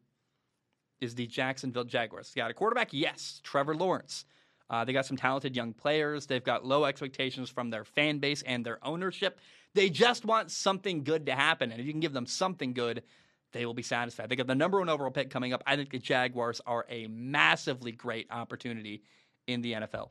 is 1.01 1.15
the 1.15 1.27
Jacksonville 1.27 1.83
Jaguars. 1.83 2.31
They 2.33 2.41
got 2.41 2.51
a 2.51 2.53
quarterback? 2.53 2.89
Yes, 2.91 3.41
Trevor 3.43 3.75
Lawrence. 3.75 4.25
Uh, 4.69 4.85
they 4.85 4.93
got 4.93 5.05
some 5.05 5.17
talented 5.17 5.55
young 5.55 5.73
players. 5.73 6.27
They've 6.27 6.43
got 6.43 6.65
low 6.65 6.85
expectations 6.85 7.49
from 7.49 7.69
their 7.69 7.83
fan 7.83 8.19
base 8.19 8.43
and 8.43 8.65
their 8.65 8.79
ownership. 8.85 9.39
They 9.73 9.89
just 9.89 10.25
want 10.25 10.51
something 10.51 11.03
good 11.03 11.25
to 11.25 11.35
happen. 11.35 11.71
And 11.71 11.79
if 11.79 11.87
you 11.87 11.93
can 11.93 11.99
give 11.99 12.13
them 12.13 12.27
something 12.27 12.73
good, 12.73 13.03
they 13.51 13.65
will 13.65 13.73
be 13.73 13.81
satisfied. 13.83 14.29
They 14.29 14.35
got 14.35 14.47
the 14.47 14.55
number 14.55 14.77
one 14.79 14.89
overall 14.89 15.11
pick 15.11 15.31
coming 15.31 15.53
up. 15.53 15.63
I 15.65 15.75
think 15.75 15.89
the 15.89 15.99
Jaguars 15.99 16.61
are 16.65 16.85
a 16.89 17.07
massively 17.07 17.91
great 17.91 18.27
opportunity 18.29 19.03
in 19.47 19.61
the 19.61 19.73
NFL. 19.73 20.09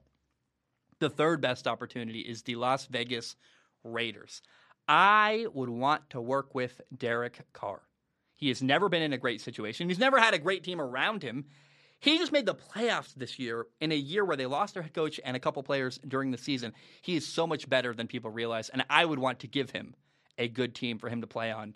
The 0.98 1.10
third 1.10 1.40
best 1.40 1.68
opportunity 1.68 2.20
is 2.20 2.42
the 2.42 2.56
Las 2.56 2.86
Vegas 2.86 3.36
Raiders. 3.84 4.42
I 4.88 5.46
would 5.52 5.68
want 5.68 6.10
to 6.10 6.20
work 6.20 6.54
with 6.54 6.80
Derek 6.96 7.40
Carr. 7.52 7.82
He 8.38 8.48
has 8.48 8.62
never 8.62 8.88
been 8.88 9.02
in 9.02 9.12
a 9.12 9.18
great 9.18 9.40
situation. 9.40 9.88
He's 9.88 9.98
never 9.98 10.20
had 10.20 10.32
a 10.32 10.38
great 10.38 10.62
team 10.62 10.80
around 10.80 11.24
him. 11.24 11.44
He 11.98 12.18
just 12.18 12.30
made 12.30 12.46
the 12.46 12.54
playoffs 12.54 13.12
this 13.14 13.36
year 13.36 13.66
in 13.80 13.90
a 13.90 13.96
year 13.96 14.24
where 14.24 14.36
they 14.36 14.46
lost 14.46 14.74
their 14.74 14.84
head 14.84 14.94
coach 14.94 15.18
and 15.24 15.36
a 15.36 15.40
couple 15.40 15.60
players 15.64 15.98
during 16.06 16.30
the 16.30 16.38
season. 16.38 16.72
He 17.02 17.16
is 17.16 17.26
so 17.26 17.48
much 17.48 17.68
better 17.68 17.92
than 17.92 18.06
people 18.06 18.30
realize, 18.30 18.68
and 18.68 18.84
I 18.88 19.04
would 19.04 19.18
want 19.18 19.40
to 19.40 19.48
give 19.48 19.72
him 19.72 19.96
a 20.38 20.46
good 20.46 20.76
team 20.76 21.00
for 21.00 21.08
him 21.08 21.20
to 21.20 21.26
play 21.26 21.50
on. 21.50 21.74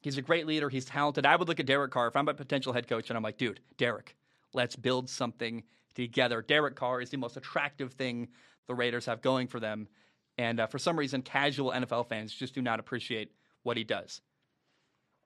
He's 0.00 0.18
a 0.18 0.22
great 0.22 0.48
leader. 0.48 0.68
He's 0.68 0.86
talented. 0.86 1.24
I 1.24 1.36
would 1.36 1.46
look 1.46 1.60
at 1.60 1.66
Derek 1.66 1.92
Carr 1.92 2.08
if 2.08 2.16
I'm 2.16 2.26
a 2.26 2.34
potential 2.34 2.72
head 2.72 2.88
coach, 2.88 3.08
and 3.08 3.16
I'm 3.16 3.22
like, 3.22 3.38
dude, 3.38 3.60
Derek, 3.76 4.16
let's 4.54 4.74
build 4.74 5.08
something 5.08 5.62
together. 5.94 6.42
Derek 6.42 6.74
Carr 6.74 7.00
is 7.00 7.10
the 7.10 7.16
most 7.16 7.36
attractive 7.36 7.92
thing 7.92 8.26
the 8.66 8.74
Raiders 8.74 9.06
have 9.06 9.22
going 9.22 9.46
for 9.46 9.60
them. 9.60 9.86
And 10.36 10.58
uh, 10.58 10.66
for 10.66 10.80
some 10.80 10.98
reason, 10.98 11.22
casual 11.22 11.70
NFL 11.70 12.08
fans 12.08 12.34
just 12.34 12.56
do 12.56 12.62
not 12.62 12.80
appreciate 12.80 13.30
what 13.62 13.76
he 13.76 13.84
does. 13.84 14.20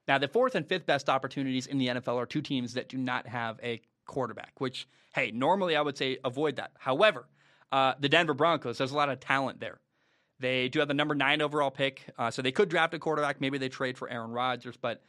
Now, 0.07 0.17
the 0.17 0.27
fourth 0.27 0.55
and 0.55 0.67
fifth 0.67 0.85
best 0.85 1.09
opportunities 1.09 1.67
in 1.67 1.77
the 1.77 1.87
NFL 1.87 2.15
are 2.15 2.25
two 2.25 2.41
teams 2.41 2.73
that 2.73 2.89
do 2.89 2.97
not 2.97 3.27
have 3.27 3.59
a 3.63 3.81
quarterback, 4.05 4.59
which, 4.59 4.87
hey, 5.13 5.31
normally 5.31 5.75
I 5.75 5.81
would 5.81 5.97
say 5.97 6.17
avoid 6.23 6.57
that. 6.57 6.71
However, 6.77 7.27
uh, 7.71 7.93
the 7.99 8.09
Denver 8.09 8.33
Broncos, 8.33 8.77
there's 8.77 8.91
a 8.91 8.97
lot 8.97 9.09
of 9.09 9.19
talent 9.19 9.59
there. 9.59 9.79
They 10.39 10.69
do 10.69 10.79
have 10.79 10.87
the 10.87 10.95
number 10.95 11.13
nine 11.13 11.41
overall 11.41 11.69
pick, 11.69 12.03
uh, 12.17 12.31
so 12.31 12.41
they 12.41 12.51
could 12.51 12.67
draft 12.67 12.93
a 12.95 12.99
quarterback. 12.99 13.39
Maybe 13.39 13.59
they 13.59 13.69
trade 13.69 13.97
for 13.97 14.09
Aaron 14.09 14.31
Rodgers, 14.31 14.75
but 14.75 15.03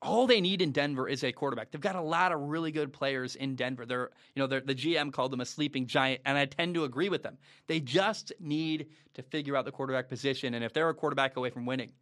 all 0.00 0.26
they 0.26 0.40
need 0.40 0.62
in 0.62 0.70
Denver 0.70 1.08
is 1.08 1.24
a 1.24 1.32
quarterback. 1.32 1.70
They've 1.70 1.80
got 1.80 1.96
a 1.96 2.00
lot 2.00 2.30
of 2.30 2.40
really 2.40 2.70
good 2.70 2.92
players 2.92 3.34
in 3.34 3.56
Denver. 3.56 3.86
They're, 3.86 4.10
you 4.34 4.40
know, 4.40 4.46
they're, 4.46 4.60
the 4.60 4.74
GM 4.74 5.12
called 5.12 5.32
them 5.32 5.40
a 5.40 5.44
sleeping 5.44 5.86
giant, 5.86 6.20
and 6.24 6.38
I 6.38 6.44
tend 6.46 6.74
to 6.74 6.84
agree 6.84 7.08
with 7.08 7.22
them. 7.22 7.38
They 7.66 7.80
just 7.80 8.32
need 8.38 8.86
to 9.14 9.22
figure 9.22 9.56
out 9.56 9.64
the 9.64 9.72
quarterback 9.72 10.08
position, 10.08 10.54
and 10.54 10.64
if 10.64 10.72
they're 10.72 10.88
a 10.88 10.94
quarterback 10.94 11.36
away 11.36 11.50
from 11.50 11.66
winning, 11.66 11.92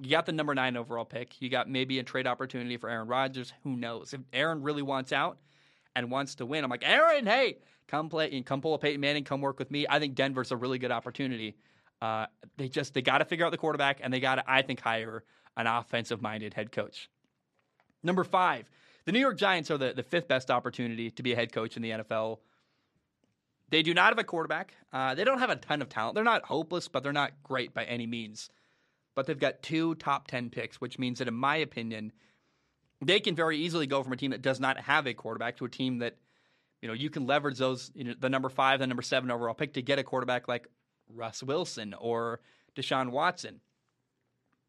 You 0.00 0.10
got 0.10 0.26
the 0.26 0.32
number 0.32 0.54
nine 0.54 0.76
overall 0.76 1.04
pick. 1.04 1.40
You 1.42 1.48
got 1.48 1.68
maybe 1.68 1.98
a 1.98 2.04
trade 2.04 2.26
opportunity 2.26 2.76
for 2.76 2.88
Aaron 2.88 3.08
Rodgers. 3.08 3.52
Who 3.64 3.76
knows? 3.76 4.14
If 4.14 4.20
Aaron 4.32 4.62
really 4.62 4.82
wants 4.82 5.12
out 5.12 5.38
and 5.96 6.10
wants 6.10 6.36
to 6.36 6.46
win, 6.46 6.62
I'm 6.62 6.70
like, 6.70 6.88
Aaron, 6.88 7.26
hey, 7.26 7.58
come 7.88 8.08
play, 8.08 8.30
in 8.30 8.44
come 8.44 8.60
pull 8.60 8.74
a 8.74 8.78
Peyton 8.78 9.00
Manning, 9.00 9.24
come 9.24 9.40
work 9.40 9.58
with 9.58 9.70
me. 9.70 9.86
I 9.88 9.98
think 9.98 10.14
Denver's 10.14 10.52
a 10.52 10.56
really 10.56 10.78
good 10.78 10.92
opportunity. 10.92 11.56
Uh, 12.00 12.26
they 12.56 12.68
just 12.68 12.94
they 12.94 13.02
got 13.02 13.18
to 13.18 13.24
figure 13.24 13.44
out 13.44 13.50
the 13.50 13.58
quarterback, 13.58 13.98
and 14.00 14.12
they 14.12 14.20
got 14.20 14.36
to, 14.36 14.44
I 14.46 14.62
think, 14.62 14.80
hire 14.80 15.24
an 15.56 15.66
offensive-minded 15.66 16.54
head 16.54 16.70
coach. 16.70 17.10
Number 18.04 18.22
five, 18.22 18.70
the 19.04 19.10
New 19.10 19.18
York 19.18 19.36
Giants 19.36 19.68
are 19.72 19.78
the, 19.78 19.92
the 19.92 20.04
fifth 20.04 20.28
best 20.28 20.48
opportunity 20.48 21.10
to 21.10 21.22
be 21.24 21.32
a 21.32 21.36
head 21.36 21.52
coach 21.52 21.76
in 21.76 21.82
the 21.82 21.90
NFL. 21.90 22.38
They 23.70 23.82
do 23.82 23.92
not 23.92 24.10
have 24.10 24.18
a 24.18 24.24
quarterback. 24.24 24.74
Uh, 24.92 25.16
they 25.16 25.24
don't 25.24 25.40
have 25.40 25.50
a 25.50 25.56
ton 25.56 25.82
of 25.82 25.88
talent. 25.88 26.14
They're 26.14 26.22
not 26.22 26.44
hopeless, 26.44 26.86
but 26.86 27.02
they're 27.02 27.12
not 27.12 27.32
great 27.42 27.74
by 27.74 27.84
any 27.84 28.06
means 28.06 28.48
but 29.18 29.26
they've 29.26 29.36
got 29.36 29.64
two 29.64 29.96
top 29.96 30.28
10 30.28 30.48
picks, 30.48 30.80
which 30.80 30.96
means 30.96 31.18
that, 31.18 31.26
in 31.26 31.34
my 31.34 31.56
opinion, 31.56 32.12
they 33.04 33.18
can 33.18 33.34
very 33.34 33.58
easily 33.58 33.84
go 33.84 34.00
from 34.00 34.12
a 34.12 34.16
team 34.16 34.30
that 34.30 34.42
does 34.42 34.60
not 34.60 34.78
have 34.78 35.08
a 35.08 35.12
quarterback 35.12 35.56
to 35.56 35.64
a 35.64 35.68
team 35.68 35.98
that, 35.98 36.14
you 36.80 36.86
know, 36.86 36.94
you 36.94 37.10
can 37.10 37.26
leverage 37.26 37.58
those, 37.58 37.90
you 37.96 38.04
know, 38.04 38.14
the 38.16 38.28
number 38.28 38.48
five, 38.48 38.78
the 38.78 38.86
number 38.86 39.02
seven 39.02 39.32
overall 39.32 39.54
pick 39.54 39.72
to 39.72 39.82
get 39.82 39.98
a 39.98 40.04
quarterback 40.04 40.46
like 40.46 40.68
Russ 41.12 41.42
Wilson 41.42 41.94
or 41.94 42.38
Deshaun 42.76 43.10
Watson. 43.10 43.58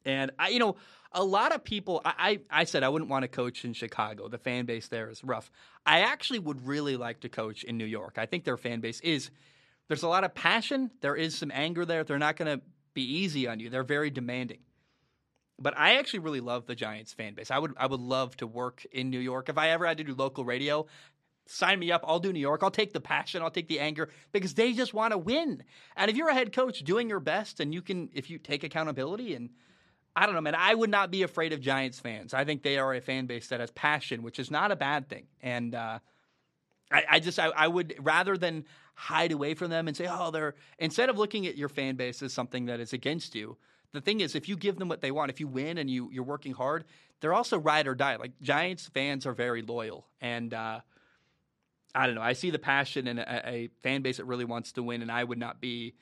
And 0.04 0.32
I, 0.40 0.50
you 0.50 0.58
know, 0.58 0.78
a 1.12 1.24
lot 1.24 1.54
of 1.54 1.64
people, 1.64 2.02
I, 2.04 2.40
I, 2.50 2.62
I 2.62 2.64
said 2.64 2.82
I 2.82 2.90
wouldn't 2.90 3.12
want 3.12 3.26
to 3.26 3.28
coach 3.28 3.64
in 3.66 3.74
Chicago. 3.74 4.30
The 4.30 4.40
fan 4.40 4.66
base 4.66 4.88
there 4.88 5.12
is 5.12 5.24
rough. 5.24 5.52
I 5.86 6.00
actually 6.00 6.40
would 6.40 6.66
really 6.66 6.98
like 6.98 7.20
to 7.20 7.30
coach 7.30 7.64
in 7.64 7.78
New 7.78 7.86
York. 7.86 8.16
I 8.18 8.26
think 8.26 8.46
their 8.46 8.58
fan 8.58 8.80
base 8.80 9.00
is, 9.02 9.30
there's 9.90 10.02
a 10.02 10.08
lot 10.08 10.24
of 10.24 10.34
passion. 10.34 10.90
There 11.02 11.16
is 11.16 11.38
some 11.38 11.52
anger 11.54 11.86
there. 11.86 12.04
They're 12.04 12.18
not 12.18 12.36
going 12.36 12.58
to 12.58 12.66
be 12.94 13.04
easy 13.04 13.48
on 13.48 13.60
you. 13.60 13.70
They're 13.70 13.84
very 13.84 14.10
demanding. 14.10 14.60
But 15.62 15.78
I 15.78 15.98
actually 15.98 16.20
really 16.20 16.40
love 16.40 16.66
the 16.66 16.76
Giants 16.76 17.14
fan 17.14 17.34
base. 17.34 17.52
I 17.52 17.60
would 17.60 17.74
I 17.78 17.88
would 17.88 18.00
love 18.00 18.38
to 18.38 18.48
work 18.48 18.86
in 18.92 19.10
New 19.10 19.20
York. 19.20 19.50
If 19.50 19.58
I 19.58 19.70
ever 19.70 19.86
had 19.86 19.98
to 19.98 20.04
do 20.04 20.16
local 20.16 20.46
radio, 20.46 20.86
sign 21.46 21.80
me 21.80 21.92
up. 21.92 22.04
I'll 22.08 22.20
do 22.20 22.32
New 22.32 22.40
York. 22.40 22.64
I'll 22.64 22.72
take 22.72 22.94
the 22.94 23.02
passion, 23.02 23.42
I'll 23.42 23.52
take 23.52 23.68
the 23.68 23.80
anger 23.80 24.10
because 24.32 24.54
they 24.54 24.72
just 24.74 24.94
want 24.94 25.12
to 25.12 25.18
win. 25.18 25.64
And 25.98 26.10
if 26.10 26.16
you're 26.16 26.30
a 26.30 26.34
head 26.34 26.54
coach 26.54 26.80
doing 26.84 27.10
your 27.10 27.20
best 27.20 27.60
and 27.60 27.74
you 27.74 27.82
can 27.82 28.10
if 28.14 28.30
you 28.30 28.38
take 28.38 28.64
accountability 28.64 29.34
and 29.36 29.50
I 30.16 30.26
don't 30.26 30.36
know, 30.36 30.42
man, 30.42 30.56
I 30.56 30.74
would 30.74 30.90
not 30.90 31.12
be 31.12 31.24
afraid 31.24 31.54
of 31.54 31.62
Giants 31.62 32.00
fans. 32.00 32.34
I 32.34 32.44
think 32.44 32.64
they 32.64 32.78
are 32.78 32.94
a 32.94 33.02
fan 33.02 33.26
base 33.26 33.48
that 33.48 33.60
has 33.60 33.72
passion, 33.72 34.24
which 34.24 34.40
is 34.40 34.50
not 34.52 34.72
a 34.72 34.76
bad 34.76 35.08
thing. 35.08 35.28
And 35.42 35.76
uh, 35.76 36.00
I, 36.92 37.04
I, 37.10 37.20
just 37.20 37.40
I, 37.40 37.48
I 37.48 37.68
would 37.68 37.96
rather 38.00 38.38
than 38.38 38.66
hide 38.96 39.32
away 39.32 39.54
from 39.54 39.70
them 39.70 39.88
and 39.88 39.96
say, 39.96 40.08
oh, 40.10 40.32
they're 40.32 40.56
instead 40.78 41.10
of 41.10 41.18
looking 41.18 41.48
at 41.48 41.58
your 41.58 41.70
fan 41.70 41.96
base 41.96 42.22
as 42.22 42.34
something 42.34 42.66
that 42.66 42.80
is 42.80 42.94
against 42.94 43.36
you. 43.36 43.58
The 43.92 44.02
thing 44.02 44.22
is, 44.22 44.36
if 44.36 44.48
you 44.48 44.56
give 44.56 44.78
them 44.78 44.88
what 44.88 45.02
they 45.02 45.12
want, 45.12 45.32
if 45.32 45.40
you 45.40 45.48
win 45.48 45.78
and 45.78 45.90
you 45.90 46.10
you're 46.12 46.24
working 46.24 46.54
hard, 46.54 46.86
they're 47.22 47.34
also 47.34 47.58
ride 47.58 47.88
or 47.88 47.96
die. 47.96 48.18
Like 48.18 48.40
Giants 48.42 48.88
fans 48.88 49.26
are 49.26 49.34
very 49.34 49.62
loyal, 49.64 50.06
and 50.22 50.54
uh, 50.54 50.82
I 51.96 52.06
don't 52.06 52.16
know. 52.16 52.22
I 52.22 52.34
see 52.34 52.52
the 52.52 52.60
passion 52.60 53.08
in 53.08 53.18
a, 53.18 53.42
a 53.46 53.70
fan 53.82 54.04
base 54.04 54.18
that 54.18 54.26
really 54.26 54.46
wants 54.46 54.74
to 54.74 54.84
win, 54.84 55.02
and 55.02 55.12
I 55.12 55.24
would 55.24 55.40
not 55.40 55.60
be 55.60 55.96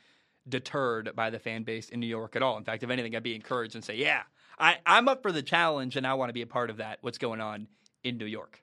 deterred 0.50 1.16
by 1.16 1.30
the 1.30 1.40
fan 1.40 1.64
base 1.64 1.90
in 1.90 2.00
New 2.00 2.08
York 2.08 2.36
at 2.36 2.42
all. 2.42 2.58
In 2.58 2.64
fact, 2.64 2.84
if 2.84 2.90
anything, 2.90 3.16
I'd 3.16 3.24
be 3.24 3.36
encouraged 3.36 3.76
and 3.76 3.84
say, 3.84 3.96
yeah, 3.96 4.24
I, 4.60 4.78
I'm 4.86 5.08
up 5.08 5.22
for 5.22 5.32
the 5.32 5.42
challenge, 5.42 5.96
and 5.96 6.06
I 6.06 6.14
want 6.16 6.30
to 6.30 6.34
be 6.34 6.42
a 6.42 6.48
part 6.48 6.70
of 6.70 6.78
that. 6.78 7.00
What's 7.02 7.18
going 7.18 7.42
on 7.42 7.68
in 8.04 8.18
New 8.18 8.26
York? 8.26 8.62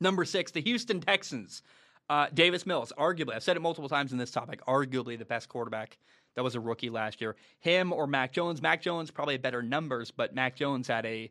Number 0.00 0.24
six, 0.24 0.52
the 0.52 0.60
Houston 0.60 1.00
Texans. 1.00 1.62
Uh, 2.10 2.26
Davis 2.32 2.64
Mills, 2.64 2.92
arguably, 2.96 3.34
I've 3.34 3.42
said 3.42 3.56
it 3.56 3.60
multiple 3.60 3.88
times 3.88 4.12
in 4.12 4.18
this 4.18 4.30
topic, 4.30 4.64
arguably 4.66 5.18
the 5.18 5.26
best 5.26 5.48
quarterback 5.48 5.98
that 6.34 6.42
was 6.42 6.54
a 6.54 6.60
rookie 6.60 6.88
last 6.88 7.20
year. 7.20 7.36
Him 7.58 7.92
or 7.92 8.06
Mac 8.06 8.32
Jones. 8.32 8.62
Mac 8.62 8.80
Jones 8.80 9.10
probably 9.10 9.36
better 9.36 9.62
numbers, 9.62 10.10
but 10.10 10.34
Mac 10.34 10.56
Jones 10.56 10.88
had 10.88 11.04
a 11.04 11.30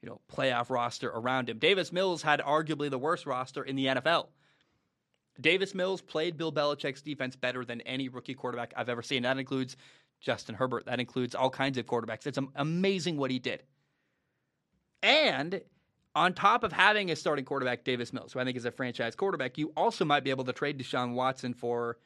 you 0.00 0.08
know 0.08 0.20
playoff 0.32 0.70
roster 0.70 1.10
around 1.10 1.48
him. 1.48 1.58
Davis 1.58 1.92
Mills 1.92 2.22
had 2.22 2.40
arguably 2.40 2.88
the 2.88 2.98
worst 2.98 3.26
roster 3.26 3.64
in 3.64 3.76
the 3.76 3.86
NFL. 3.86 4.28
Davis 5.40 5.74
Mills 5.74 6.00
played 6.00 6.36
Bill 6.36 6.52
Belichick's 6.52 7.02
defense 7.02 7.34
better 7.36 7.64
than 7.64 7.80
any 7.80 8.08
rookie 8.08 8.34
quarterback 8.34 8.72
I've 8.76 8.88
ever 8.88 9.02
seen. 9.02 9.24
That 9.24 9.38
includes 9.38 9.76
Justin 10.20 10.54
Herbert. 10.54 10.86
That 10.86 11.00
includes 11.00 11.34
all 11.34 11.50
kinds 11.50 11.76
of 11.76 11.86
quarterbacks. 11.86 12.26
It's 12.26 12.38
amazing 12.54 13.16
what 13.16 13.30
he 13.30 13.38
did. 13.38 13.62
And 15.02 15.60
on 16.14 16.32
top 16.32 16.62
of 16.62 16.72
having 16.72 17.10
a 17.10 17.16
starting 17.16 17.44
quarterback, 17.44 17.84
Davis 17.84 18.12
Mills, 18.12 18.32
who 18.32 18.40
I 18.40 18.44
think 18.44 18.56
is 18.56 18.64
a 18.64 18.70
franchise 18.70 19.16
quarterback, 19.16 19.58
you 19.58 19.72
also 19.76 20.04
might 20.04 20.24
be 20.24 20.30
able 20.30 20.44
to 20.44 20.52
trade 20.52 20.78
Deshaun 20.78 21.14
Watson 21.14 21.54
for 21.54 21.98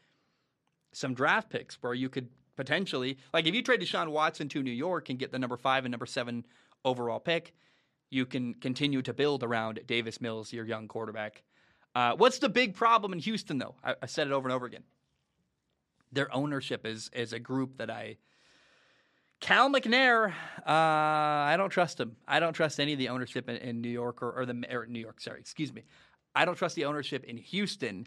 some 0.92 1.14
draft 1.14 1.50
picks 1.50 1.76
where 1.82 1.94
you 1.94 2.08
could 2.08 2.28
potentially, 2.56 3.18
like 3.32 3.46
if 3.46 3.54
you 3.54 3.62
trade 3.62 3.80
Deshaun 3.80 4.08
Watson 4.08 4.48
to 4.48 4.62
New 4.62 4.70
York 4.70 5.10
and 5.10 5.18
get 5.18 5.30
the 5.30 5.38
number 5.38 5.56
five 5.56 5.84
and 5.84 5.92
number 5.92 6.06
seven 6.06 6.46
overall 6.84 7.20
pick, 7.20 7.54
you 8.10 8.24
can 8.24 8.54
continue 8.54 9.02
to 9.02 9.12
build 9.12 9.42
around 9.42 9.80
Davis 9.86 10.20
Mills, 10.20 10.52
your 10.52 10.64
young 10.64 10.88
quarterback. 10.88 11.42
Uh, 11.94 12.14
what's 12.16 12.38
the 12.38 12.48
big 12.48 12.74
problem 12.74 13.12
in 13.12 13.18
Houston, 13.18 13.58
though? 13.58 13.74
I, 13.84 13.94
I 14.02 14.06
said 14.06 14.26
it 14.26 14.32
over 14.32 14.48
and 14.48 14.54
over 14.54 14.66
again. 14.66 14.84
Their 16.10 16.34
ownership 16.34 16.86
is 16.86 17.10
is 17.12 17.34
a 17.34 17.38
group 17.38 17.76
that 17.76 17.90
I 17.90 18.16
Cal 19.40 19.70
McNair, 19.70 20.30
uh, 20.30 20.32
I 20.66 21.54
don't 21.56 21.70
trust 21.70 22.00
him. 22.00 22.16
I 22.26 22.40
don't 22.40 22.52
trust 22.52 22.80
any 22.80 22.92
of 22.92 22.98
the 22.98 23.08
ownership 23.08 23.48
in, 23.48 23.56
in 23.56 23.80
New 23.80 23.88
York 23.88 24.22
or, 24.22 24.32
or 24.32 24.46
the 24.46 24.64
or 24.70 24.86
New 24.86 24.98
York. 24.98 25.20
Sorry, 25.20 25.38
excuse 25.38 25.72
me. 25.72 25.84
I 26.34 26.44
don't 26.44 26.56
trust 26.56 26.74
the 26.74 26.84
ownership 26.86 27.24
in 27.24 27.36
Houston, 27.36 28.06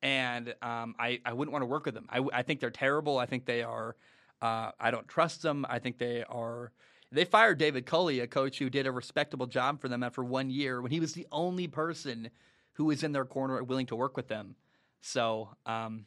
and 0.00 0.54
um, 0.62 0.94
I 0.98 1.20
I 1.24 1.32
wouldn't 1.32 1.52
want 1.52 1.62
to 1.62 1.66
work 1.66 1.84
with 1.86 1.94
them. 1.94 2.06
I, 2.08 2.24
I 2.32 2.42
think 2.42 2.60
they're 2.60 2.70
terrible. 2.70 3.18
I 3.18 3.26
think 3.26 3.46
they 3.46 3.62
are. 3.62 3.96
Uh, 4.40 4.70
I 4.78 4.92
don't 4.92 5.08
trust 5.08 5.42
them. 5.42 5.66
I 5.68 5.80
think 5.80 5.98
they 5.98 6.24
are. 6.28 6.72
They 7.10 7.24
fired 7.24 7.58
David 7.58 7.86
Culley, 7.86 8.20
a 8.20 8.26
coach 8.26 8.58
who 8.58 8.70
did 8.70 8.86
a 8.86 8.92
respectable 8.92 9.46
job 9.46 9.80
for 9.80 9.88
them 9.88 10.02
after 10.02 10.22
one 10.22 10.50
year 10.50 10.80
when 10.82 10.92
he 10.92 11.00
was 11.00 11.14
the 11.14 11.26
only 11.32 11.66
person 11.66 12.30
who 12.74 12.84
was 12.84 13.02
in 13.02 13.12
their 13.12 13.24
corner 13.24 13.62
willing 13.64 13.86
to 13.86 13.96
work 13.96 14.16
with 14.16 14.28
them. 14.28 14.54
So 15.00 15.48
um, 15.66 16.04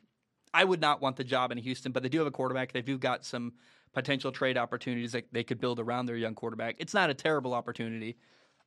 I 0.53 0.63
would 0.63 0.79
not 0.79 1.01
want 1.01 1.17
the 1.17 1.23
job 1.23 1.51
in 1.51 1.57
Houston, 1.57 1.91
but 1.91 2.03
they 2.03 2.09
do 2.09 2.19
have 2.19 2.27
a 2.27 2.31
quarterback. 2.31 2.71
They've 2.71 2.99
got 2.99 3.25
some 3.25 3.53
potential 3.93 4.31
trade 4.31 4.57
opportunities 4.57 5.11
that 5.11 5.25
they 5.31 5.43
could 5.43 5.59
build 5.59 5.79
around 5.79 6.05
their 6.05 6.15
young 6.15 6.35
quarterback. 6.35 6.75
It's 6.79 6.93
not 6.93 7.09
a 7.09 7.13
terrible 7.13 7.53
opportunity. 7.53 8.17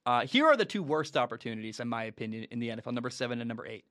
Uh, 0.07 0.27
here 0.27 0.47
are 0.47 0.57
the 0.57 0.65
two 0.65 0.83
worst 0.83 1.17
opportunities, 1.17 1.81
in 1.81 1.89
my 1.89 2.05
opinion, 2.05 2.47
in 2.51 2.59
the 2.59 2.69
NFL: 2.69 2.93
number 2.93 3.11
seven 3.11 3.41
and 3.41 3.49
number 3.49 3.67
eight. 3.67 3.85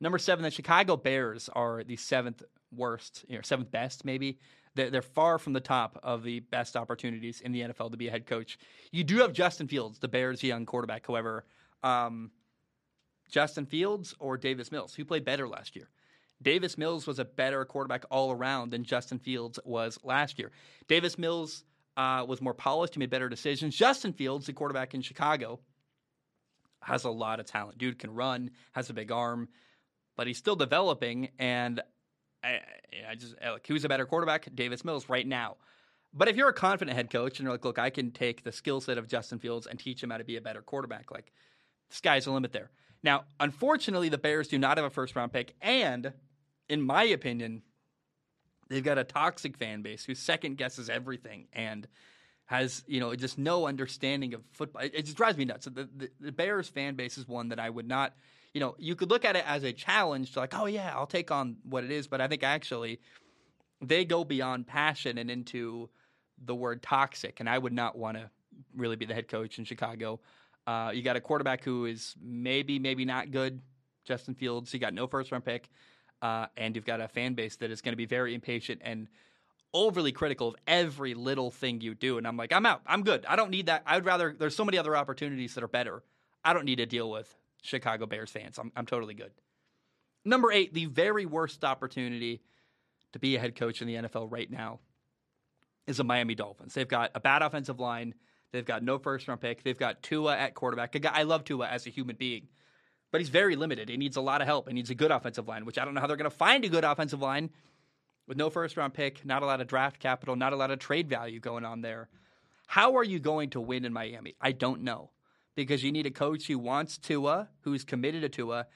Number 0.00 0.18
seven, 0.18 0.42
the 0.42 0.50
Chicago 0.50 0.96
Bears 0.96 1.48
are 1.54 1.82
the 1.82 1.96
seventh 1.96 2.42
worst, 2.70 3.24
you 3.28 3.36
know, 3.36 3.42
seventh 3.42 3.70
best, 3.70 4.04
maybe. 4.04 4.38
They're, 4.74 4.90
they're 4.90 5.02
far 5.02 5.38
from 5.38 5.54
the 5.54 5.60
top 5.60 5.98
of 6.02 6.22
the 6.22 6.40
best 6.40 6.76
opportunities 6.76 7.40
in 7.40 7.52
the 7.52 7.62
NFL 7.62 7.92
to 7.92 7.96
be 7.96 8.08
a 8.08 8.10
head 8.10 8.26
coach. 8.26 8.58
You 8.92 9.04
do 9.04 9.16
have 9.18 9.32
Justin 9.32 9.68
Fields, 9.68 9.98
the 9.98 10.08
Bears' 10.08 10.42
young 10.42 10.66
quarterback. 10.66 11.06
However, 11.06 11.46
um, 11.82 12.30
Justin 13.30 13.64
Fields 13.64 14.14
or 14.18 14.36
Davis 14.36 14.70
Mills, 14.70 14.94
who 14.94 15.04
played 15.04 15.24
better 15.24 15.48
last 15.48 15.74
year. 15.74 15.88
Davis 16.42 16.76
Mills 16.76 17.06
was 17.06 17.18
a 17.18 17.24
better 17.24 17.64
quarterback 17.64 18.04
all 18.10 18.30
around 18.30 18.70
than 18.70 18.84
Justin 18.84 19.18
Fields 19.18 19.58
was 19.64 19.98
last 20.04 20.38
year. 20.38 20.52
Davis 20.86 21.18
Mills 21.18 21.64
uh, 21.96 22.24
was 22.28 22.42
more 22.42 22.54
polished, 22.54 22.94
he 22.94 22.98
made 22.98 23.10
better 23.10 23.28
decisions. 23.28 23.74
Justin 23.74 24.12
Fields, 24.12 24.46
the 24.46 24.52
quarterback 24.52 24.94
in 24.94 25.00
Chicago, 25.00 25.60
has 26.82 27.04
a 27.04 27.10
lot 27.10 27.40
of 27.40 27.46
talent. 27.46 27.78
Dude 27.78 27.98
can 27.98 28.14
run, 28.14 28.50
has 28.72 28.90
a 28.90 28.94
big 28.94 29.10
arm, 29.10 29.48
but 30.16 30.26
he's 30.26 30.38
still 30.38 30.56
developing. 30.56 31.30
And 31.38 31.82
I, 32.44 32.60
I 33.10 33.14
just 33.14 33.34
like 33.42 33.66
who's 33.66 33.84
a 33.84 33.88
better 33.88 34.06
quarterback? 34.06 34.54
Davis 34.54 34.84
Mills 34.84 35.08
right 35.08 35.26
now. 35.26 35.56
But 36.12 36.28
if 36.28 36.36
you're 36.36 36.48
a 36.48 36.54
confident 36.54 36.96
head 36.96 37.10
coach 37.10 37.38
and 37.38 37.44
you're 37.44 37.52
like, 37.52 37.64
look, 37.64 37.78
I 37.78 37.90
can 37.90 38.10
take 38.10 38.42
the 38.42 38.52
skill 38.52 38.80
set 38.80 38.96
of 38.98 39.08
Justin 39.08 39.38
Fields 39.38 39.66
and 39.66 39.78
teach 39.78 40.02
him 40.02 40.10
how 40.10 40.18
to 40.18 40.24
be 40.24 40.36
a 40.36 40.40
better 40.40 40.62
quarterback, 40.62 41.10
like 41.10 41.32
the 41.90 41.96
sky's 41.96 42.24
the 42.24 42.30
limit 42.30 42.52
there. 42.52 42.70
Now, 43.02 43.24
unfortunately, 43.38 44.08
the 44.08 44.18
Bears 44.18 44.48
do 44.48 44.58
not 44.58 44.78
have 44.78 44.86
a 44.86 44.90
first 44.90 45.14
round 45.14 45.32
pick, 45.32 45.54
and 45.60 46.12
in 46.68 46.82
my 46.82 47.04
opinion, 47.04 47.62
they've 48.68 48.84
got 48.84 48.98
a 48.98 49.04
toxic 49.04 49.56
fan 49.56 49.82
base 49.82 50.04
who 50.04 50.14
second 50.14 50.56
guesses 50.56 50.90
everything 50.90 51.46
and 51.52 51.86
has 52.46 52.84
you 52.86 53.00
know 53.00 53.14
just 53.14 53.38
no 53.38 53.66
understanding 53.66 54.34
of 54.34 54.42
football. 54.52 54.82
It, 54.82 55.04
just 55.04 55.16
drives 55.16 55.36
me 55.36 55.44
nuts. 55.44 55.66
The, 55.66 55.88
the, 55.96 56.10
the, 56.20 56.32
Bears 56.32 56.68
fan 56.68 56.94
base 56.94 57.18
is 57.18 57.26
one 57.28 57.48
that 57.48 57.58
I 57.58 57.70
would 57.70 57.88
not. 57.88 58.14
You 58.54 58.60
know, 58.60 58.74
you 58.78 58.94
could 58.94 59.10
look 59.10 59.24
at 59.24 59.36
it 59.36 59.44
as 59.46 59.64
a 59.64 59.72
challenge 59.72 60.32
to 60.32 60.40
like, 60.40 60.54
oh 60.58 60.66
yeah, 60.66 60.92
I'll 60.94 61.06
take 61.06 61.30
on 61.30 61.56
what 61.64 61.84
it 61.84 61.90
is, 61.90 62.06
but 62.06 62.20
I 62.20 62.28
think 62.28 62.42
actually 62.42 63.00
they 63.82 64.04
go 64.04 64.24
beyond 64.24 64.66
passion 64.66 65.18
and 65.18 65.30
into 65.30 65.90
the 66.44 66.54
word 66.54 66.82
toxic, 66.82 67.40
and 67.40 67.48
I 67.48 67.58
would 67.58 67.72
not 67.72 67.98
want 67.98 68.16
to 68.16 68.30
really 68.74 68.96
be 68.96 69.04
the 69.04 69.14
head 69.14 69.28
coach 69.28 69.58
in 69.58 69.64
Chicago. 69.64 70.20
Uh, 70.66 70.90
you 70.92 71.02
got 71.02 71.16
a 71.16 71.20
quarterback 71.20 71.62
who 71.62 71.84
is 71.84 72.14
maybe, 72.20 72.78
maybe 72.78 73.04
not 73.04 73.30
good, 73.30 73.60
Justin 74.04 74.34
Fields. 74.34 74.72
He 74.72 74.78
got 74.78 74.94
no 74.94 75.06
first 75.06 75.30
round 75.30 75.44
pick 75.44 75.68
uh, 76.22 76.46
and 76.56 76.74
you've 76.74 76.84
got 76.86 77.00
a 77.00 77.08
fan 77.08 77.34
base 77.34 77.56
that 77.56 77.70
is 77.70 77.80
going 77.80 77.92
to 77.92 77.96
be 77.96 78.06
very 78.06 78.34
impatient 78.34 78.80
and 78.84 79.08
overly 79.74 80.12
critical 80.12 80.48
of 80.48 80.56
every 80.66 81.14
little 81.14 81.50
thing 81.50 81.80
you 81.80 81.94
do. 81.94 82.18
And 82.18 82.26
I'm 82.26 82.36
like, 82.36 82.52
I'm 82.52 82.64
out. 82.66 82.82
I'm 82.86 83.02
good. 83.02 83.26
I 83.26 83.36
don't 83.36 83.50
need 83.50 83.66
that. 83.66 83.82
I 83.86 83.96
would 83.96 84.04
rather. 84.06 84.34
There's 84.38 84.56
so 84.56 84.64
many 84.64 84.78
other 84.78 84.96
opportunities 84.96 85.54
that 85.54 85.64
are 85.64 85.68
better. 85.68 86.02
I 86.44 86.52
don't 86.52 86.64
need 86.64 86.76
to 86.76 86.86
deal 86.86 87.10
with 87.10 87.34
Chicago 87.62 88.06
Bears 88.06 88.30
fans. 88.30 88.58
I'm, 88.58 88.72
I'm 88.76 88.86
totally 88.86 89.14
good. 89.14 89.32
Number 90.24 90.50
eight, 90.50 90.74
the 90.74 90.86
very 90.86 91.26
worst 91.26 91.64
opportunity 91.64 92.42
to 93.12 93.18
be 93.18 93.36
a 93.36 93.40
head 93.40 93.54
coach 93.54 93.80
in 93.80 93.88
the 93.88 93.94
NFL 93.94 94.30
right 94.30 94.50
now. 94.50 94.80
is 95.86 95.98
the 95.98 96.04
Miami 96.04 96.34
Dolphins. 96.34 96.74
They've 96.74 96.88
got 96.88 97.10
a 97.14 97.20
bad 97.20 97.42
offensive 97.42 97.78
line. 97.78 98.14
They've 98.52 98.64
got 98.64 98.82
no 98.82 98.98
first 98.98 99.28
round 99.28 99.40
pick. 99.40 99.62
They've 99.62 99.78
got 99.78 100.02
Tua 100.02 100.36
at 100.36 100.54
quarterback. 100.54 100.96
I 101.06 101.22
love 101.22 101.44
Tua 101.44 101.66
as 101.68 101.86
a 101.86 101.90
human 101.90 102.16
being, 102.16 102.48
but 103.12 103.20
he's 103.20 103.30
very 103.30 103.56
limited. 103.56 103.88
He 103.88 103.96
needs 103.96 104.16
a 104.16 104.20
lot 104.20 104.40
of 104.40 104.46
help. 104.46 104.68
He 104.68 104.74
needs 104.74 104.90
a 104.90 104.94
good 104.94 105.10
offensive 105.10 105.48
line, 105.48 105.64
which 105.64 105.78
I 105.78 105.84
don't 105.84 105.94
know 105.94 106.00
how 106.00 106.06
they're 106.06 106.16
going 106.16 106.30
to 106.30 106.36
find 106.36 106.64
a 106.64 106.68
good 106.68 106.84
offensive 106.84 107.20
line 107.20 107.50
with 108.26 108.36
no 108.36 108.50
first 108.50 108.76
round 108.76 108.94
pick, 108.94 109.24
not 109.24 109.42
a 109.42 109.46
lot 109.46 109.60
of 109.60 109.66
draft 109.66 110.00
capital, 110.00 110.36
not 110.36 110.52
a 110.52 110.56
lot 110.56 110.70
of 110.70 110.78
trade 110.78 111.08
value 111.08 111.40
going 111.40 111.64
on 111.64 111.80
there. 111.80 112.08
How 112.66 112.96
are 112.96 113.04
you 113.04 113.18
going 113.20 113.50
to 113.50 113.60
win 113.60 113.84
in 113.84 113.92
Miami? 113.92 114.34
I 114.40 114.52
don't 114.52 114.82
know 114.82 115.10
because 115.54 115.82
you 115.82 115.90
need 115.90 116.06
a 116.06 116.10
coach 116.10 116.46
who 116.46 116.58
wants 116.58 116.98
Tua, 116.98 117.48
who's 117.62 117.84
committed 117.84 118.22
to 118.22 118.28
Tua, 118.28 118.66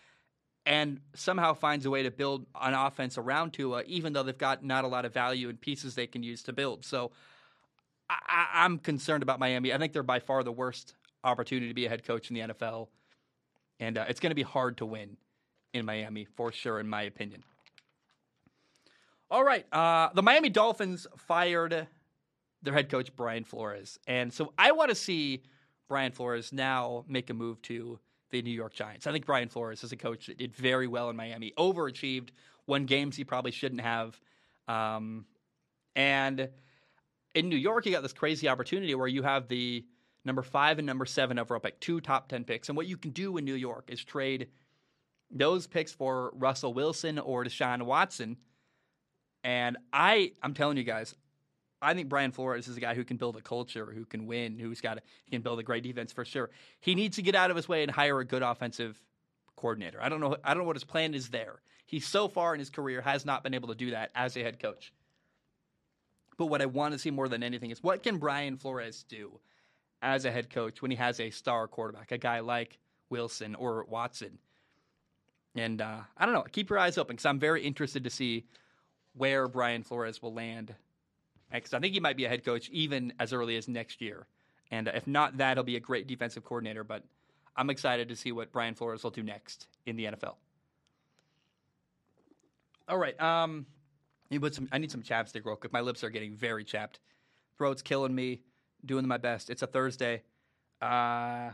and 0.65 1.01
somehow 1.15 1.55
finds 1.55 1.87
a 1.87 1.91
way 1.91 2.03
to 2.03 2.11
build 2.11 2.47
an 2.61 2.75
offense 2.75 3.19
around 3.19 3.53
Tua, 3.53 3.83
even 3.87 4.13
though 4.13 4.23
they've 4.23 4.37
got 4.37 4.65
not 4.65 4.85
a 4.85 4.89
lot 4.89 5.05
of 5.05 5.13
value 5.13 5.49
and 5.49 5.61
pieces 5.61 5.95
they 5.95 6.07
can 6.07 6.23
use 6.23 6.43
to 6.45 6.53
build. 6.53 6.85
So 6.85 7.13
I, 8.09 8.65
am 8.65 8.79
concerned 8.79 9.23
about 9.23 9.39
Miami. 9.39 9.73
I 9.73 9.79
think 9.79 9.93
they're 9.93 10.03
by 10.03 10.21
far 10.21 10.43
the 10.43 10.53
worst 10.53 10.95
opportunity 11.23 11.69
to 11.69 11.75
be 11.75 11.87
a 11.87 11.89
head 11.89 12.05
coach 12.05 12.31
in 12.31 12.35
the 12.35 12.55
NFL, 12.55 12.89
and 13.81 13.99
uh, 13.99 14.05
it's 14.09 14.21
going 14.21 14.31
to 14.31 14.37
be 14.37 14.43
hard 14.43 14.77
to 14.77 14.87
win 14.87 15.17
in 15.75 15.85
Miami 15.85 16.25
for 16.25 16.53
sure, 16.53 16.79
in 16.79 16.89
my 16.89 17.03
opinion. 17.03 17.43
All 19.31 19.43
right, 19.43 19.65
uh, 19.73 20.11
the 20.15 20.23
Miami 20.23 20.51
Dolphins 20.51 21.07
fired 21.17 21.87
their 22.63 22.75
head 22.75 22.89
coach 22.89 23.15
Brian 23.17 23.45
Flores, 23.45 23.99
and 24.07 24.33
so 24.33 24.53
I 24.59 24.73
want 24.73 24.91
to 24.91 24.95
see 24.95 25.43
Brian 25.89 26.13
Flores 26.13 26.53
now 26.53 27.05
make 27.09 27.31
a 27.31 27.35
move 27.35 27.61
to 27.63 27.99
the 28.31 28.43
New 28.43 28.53
York 28.53 28.73
Giants. 28.73 29.07
I 29.07 29.13
think 29.13 29.27
Brian 29.27 29.49
Flores 29.49 29.83
is 29.83 29.93
a 29.93 29.97
coach 29.97 30.27
that 30.27 30.39
did 30.39 30.55
very 30.55 30.87
well 30.87 31.11
in 31.11 31.17
Miami, 31.17 31.53
overachieved, 31.59 32.29
won 32.67 32.87
games 32.87 33.17
he 33.17 33.25
probably 33.25 33.51
shouldn't 33.51 33.81
have. 33.81 34.21
Um, 34.69 35.25
and 35.97 36.49
in 37.35 37.49
New 37.49 37.57
York, 37.57 37.87
you 37.87 37.93
got 37.93 38.03
this 38.03 38.13
crazy 38.13 38.49
opportunity 38.49 38.95
where 38.95 39.09
you 39.09 39.23
have 39.23 39.49
the 39.49 39.85
number 40.25 40.43
five 40.43 40.79
and 40.79 40.87
number 40.87 41.07
seven 41.07 41.39
overall 41.39 41.61
pick, 41.61 41.81
two 41.81 42.01
top 42.01 42.29
10 42.29 42.45
picks. 42.45 42.69
And 42.69 42.77
what 42.77 42.87
you 42.87 42.97
can 42.97 43.11
do 43.11 43.37
in 43.37 43.45
New 43.45 43.55
York 43.55 43.89
is 43.89 44.05
trade 44.05 44.49
those 45.31 45.67
picks 45.67 45.93
for 45.93 46.33
Russell 46.35 46.75
Wilson 46.75 47.19
or 47.19 47.45
Deshaun 47.45 47.83
Watson. 47.83 48.37
And 49.43 49.79
I, 49.93 50.33
I'm 50.43 50.55
telling 50.55 50.77
you 50.77 50.83
guys, 50.83 51.15
I 51.83 51.95
think 51.95 52.09
Brian 52.09 52.31
Flores 52.31 52.69
is 52.69 52.77
a 52.77 52.81
guy 52.81 52.95
who 52.95 53.05
can 53.05 53.17
build 53.17 53.37
a 53.37 53.41
culture, 53.41 53.87
who 53.87 54.05
can 54.05 54.27
win, 54.27 54.59
who's 54.59 54.81
got 54.81 54.99
a, 54.99 55.01
he 55.25 55.31
can 55.31 55.41
build 55.41 55.59
a 55.59 55.63
great 55.63 55.83
defense 55.83 56.13
for 56.13 56.25
sure. 56.25 56.51
He 56.81 56.95
needs 56.95 57.17
to 57.17 57.23
get 57.23 57.35
out 57.35 57.51
of 57.51 57.57
his 57.57 57.69
way 57.69 57.83
and 57.83 57.91
hire 57.91 58.21
a 58.21 58.25
good 58.25 58.43
offensive 58.43 59.01
coordinator. 59.57 59.99
I 60.03 60.09
don't 60.09 60.21
know. 60.21 60.37
I 60.45 60.53
don't 60.53 60.65
know 60.65 60.67
what 60.67 60.77
his 60.77 60.85
plan 60.85 61.15
is 61.15 61.29
there. 61.31 61.63
He 61.87 62.01
so 62.01 62.29
far 62.29 62.55
in 62.55 62.59
his 62.59 62.71
career 62.71 63.01
has 63.01 63.25
not 63.25 63.43
been 63.43 63.55
able 63.55 63.69
to 63.69 63.75
do 63.75 63.93
that 63.93 64.11
as 64.15 64.37
a 64.37 64.43
head 64.43 64.61
coach. 64.61 64.93
But 66.37 66.47
what 66.47 66.63
I 66.63 66.67
want 66.67 66.93
to 66.93 66.99
see 66.99 67.11
more 67.11 67.29
than 67.29 67.43
anything 67.43 67.71
is 67.71 67.83
what 67.83 68.03
can 68.03 68.19
Brian 68.19 68.57
Flores 68.57 69.05
do 69.09 69.41
as 70.03 70.25
a 70.25 70.31
head 70.31 70.51
coach 70.51 70.83
when 70.83 70.91
he 70.91 70.97
has 70.97 71.21
a 71.21 71.31
star 71.31 71.69
quarterback, 71.69 72.13
a 72.13 72.19
guy 72.19 72.41
like 72.41 72.79
Wilson 73.11 73.55
or 73.55 73.85
Watson. 73.89 74.39
And 75.55 75.81
uh, 75.81 76.01
I 76.17 76.25
don't 76.25 76.35
know. 76.35 76.45
Keep 76.51 76.71
your 76.71 76.79
eyes 76.79 76.97
open 76.97 77.17
because 77.17 77.27
I'm 77.27 77.39
very 77.39 77.63
interested 77.63 78.05
to 78.05 78.11
see 78.11 78.47
where 79.15 79.49
Brian 79.49 79.83
Flores 79.83 80.23
will 80.23 80.33
land 80.33 80.75
because 81.53 81.75
I 81.75 81.81
think 81.81 81.95
he 81.95 82.01
might 82.01 82.17
be 82.17 82.25
a 82.25 82.29
head 82.29 82.45
coach 82.45 82.69
even 82.71 83.13
as 83.19 83.33
early 83.33 83.57
as 83.57 83.67
next 83.69 84.01
year. 84.01 84.27
And 84.71 84.89
uh, 84.89 84.93
if 84.95 85.07
not 85.07 85.39
that, 85.39 85.57
he'll 85.57 85.65
be 85.65 85.77
a 85.77 85.81
great 85.81 86.07
defensive 86.07 86.45
coordinator. 86.45 86.85
But 86.85 87.03
I'm 87.57 87.71
excited 87.71 88.09
to 88.09 88.17
see 88.17 88.33
what 88.33 88.53
Brian 88.53 88.75
Flores 88.75 89.03
will 89.03 89.11
do 89.11 89.23
next 89.23 89.67
in 89.87 89.97
the 89.97 90.05
NFL. 90.05 90.37
All 92.89 92.99
right. 92.99 93.21
Um, 93.21 93.67
some, 94.53 94.69
I 94.73 94.79
need 94.79 94.91
some 94.91 95.03
chapstick 95.03 95.45
real 95.45 95.57
quick. 95.57 95.73
My 95.73 95.81
lips 95.81 96.05
are 96.05 96.11
getting 96.11 96.35
very 96.35 96.65
chapped. 96.65 97.01
Throat's 97.59 97.83
killing 97.83 98.15
me. 98.15 98.43
Doing 98.85 99.07
my 99.07 99.19
best. 99.19 99.51
It's 99.51 99.63
a 99.63 99.67
Thursday. 99.67 100.23
Uh, 100.81 101.51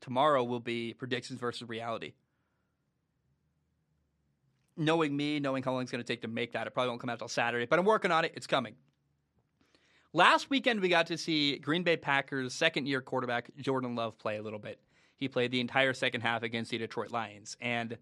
tomorrow 0.00 0.44
will 0.44 0.60
be 0.60 0.94
predictions 0.94 1.40
versus 1.40 1.68
reality. 1.68 2.12
Knowing 4.76 5.16
me, 5.16 5.40
knowing 5.40 5.62
how 5.62 5.72
long 5.72 5.82
it's 5.82 5.90
going 5.90 6.02
to 6.02 6.06
take 6.06 6.22
to 6.22 6.28
make 6.28 6.52
that, 6.52 6.66
it 6.66 6.74
probably 6.74 6.88
won't 6.88 7.00
come 7.00 7.10
out 7.10 7.14
until 7.14 7.28
Saturday, 7.28 7.66
but 7.66 7.80
I'm 7.80 7.84
working 7.84 8.12
on 8.12 8.24
it. 8.24 8.32
It's 8.36 8.46
coming. 8.46 8.76
Last 10.12 10.48
weekend, 10.50 10.80
we 10.80 10.88
got 10.88 11.08
to 11.08 11.18
see 11.18 11.58
Green 11.58 11.82
Bay 11.82 11.96
Packers 11.96 12.54
second 12.54 12.86
year 12.86 13.00
quarterback 13.00 13.50
Jordan 13.58 13.94
Love 13.94 14.18
play 14.18 14.38
a 14.38 14.42
little 14.42 14.58
bit. 14.58 14.80
He 15.16 15.28
played 15.28 15.50
the 15.50 15.60
entire 15.60 15.92
second 15.92 16.20
half 16.20 16.42
against 16.42 16.70
the 16.70 16.78
Detroit 16.78 17.10
Lions. 17.10 17.56
And 17.60 17.98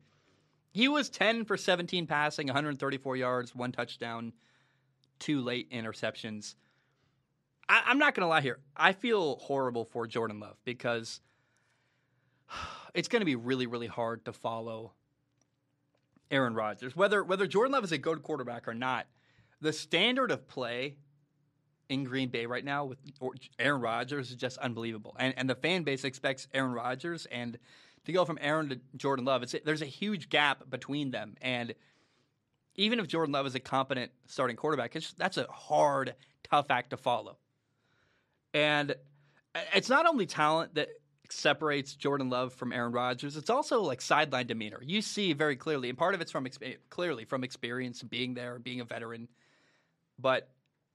he 0.70 0.86
was 0.86 1.08
10 1.08 1.46
for 1.46 1.56
17 1.56 2.06
passing, 2.06 2.46
134 2.46 3.16
yards, 3.16 3.54
one 3.54 3.72
touchdown, 3.72 4.34
two 5.18 5.40
late 5.40 5.70
interceptions. 5.72 6.54
I, 7.68 7.90
am 7.90 7.98
not 7.98 8.14
going 8.14 8.22
to 8.22 8.28
lie 8.28 8.40
here. 8.40 8.58
I 8.76 8.92
feel 8.92 9.36
horrible 9.36 9.84
for 9.84 10.06
Jordan 10.06 10.40
Love 10.40 10.56
because 10.64 11.20
it's 12.94 13.08
going 13.08 13.20
to 13.20 13.26
be 13.26 13.36
really, 13.36 13.66
really 13.66 13.86
hard 13.86 14.24
to 14.26 14.32
follow 14.32 14.92
Aaron 16.30 16.54
Rodgers. 16.54 16.96
Whether 16.96 17.22
whether 17.22 17.46
Jordan 17.46 17.72
Love 17.72 17.84
is 17.84 17.92
a 17.92 17.98
good 17.98 18.22
quarterback 18.22 18.68
or 18.68 18.74
not, 18.74 19.06
the 19.60 19.72
standard 19.72 20.30
of 20.30 20.48
play 20.48 20.96
in 21.88 22.04
Green 22.04 22.28
Bay 22.28 22.46
right 22.46 22.64
now 22.64 22.84
with 22.84 22.98
Aaron 23.58 23.80
Rodgers 23.80 24.30
is 24.30 24.36
just 24.36 24.58
unbelievable. 24.58 25.16
And 25.18 25.34
and 25.36 25.48
the 25.48 25.54
fan 25.54 25.82
base 25.82 26.04
expects 26.04 26.48
Aaron 26.52 26.72
Rodgers 26.72 27.26
and 27.26 27.58
to 28.04 28.12
go 28.12 28.24
from 28.24 28.38
Aaron 28.40 28.68
to 28.68 28.80
Jordan 28.96 29.24
Love, 29.24 29.42
it's 29.42 29.54
there's 29.64 29.82
a 29.82 29.86
huge 29.86 30.28
gap 30.28 30.70
between 30.70 31.10
them. 31.10 31.36
And 31.42 31.74
even 32.76 33.00
if 33.00 33.08
Jordan 33.08 33.32
Love 33.32 33.46
is 33.46 33.54
a 33.54 33.60
competent 33.60 34.12
starting 34.26 34.56
quarterback, 34.56 34.96
that's 35.16 35.36
a 35.36 35.46
hard, 35.50 36.14
tough 36.44 36.66
act 36.70 36.90
to 36.90 36.96
follow. 36.96 37.38
And 38.56 38.94
it's 39.74 39.90
not 39.90 40.06
only 40.06 40.24
talent 40.24 40.76
that 40.76 40.88
separates 41.28 41.94
Jordan 41.94 42.30
Love 42.30 42.54
from 42.54 42.72
Aaron 42.72 42.90
Rodgers, 42.90 43.36
it's 43.36 43.50
also 43.50 43.82
like 43.82 44.00
sideline 44.00 44.46
demeanor. 44.46 44.80
You 44.82 45.02
see 45.02 45.34
very 45.34 45.56
clearly, 45.56 45.90
and 45.90 45.98
part 45.98 46.14
of 46.14 46.22
it's 46.22 46.32
from 46.32 46.48
clearly 46.88 47.26
from 47.26 47.44
experience, 47.44 48.02
being 48.02 48.32
there, 48.32 48.58
being 48.58 48.80
a 48.80 48.86
veteran. 48.86 49.28
But 50.18 50.48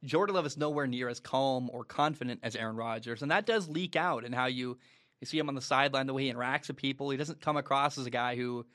Jordan 0.03 0.34
Love 0.34 0.47
is 0.47 0.57
nowhere 0.57 0.88
near 0.88 1.07
as 1.07 1.20
calm 1.20 1.70
or 1.72 1.84
confident 1.84 2.39
as 2.41 2.55
Aaron 2.55 2.78
Rodgers, 2.78 3.22
and 3.22 3.30
that 3.30 3.45
does 3.45 3.70
leak 3.70 3.95
out 3.95 4.26
in 4.26 4.34
how 4.34 4.47
you 4.47 4.80
you 5.20 5.28
see 5.28 5.38
him 5.38 5.47
on 5.47 5.53
the 5.53 5.62
sideline, 5.62 6.07
the 6.07 6.16
way 6.16 6.24
he 6.24 6.34
interacts 6.34 6.68
with 6.68 6.78
people. 6.78 7.12
He 7.12 7.18
doesn't 7.18 7.41
come 7.41 7.57
across 7.57 7.99
as 7.99 8.07
a 8.07 8.09
guy 8.09 8.36
who 8.36 8.66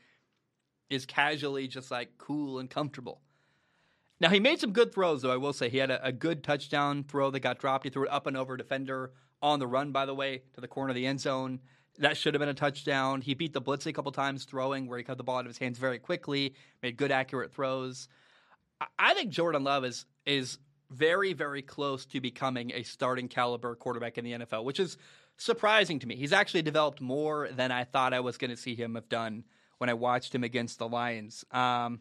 is 0.88 1.06
casually 1.06 1.66
just 1.66 1.90
like 1.90 2.18
cool 2.18 2.60
and 2.60 2.70
comfortable. 2.70 3.20
Now 4.20 4.30
he 4.30 4.40
made 4.40 4.60
some 4.60 4.72
good 4.72 4.92
throws, 4.92 5.22
though. 5.22 5.32
I 5.32 5.36
will 5.36 5.52
say 5.52 5.68
he 5.68 5.78
had 5.78 5.90
a, 5.90 6.06
a 6.06 6.12
good 6.12 6.42
touchdown 6.42 7.04
throw 7.04 7.30
that 7.30 7.40
got 7.40 7.58
dropped. 7.58 7.84
He 7.84 7.90
threw 7.90 8.04
it 8.04 8.10
up 8.10 8.26
and 8.26 8.36
over 8.36 8.54
a 8.54 8.58
defender 8.58 9.12
on 9.42 9.58
the 9.58 9.66
run, 9.66 9.92
by 9.92 10.06
the 10.06 10.14
way, 10.14 10.42
to 10.54 10.60
the 10.60 10.68
corner 10.68 10.90
of 10.90 10.96
the 10.96 11.06
end 11.06 11.20
zone. 11.20 11.60
That 11.98 12.16
should 12.16 12.34
have 12.34 12.40
been 12.40 12.48
a 12.48 12.54
touchdown. 12.54 13.20
He 13.20 13.34
beat 13.34 13.52
the 13.52 13.60
blitz 13.60 13.86
a 13.86 13.92
couple 13.92 14.12
times 14.12 14.44
throwing, 14.44 14.86
where 14.86 14.98
he 14.98 15.04
cut 15.04 15.18
the 15.18 15.24
ball 15.24 15.36
out 15.36 15.40
of 15.40 15.46
his 15.46 15.58
hands 15.58 15.78
very 15.78 15.98
quickly, 15.98 16.54
made 16.82 16.96
good, 16.96 17.10
accurate 17.10 17.52
throws. 17.52 18.08
I 18.98 19.14
think 19.14 19.30
Jordan 19.30 19.64
Love 19.64 19.84
is 19.84 20.04
is 20.26 20.58
very, 20.90 21.32
very 21.32 21.62
close 21.62 22.04
to 22.06 22.20
becoming 22.20 22.70
a 22.72 22.82
starting 22.82 23.28
caliber 23.28 23.74
quarterback 23.74 24.18
in 24.18 24.24
the 24.24 24.32
NFL, 24.32 24.64
which 24.64 24.78
is 24.78 24.96
surprising 25.36 25.98
to 26.00 26.06
me. 26.06 26.16
He's 26.16 26.32
actually 26.32 26.62
developed 26.62 27.00
more 27.00 27.48
than 27.50 27.72
I 27.72 27.84
thought 27.84 28.14
I 28.14 28.20
was 28.20 28.38
going 28.38 28.50
to 28.50 28.56
see 28.56 28.74
him 28.74 28.94
have 28.94 29.08
done 29.08 29.44
when 29.78 29.90
I 29.90 29.94
watched 29.94 30.34
him 30.34 30.44
against 30.44 30.78
the 30.78 30.88
Lions. 30.88 31.44
Um, 31.50 32.00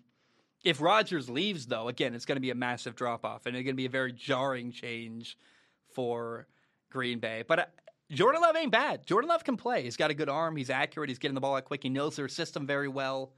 if 0.66 0.82
Rodgers 0.82 1.30
leaves, 1.30 1.68
though, 1.68 1.88
again, 1.88 2.16
it's 2.16 2.26
going 2.26 2.38
to 2.38 2.42
be 2.42 2.50
a 2.50 2.56
massive 2.56 2.96
drop 2.96 3.24
off, 3.24 3.46
and 3.46 3.56
it's 3.56 3.64
going 3.64 3.76
to 3.76 3.78
be 3.78 3.86
a 3.86 3.90
very 3.90 4.12
jarring 4.12 4.72
change 4.72 5.38
for 5.94 6.48
Green 6.90 7.20
Bay. 7.20 7.44
But 7.48 7.60
uh, 7.60 7.66
Jordan 8.12 8.42
Love 8.42 8.56
ain't 8.56 8.72
bad. 8.72 9.06
Jordan 9.06 9.30
Love 9.30 9.44
can 9.44 9.58
play. 9.58 9.84
He's 9.84 9.96
got 9.96 10.10
a 10.10 10.16
good 10.16 10.28
arm. 10.28 10.58
He's 10.58 10.72
accurate. 10.72 11.10
He's 11.10 11.20
getting 11.20 11.36
the 11.36 11.42
ball 11.42 11.56
out 11.56 11.66
quick. 11.66 11.84
He 11.84 11.90
knows 11.90 12.16
their 12.16 12.28
system 12.28 12.66
very 12.66 12.88
well. 12.88 13.32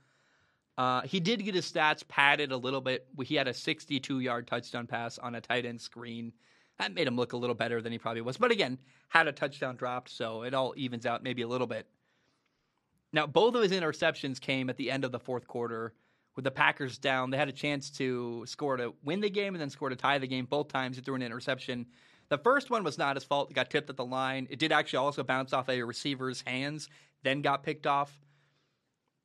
Uh, 0.77 1.01
he 1.01 1.19
did 1.19 1.43
get 1.43 1.53
his 1.53 1.69
stats 1.69 2.07
padded 2.07 2.51
a 2.51 2.57
little 2.57 2.81
bit. 2.81 3.07
He 3.23 3.35
had 3.35 3.47
a 3.47 3.53
62 3.53 4.19
yard 4.21 4.47
touchdown 4.47 4.87
pass 4.87 5.17
on 5.17 5.35
a 5.35 5.41
tight 5.41 5.65
end 5.65 5.81
screen. 5.81 6.31
That 6.79 6.93
made 6.93 7.07
him 7.07 7.17
look 7.17 7.33
a 7.33 7.37
little 7.37 7.55
better 7.55 7.81
than 7.81 7.91
he 7.91 7.97
probably 7.97 8.21
was. 8.21 8.37
But 8.37 8.51
again, 8.51 8.77
had 9.09 9.27
a 9.27 9.31
touchdown 9.31 9.75
dropped, 9.75 10.11
so 10.11 10.43
it 10.43 10.53
all 10.53 10.73
evens 10.77 11.05
out 11.05 11.23
maybe 11.23 11.41
a 11.41 11.47
little 11.47 11.67
bit. 11.67 11.87
Now, 13.11 13.25
both 13.25 13.55
of 13.55 13.63
his 13.63 13.71
interceptions 13.71 14.39
came 14.39 14.69
at 14.69 14.77
the 14.77 14.91
end 14.91 15.03
of 15.03 15.11
the 15.11 15.19
fourth 15.19 15.47
quarter 15.47 15.93
with 16.37 16.45
the 16.45 16.51
Packers 16.51 16.97
down. 16.97 17.31
They 17.31 17.37
had 17.37 17.49
a 17.49 17.53
chance 17.53 17.89
to 17.91 18.45
score 18.45 18.77
to 18.77 18.93
win 19.03 19.19
the 19.19 19.29
game 19.29 19.55
and 19.55 19.61
then 19.61 19.69
score 19.69 19.89
to 19.89 19.95
tie 19.95 20.19
the 20.19 20.27
game. 20.27 20.45
Both 20.45 20.69
times 20.69 20.97
threw 20.99 21.15
an 21.15 21.21
interception. 21.21 21.87
The 22.29 22.37
first 22.37 22.69
one 22.69 22.83
was 22.83 22.97
not 22.97 23.15
his 23.15 23.23
fault. 23.25 23.49
It 23.49 23.55
got 23.55 23.69
tipped 23.69 23.89
at 23.89 23.97
the 23.97 24.05
line. 24.05 24.47
It 24.49 24.59
did 24.59 24.71
actually 24.71 24.97
also 24.97 25.23
bounce 25.23 25.51
off 25.51 25.67
a 25.67 25.81
receiver's 25.81 26.43
hands, 26.45 26.89
then 27.23 27.41
got 27.41 27.63
picked 27.63 27.87
off. 27.87 28.17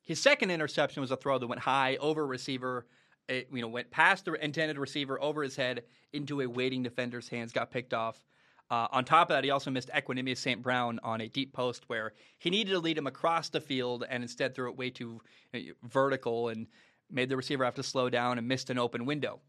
His 0.01 0.21
second 0.21 0.51
interception 0.51 1.03
was 1.03 1.11
a 1.11 1.17
throw 1.17 1.39
that 1.39 1.47
went 1.47 1.61
high 1.61 1.97
over 1.97 2.27
receiver. 2.27 2.87
It, 3.29 3.49
you 3.53 3.61
know, 3.61 3.69
went 3.69 3.91
past 3.91 4.25
the 4.25 4.33
intended 4.33 4.79
receiver 4.79 5.21
over 5.23 5.43
his 5.43 5.55
head 5.55 5.85
into 6.13 6.41
a 6.41 6.49
waiting 6.49 6.83
defender's 6.83 7.29
hands, 7.29 7.53
got 7.53 7.71
picked 7.71 7.95
off. 7.95 8.25
Uh, 8.71 8.89
on 8.91 9.05
top 9.05 9.29
of 9.29 9.35
that, 9.35 9.45
he 9.45 9.51
also 9.51 9.71
missed 9.71 9.91
Equanimeous 9.91 10.39
St. 10.39 10.63
Brown 10.63 10.99
on 11.03 11.21
a 11.21 11.29
deep 11.29 11.53
post 11.53 11.85
where 11.89 12.15
he 12.39 12.49
needed 12.49 12.71
to 12.71 12.79
lead 12.79 12.97
him 12.97 13.07
across 13.07 13.51
the 13.51 13.61
field 13.61 14.03
and 14.09 14.23
instead 14.23 14.55
threw 14.55 14.71
it 14.71 14.79
way 14.79 14.89
too 14.89 15.21
uh, 15.55 15.59
vertical 15.85 16.49
and 16.49 16.67
made 17.13 17.29
the 17.29 17.37
receiver 17.37 17.65
have 17.65 17.75
to 17.77 17.83
slow 17.83 18.11
down 18.11 18.39
and 18.39 18.49
missed 18.49 18.71
an 18.71 18.79
open 18.79 19.07
window. 19.07 19.41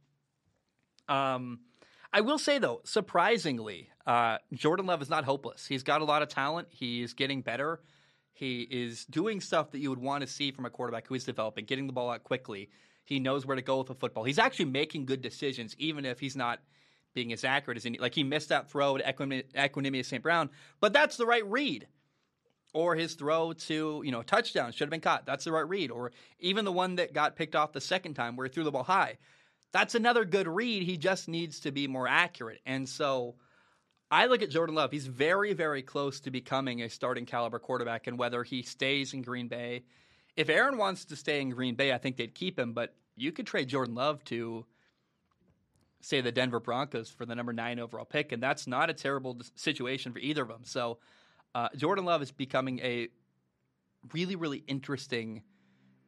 Um, 1.07 1.59
I 2.11 2.21
will 2.21 2.37
say 2.37 2.59
though, 2.59 2.81
surprisingly, 2.83 3.89
uh, 4.05 4.37
Jordan 4.53 4.85
Love 4.85 5.01
is 5.01 5.09
not 5.09 5.23
hopeless. 5.23 5.65
He's 5.65 5.83
got 5.83 6.01
a 6.01 6.05
lot 6.05 6.21
of 6.21 6.29
talent. 6.29 6.67
He's 6.69 7.13
getting 7.13 7.41
better. 7.41 7.81
He 8.33 8.61
is 8.61 9.05
doing 9.05 9.41
stuff 9.41 9.71
that 9.71 9.79
you 9.79 9.89
would 9.89 9.99
want 9.99 10.21
to 10.21 10.27
see 10.27 10.51
from 10.51 10.65
a 10.65 10.69
quarterback 10.69 11.07
who 11.07 11.15
is 11.15 11.23
developing, 11.23 11.65
getting 11.65 11.87
the 11.87 11.93
ball 11.93 12.09
out 12.09 12.23
quickly. 12.23 12.69
He 13.05 13.19
knows 13.19 13.45
where 13.45 13.55
to 13.55 13.61
go 13.61 13.79
with 13.79 13.87
the 13.87 13.95
football. 13.95 14.23
He's 14.23 14.39
actually 14.39 14.65
making 14.65 15.05
good 15.05 15.21
decisions, 15.21 15.75
even 15.77 16.05
if 16.05 16.19
he's 16.19 16.35
not 16.35 16.59
being 17.13 17.31
as 17.31 17.43
accurate 17.43 17.77
as 17.77 17.83
he 17.83 17.97
like 17.99 18.15
he 18.15 18.23
missed 18.23 18.49
that 18.49 18.69
throw 18.69 18.97
to 18.97 19.03
Equanimeous 19.03 20.05
St. 20.05 20.23
Brown, 20.23 20.49
but 20.79 20.93
that's 20.93 21.17
the 21.17 21.25
right 21.25 21.45
read. 21.45 21.87
Or 22.73 22.95
his 22.95 23.13
throw 23.13 23.53
to, 23.53 24.01
you 24.03 24.11
know, 24.11 24.23
touchdown 24.23 24.71
should 24.71 24.85
have 24.85 24.89
been 24.89 24.99
caught. 24.99 25.27
That's 25.27 25.45
the 25.45 25.51
right 25.51 25.67
read. 25.67 25.91
Or 25.91 26.11
even 26.39 26.65
the 26.65 26.71
one 26.71 26.95
that 26.95 27.13
got 27.13 27.35
picked 27.35 27.55
off 27.55 27.71
the 27.71 27.79
second 27.79 28.15
time 28.15 28.35
where 28.35 28.47
he 28.47 28.51
threw 28.51 28.63
the 28.63 28.71
ball 28.71 28.83
high. 28.83 29.17
That's 29.71 29.95
another 29.95 30.25
good 30.25 30.47
read. 30.47 30.83
He 30.83 30.97
just 30.97 31.27
needs 31.27 31.59
to 31.61 31.71
be 31.71 31.87
more 31.87 32.07
accurate. 32.07 32.61
And 32.65 32.89
so 32.89 33.35
I 34.09 34.25
look 34.25 34.41
at 34.41 34.49
Jordan 34.49 34.75
Love. 34.75 34.91
He's 34.91 35.07
very, 35.07 35.53
very 35.53 35.83
close 35.83 36.19
to 36.21 36.31
becoming 36.31 36.81
a 36.81 36.89
starting 36.89 37.25
caliber 37.25 37.59
quarterback. 37.59 38.07
And 38.07 38.17
whether 38.17 38.43
he 38.43 38.63
stays 38.63 39.13
in 39.13 39.21
Green 39.21 39.47
Bay, 39.47 39.83
if 40.35 40.49
Aaron 40.49 40.77
wants 40.77 41.05
to 41.05 41.15
stay 41.15 41.41
in 41.41 41.51
Green 41.51 41.75
Bay, 41.75 41.93
I 41.93 41.99
think 41.99 42.17
they'd 42.17 42.33
keep 42.33 42.57
him. 42.57 42.73
But 42.73 42.95
you 43.15 43.31
could 43.31 43.45
trade 43.45 43.69
Jordan 43.69 43.93
Love 43.93 44.23
to 44.25 44.65
say 46.01 46.21
the 46.21 46.31
Denver 46.31 46.59
Broncos 46.59 47.09
for 47.09 47.25
the 47.25 47.35
number 47.35 47.53
nine 47.53 47.79
overall 47.79 48.05
pick, 48.05 48.31
and 48.31 48.43
that's 48.43 48.67
not 48.67 48.89
a 48.89 48.93
terrible 48.93 49.37
situation 49.55 50.11
for 50.11 50.19
either 50.19 50.41
of 50.41 50.49
them. 50.49 50.63
So 50.65 50.97
uh, 51.55 51.69
Jordan 51.75 52.05
Love 52.05 52.21
is 52.21 52.31
becoming 52.31 52.79
a 52.79 53.09
really, 54.13 54.35
really 54.35 54.63
interesting 54.67 55.43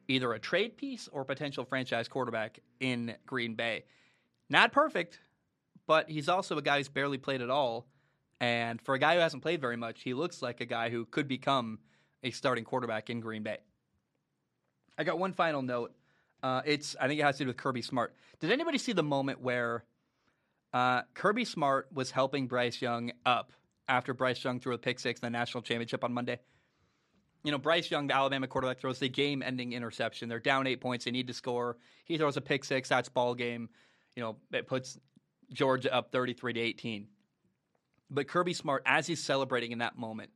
either 0.08 0.32
a 0.32 0.38
trade 0.38 0.76
piece 0.76 1.08
or 1.10 1.24
potential 1.24 1.64
franchise 1.64 2.06
quarterback 2.08 2.60
in 2.78 3.14
Green 3.26 3.54
Bay. 3.54 3.84
Not 4.48 4.72
perfect, 4.72 5.18
but 5.86 6.08
he's 6.08 6.28
also 6.28 6.56
a 6.58 6.62
guy 6.62 6.78
who's 6.78 6.88
barely 6.88 7.18
played 7.18 7.42
at 7.42 7.50
all. 7.50 7.86
And 8.40 8.80
for 8.80 8.94
a 8.94 8.98
guy 8.98 9.14
who 9.14 9.20
hasn't 9.20 9.42
played 9.42 9.60
very 9.60 9.76
much, 9.76 10.02
he 10.02 10.14
looks 10.14 10.42
like 10.42 10.60
a 10.60 10.66
guy 10.66 10.90
who 10.90 11.06
could 11.06 11.26
become 11.26 11.80
a 12.22 12.30
starting 12.30 12.64
quarterback 12.64 13.10
in 13.10 13.20
Green 13.20 13.42
Bay. 13.42 13.58
I 14.98 15.04
got 15.04 15.18
one 15.18 15.32
final 15.32 15.62
note 15.62 15.92
uh, 16.42 16.62
it's 16.64 16.94
I 17.00 17.08
think 17.08 17.20
it 17.20 17.24
has 17.24 17.38
to 17.38 17.44
do 17.44 17.48
with 17.48 17.56
Kirby 17.56 17.82
Smart. 17.82 18.14
Did 18.40 18.52
anybody 18.52 18.78
see 18.78 18.92
the 18.92 19.02
moment 19.02 19.40
where 19.40 19.84
uh, 20.72 21.02
Kirby 21.14 21.44
Smart 21.44 21.88
was 21.92 22.10
helping 22.10 22.46
Bryce 22.46 22.80
Young 22.80 23.12
up 23.24 23.52
after 23.88 24.14
Bryce 24.14 24.42
Young 24.42 24.60
threw 24.60 24.74
a 24.74 24.78
pick 24.78 24.98
six 24.98 25.20
in 25.20 25.26
the 25.26 25.30
national 25.30 25.62
championship 25.62 26.04
on 26.04 26.12
Monday? 26.12 26.38
You 27.44 27.52
know, 27.52 27.58
Bryce 27.58 27.90
Young, 27.90 28.08
the 28.08 28.14
Alabama 28.14 28.46
quarterback, 28.48 28.80
throws 28.80 28.98
the 28.98 29.08
game-ending 29.08 29.72
interception. 29.72 30.28
They're 30.28 30.40
down 30.40 30.66
eight 30.66 30.80
points. 30.80 31.04
They 31.04 31.12
need 31.12 31.28
to 31.28 31.34
score. 31.34 31.76
He 32.04 32.18
throws 32.18 32.36
a 32.36 32.40
pick 32.40 32.64
six. 32.64 32.88
That's 32.88 33.08
ball 33.08 33.34
game. 33.34 33.68
You 34.16 34.22
know, 34.22 34.36
it 34.52 34.66
puts 34.66 34.98
Georgia 35.52 35.94
up 35.94 36.10
thirty-three 36.10 36.54
to 36.54 36.60
eighteen. 36.60 37.08
But 38.10 38.28
Kirby 38.28 38.54
Smart, 38.54 38.82
as 38.86 39.06
he's 39.06 39.22
celebrating 39.22 39.72
in 39.72 39.78
that 39.78 39.96
moment, 39.96 40.30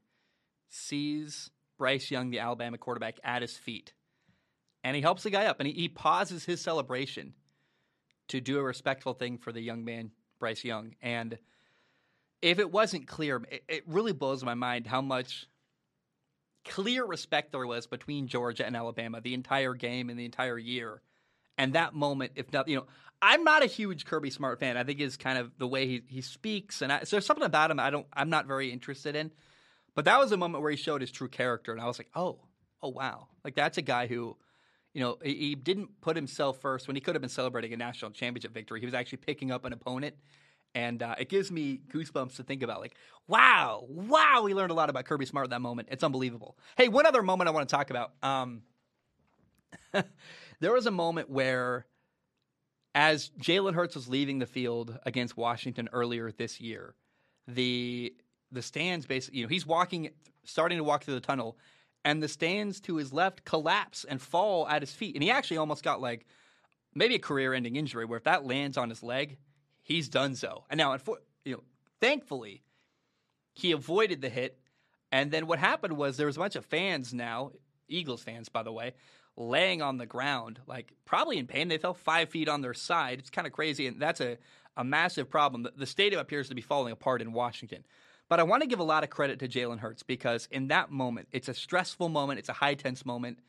sees 0.68 1.50
Bryce 1.78 2.10
Young, 2.10 2.30
the 2.30 2.40
Alabama 2.40 2.78
quarterback, 2.78 3.18
at 3.24 3.42
his 3.42 3.56
feet 3.56 3.92
and 4.82 4.96
he 4.96 5.02
helps 5.02 5.22
the 5.22 5.30
guy 5.30 5.46
up 5.46 5.60
and 5.60 5.66
he, 5.66 5.74
he 5.74 5.88
pauses 5.88 6.44
his 6.44 6.60
celebration 6.60 7.34
to 8.28 8.40
do 8.40 8.58
a 8.58 8.62
respectful 8.62 9.14
thing 9.14 9.38
for 9.38 9.52
the 9.52 9.60
young 9.60 9.84
man 9.84 10.10
Bryce 10.38 10.64
Young. 10.64 10.94
And 11.02 11.38
if 12.42 12.58
it 12.58 12.70
wasn't 12.70 13.06
clear, 13.06 13.42
it, 13.50 13.64
it, 13.68 13.84
really 13.86 14.12
blows 14.12 14.44
my 14.44 14.54
mind 14.54 14.86
how 14.86 15.00
much 15.00 15.46
clear 16.64 17.04
respect 17.04 17.52
there 17.52 17.66
was 17.66 17.86
between 17.86 18.28
Georgia 18.28 18.66
and 18.66 18.76
Alabama 18.76 19.20
the 19.20 19.34
entire 19.34 19.74
game 19.74 20.10
and 20.10 20.18
the 20.18 20.24
entire 20.24 20.58
year. 20.58 21.02
And 21.58 21.74
that 21.74 21.94
moment, 21.94 22.32
if 22.36 22.52
not, 22.52 22.68
you 22.68 22.76
know, 22.76 22.86
I'm 23.20 23.44
not 23.44 23.62
a 23.62 23.66
huge 23.66 24.06
Kirby 24.06 24.30
Smart 24.30 24.60
fan. 24.60 24.76
I 24.76 24.84
think 24.84 25.00
is 25.00 25.16
kind 25.16 25.38
of 25.38 25.50
the 25.58 25.66
way 25.66 25.86
he, 25.86 26.02
he 26.08 26.22
speaks, 26.22 26.80
and 26.80 26.90
I, 26.90 27.00
so 27.00 27.16
there's 27.16 27.26
something 27.26 27.44
about 27.44 27.70
him 27.70 27.78
I 27.78 27.90
don't, 27.90 28.06
I'm 28.14 28.30
not 28.30 28.46
very 28.46 28.72
interested 28.72 29.14
in. 29.14 29.30
But 29.94 30.06
that 30.06 30.18
was 30.18 30.32
a 30.32 30.36
moment 30.36 30.62
where 30.62 30.70
he 30.70 30.76
showed 30.76 31.02
his 31.02 31.10
true 31.10 31.28
character, 31.28 31.72
and 31.72 31.80
I 31.80 31.86
was 31.86 31.98
like, 31.98 32.08
oh, 32.14 32.38
oh 32.82 32.88
wow, 32.88 33.28
like 33.44 33.54
that's 33.54 33.76
a 33.76 33.82
guy 33.82 34.06
who 34.06 34.36
you 34.92 35.00
know, 35.00 35.18
he 35.22 35.54
didn't 35.54 36.00
put 36.00 36.16
himself 36.16 36.60
first 36.60 36.88
when 36.88 36.96
he 36.96 37.00
could 37.00 37.14
have 37.14 37.22
been 37.22 37.28
celebrating 37.28 37.72
a 37.72 37.76
national 37.76 38.10
championship 38.10 38.52
victory. 38.52 38.80
He 38.80 38.86
was 38.86 38.94
actually 38.94 39.18
picking 39.18 39.52
up 39.52 39.64
an 39.64 39.72
opponent. 39.72 40.16
And 40.74 41.02
uh, 41.02 41.16
it 41.18 41.28
gives 41.28 41.50
me 41.50 41.80
goosebumps 41.92 42.36
to 42.36 42.42
think 42.44 42.62
about. 42.62 42.80
Like, 42.80 42.94
wow, 43.26 43.84
wow, 43.88 44.42
we 44.44 44.54
learned 44.54 44.70
a 44.70 44.74
lot 44.74 44.88
about 44.88 45.04
Kirby 45.04 45.26
Smart 45.26 45.46
in 45.46 45.50
that 45.50 45.60
moment. 45.60 45.88
It's 45.90 46.04
unbelievable. 46.04 46.56
Hey, 46.76 46.88
one 46.88 47.06
other 47.06 47.22
moment 47.22 47.48
I 47.48 47.50
want 47.52 47.68
to 47.68 47.74
talk 47.74 47.90
about. 47.90 48.12
Um, 48.22 48.62
there 50.60 50.72
was 50.72 50.86
a 50.86 50.90
moment 50.90 51.28
where, 51.28 51.86
as 52.94 53.30
Jalen 53.40 53.74
Hurts 53.74 53.94
was 53.94 54.08
leaving 54.08 54.38
the 54.38 54.46
field 54.46 54.98
against 55.04 55.36
Washington 55.36 55.88
earlier 55.92 56.30
this 56.30 56.60
year, 56.60 56.94
the 57.46 58.14
the 58.52 58.62
stands 58.62 59.06
basically, 59.06 59.38
you 59.38 59.44
know, 59.44 59.48
he's 59.48 59.64
walking, 59.64 60.10
starting 60.44 60.78
to 60.78 60.84
walk 60.84 61.04
through 61.04 61.14
the 61.14 61.20
tunnel, 61.20 61.56
and 62.04 62.22
the 62.22 62.28
stands 62.28 62.80
to 62.80 62.96
his 62.96 63.12
left 63.12 63.44
collapse 63.44 64.04
and 64.04 64.20
fall 64.20 64.66
at 64.68 64.82
his 64.82 64.92
feet. 64.92 65.14
And 65.14 65.22
he 65.22 65.30
actually 65.30 65.58
almost 65.58 65.84
got 65.84 66.00
like 66.00 66.26
maybe 66.94 67.14
a 67.14 67.20
career-ending 67.20 67.76
injury 67.76 68.04
where 68.04 68.16
if 68.16 68.24
that 68.24 68.44
lands 68.44 68.76
on 68.76 68.88
his 68.88 69.02
leg, 69.02 69.38
he's 69.90 70.08
done 70.08 70.36
so. 70.36 70.64
And 70.70 70.78
now, 70.78 70.96
you 71.44 71.52
know, 71.52 71.62
thankfully, 72.00 72.62
he 73.54 73.72
avoided 73.72 74.22
the 74.22 74.28
hit. 74.28 74.56
And 75.10 75.32
then 75.32 75.48
what 75.48 75.58
happened 75.58 75.96
was 75.96 76.16
there 76.16 76.26
was 76.26 76.36
a 76.36 76.40
bunch 76.40 76.54
of 76.54 76.64
fans 76.64 77.12
now, 77.12 77.50
Eagles 77.88 78.22
fans, 78.22 78.48
by 78.48 78.62
the 78.62 78.72
way, 78.72 78.94
laying 79.36 79.82
on 79.82 79.98
the 79.98 80.06
ground, 80.06 80.60
like 80.66 80.92
probably 81.04 81.38
in 81.38 81.48
pain. 81.48 81.66
They 81.66 81.78
fell 81.78 81.94
five 81.94 82.28
feet 82.28 82.48
on 82.48 82.60
their 82.60 82.74
side. 82.74 83.18
It's 83.18 83.30
kind 83.30 83.48
of 83.48 83.52
crazy, 83.52 83.88
and 83.88 84.00
that's 84.00 84.20
a, 84.20 84.38
a 84.76 84.84
massive 84.84 85.28
problem. 85.28 85.64
The, 85.64 85.72
the 85.76 85.86
stadium 85.86 86.20
appears 86.20 86.48
to 86.50 86.54
be 86.54 86.62
falling 86.62 86.92
apart 86.92 87.20
in 87.20 87.32
Washington. 87.32 87.84
But 88.28 88.38
I 88.38 88.44
want 88.44 88.62
to 88.62 88.68
give 88.68 88.78
a 88.78 88.84
lot 88.84 89.02
of 89.02 89.10
credit 89.10 89.40
to 89.40 89.48
Jalen 89.48 89.80
Hurts 89.80 90.04
because 90.04 90.46
in 90.52 90.68
that 90.68 90.92
moment, 90.92 91.26
it's 91.32 91.48
a 91.48 91.54
stressful 91.54 92.08
moment, 92.08 92.38
it's 92.38 92.48
a 92.48 92.52
high 92.52 92.74
tense 92.74 93.04
moment. 93.04 93.40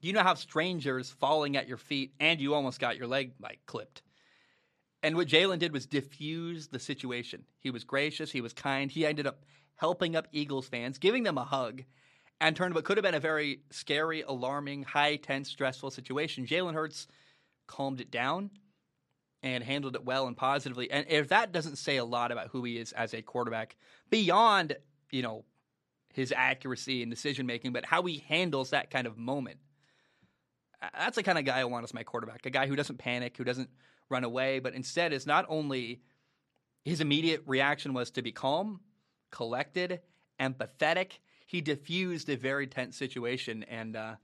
You 0.00 0.12
know 0.12 0.22
how 0.22 0.34
strangers 0.34 1.08
falling 1.08 1.56
at 1.56 1.66
your 1.66 1.78
feet 1.78 2.12
and 2.20 2.38
you 2.38 2.52
almost 2.52 2.80
got 2.80 2.98
your 2.98 3.06
leg 3.06 3.32
like 3.40 3.60
clipped. 3.64 4.02
And 5.02 5.16
what 5.16 5.28
Jalen 5.28 5.58
did 5.58 5.72
was 5.72 5.86
diffuse 5.86 6.68
the 6.68 6.78
situation. 6.78 7.44
He 7.60 7.70
was 7.70 7.84
gracious, 7.84 8.32
he 8.32 8.40
was 8.40 8.52
kind. 8.52 8.90
He 8.90 9.06
ended 9.06 9.26
up 9.26 9.44
helping 9.76 10.16
up 10.16 10.26
Eagles 10.32 10.68
fans, 10.68 10.98
giving 10.98 11.22
them 11.22 11.38
a 11.38 11.44
hug, 11.44 11.84
and 12.40 12.56
turned 12.56 12.74
what 12.74 12.84
could 12.84 12.96
have 12.96 13.04
been 13.04 13.14
a 13.14 13.20
very 13.20 13.60
scary, 13.70 14.22
alarming, 14.22 14.82
high 14.82 15.16
tense, 15.16 15.48
stressful 15.48 15.90
situation. 15.90 16.46
Jalen 16.46 16.74
Hurts 16.74 17.06
calmed 17.66 18.00
it 18.00 18.10
down 18.10 18.50
and 19.42 19.62
handled 19.62 19.94
it 19.94 20.04
well 20.04 20.26
and 20.26 20.36
positively. 20.36 20.90
And 20.90 21.06
if 21.08 21.28
that 21.28 21.52
doesn't 21.52 21.76
say 21.76 21.96
a 21.96 22.04
lot 22.04 22.32
about 22.32 22.48
who 22.48 22.64
he 22.64 22.78
is 22.78 22.92
as 22.92 23.14
a 23.14 23.22
quarterback, 23.22 23.76
beyond, 24.10 24.76
you 25.12 25.22
know, 25.22 25.44
his 26.12 26.32
accuracy 26.36 27.02
and 27.02 27.10
decision 27.10 27.46
making, 27.46 27.72
but 27.72 27.84
how 27.84 28.02
he 28.02 28.24
handles 28.28 28.70
that 28.70 28.90
kind 28.90 29.06
of 29.06 29.16
moment. 29.16 29.58
That's 30.92 31.16
the 31.16 31.22
kind 31.22 31.38
of 31.38 31.44
guy 31.44 31.60
I 31.60 31.64
want 31.64 31.84
as 31.84 31.94
my 31.94 32.02
quarterback. 32.02 32.46
A 32.46 32.50
guy 32.50 32.66
who 32.66 32.74
doesn't 32.74 32.98
panic, 32.98 33.36
who 33.36 33.44
doesn't 33.44 33.70
run 34.10 34.24
away, 34.24 34.58
but 34.58 34.74
instead 34.74 35.12
is 35.12 35.26
not 35.26 35.46
only 35.48 36.02
his 36.84 37.00
immediate 37.00 37.42
reaction 37.46 37.92
was 37.92 38.10
to 38.12 38.22
be 38.22 38.32
calm, 38.32 38.80
collected, 39.30 40.00
empathetic. 40.40 41.18
He 41.46 41.60
diffused 41.60 42.28
a 42.28 42.36
very 42.36 42.66
tense 42.66 42.96
situation 42.96 43.64
and 43.64 43.96
uh, 43.96 44.14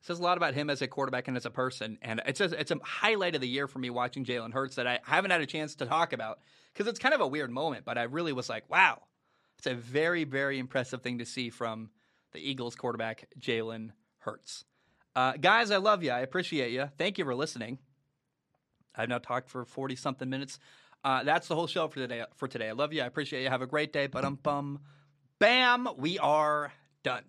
says 0.00 0.18
a 0.18 0.22
lot 0.22 0.36
about 0.36 0.54
him 0.54 0.70
as 0.70 0.82
a 0.82 0.86
quarterback 0.86 1.28
and 1.28 1.36
as 1.36 1.46
a 1.46 1.50
person. 1.50 1.98
And 2.02 2.20
it's 2.26 2.40
a, 2.40 2.44
it's 2.58 2.70
a 2.70 2.78
highlight 2.82 3.34
of 3.34 3.40
the 3.40 3.48
year 3.48 3.66
for 3.66 3.78
me 3.78 3.90
watching 3.90 4.24
Jalen 4.24 4.52
Hurts 4.52 4.76
that 4.76 4.86
I 4.86 5.00
haven't 5.04 5.30
had 5.30 5.40
a 5.40 5.46
chance 5.46 5.74
to 5.76 5.86
talk 5.86 6.12
about 6.12 6.40
because 6.72 6.86
it's 6.86 6.98
kind 6.98 7.14
of 7.14 7.20
a 7.20 7.26
weird 7.26 7.50
moment. 7.50 7.84
But 7.84 7.98
I 7.98 8.04
really 8.04 8.32
was 8.32 8.48
like, 8.48 8.68
wow, 8.70 9.02
it's 9.58 9.66
a 9.66 9.74
very, 9.74 10.24
very 10.24 10.58
impressive 10.58 11.02
thing 11.02 11.18
to 11.18 11.26
see 11.26 11.50
from 11.50 11.90
the 12.32 12.38
Eagles 12.38 12.76
quarterback, 12.76 13.28
Jalen 13.40 13.90
Hurts. 14.18 14.64
Uh, 15.16 15.32
guys, 15.32 15.70
I 15.70 15.78
love 15.78 16.02
you. 16.04 16.10
I 16.10 16.20
appreciate 16.20 16.70
you. 16.72 16.88
Thank 16.96 17.18
you 17.18 17.24
for 17.24 17.34
listening. 17.34 17.78
I've 18.98 19.08
now 19.08 19.18
talked 19.18 19.48
for 19.48 19.64
40 19.64 19.96
something 19.96 20.28
minutes. 20.28 20.58
Uh, 21.04 21.22
that's 21.22 21.48
the 21.48 21.54
whole 21.54 21.68
show 21.68 21.86
for 21.88 22.00
today. 22.00 22.24
For 22.36 22.48
today, 22.48 22.68
I 22.68 22.72
love 22.72 22.92
you. 22.92 23.02
I 23.02 23.06
appreciate 23.06 23.42
you. 23.42 23.48
Have 23.48 23.62
a 23.62 23.66
great 23.66 23.92
day. 23.92 24.08
But 24.08 24.24
um, 24.24 24.38
bum, 24.42 24.80
bam, 25.38 25.88
we 25.96 26.18
are 26.18 26.72
done. 27.04 27.22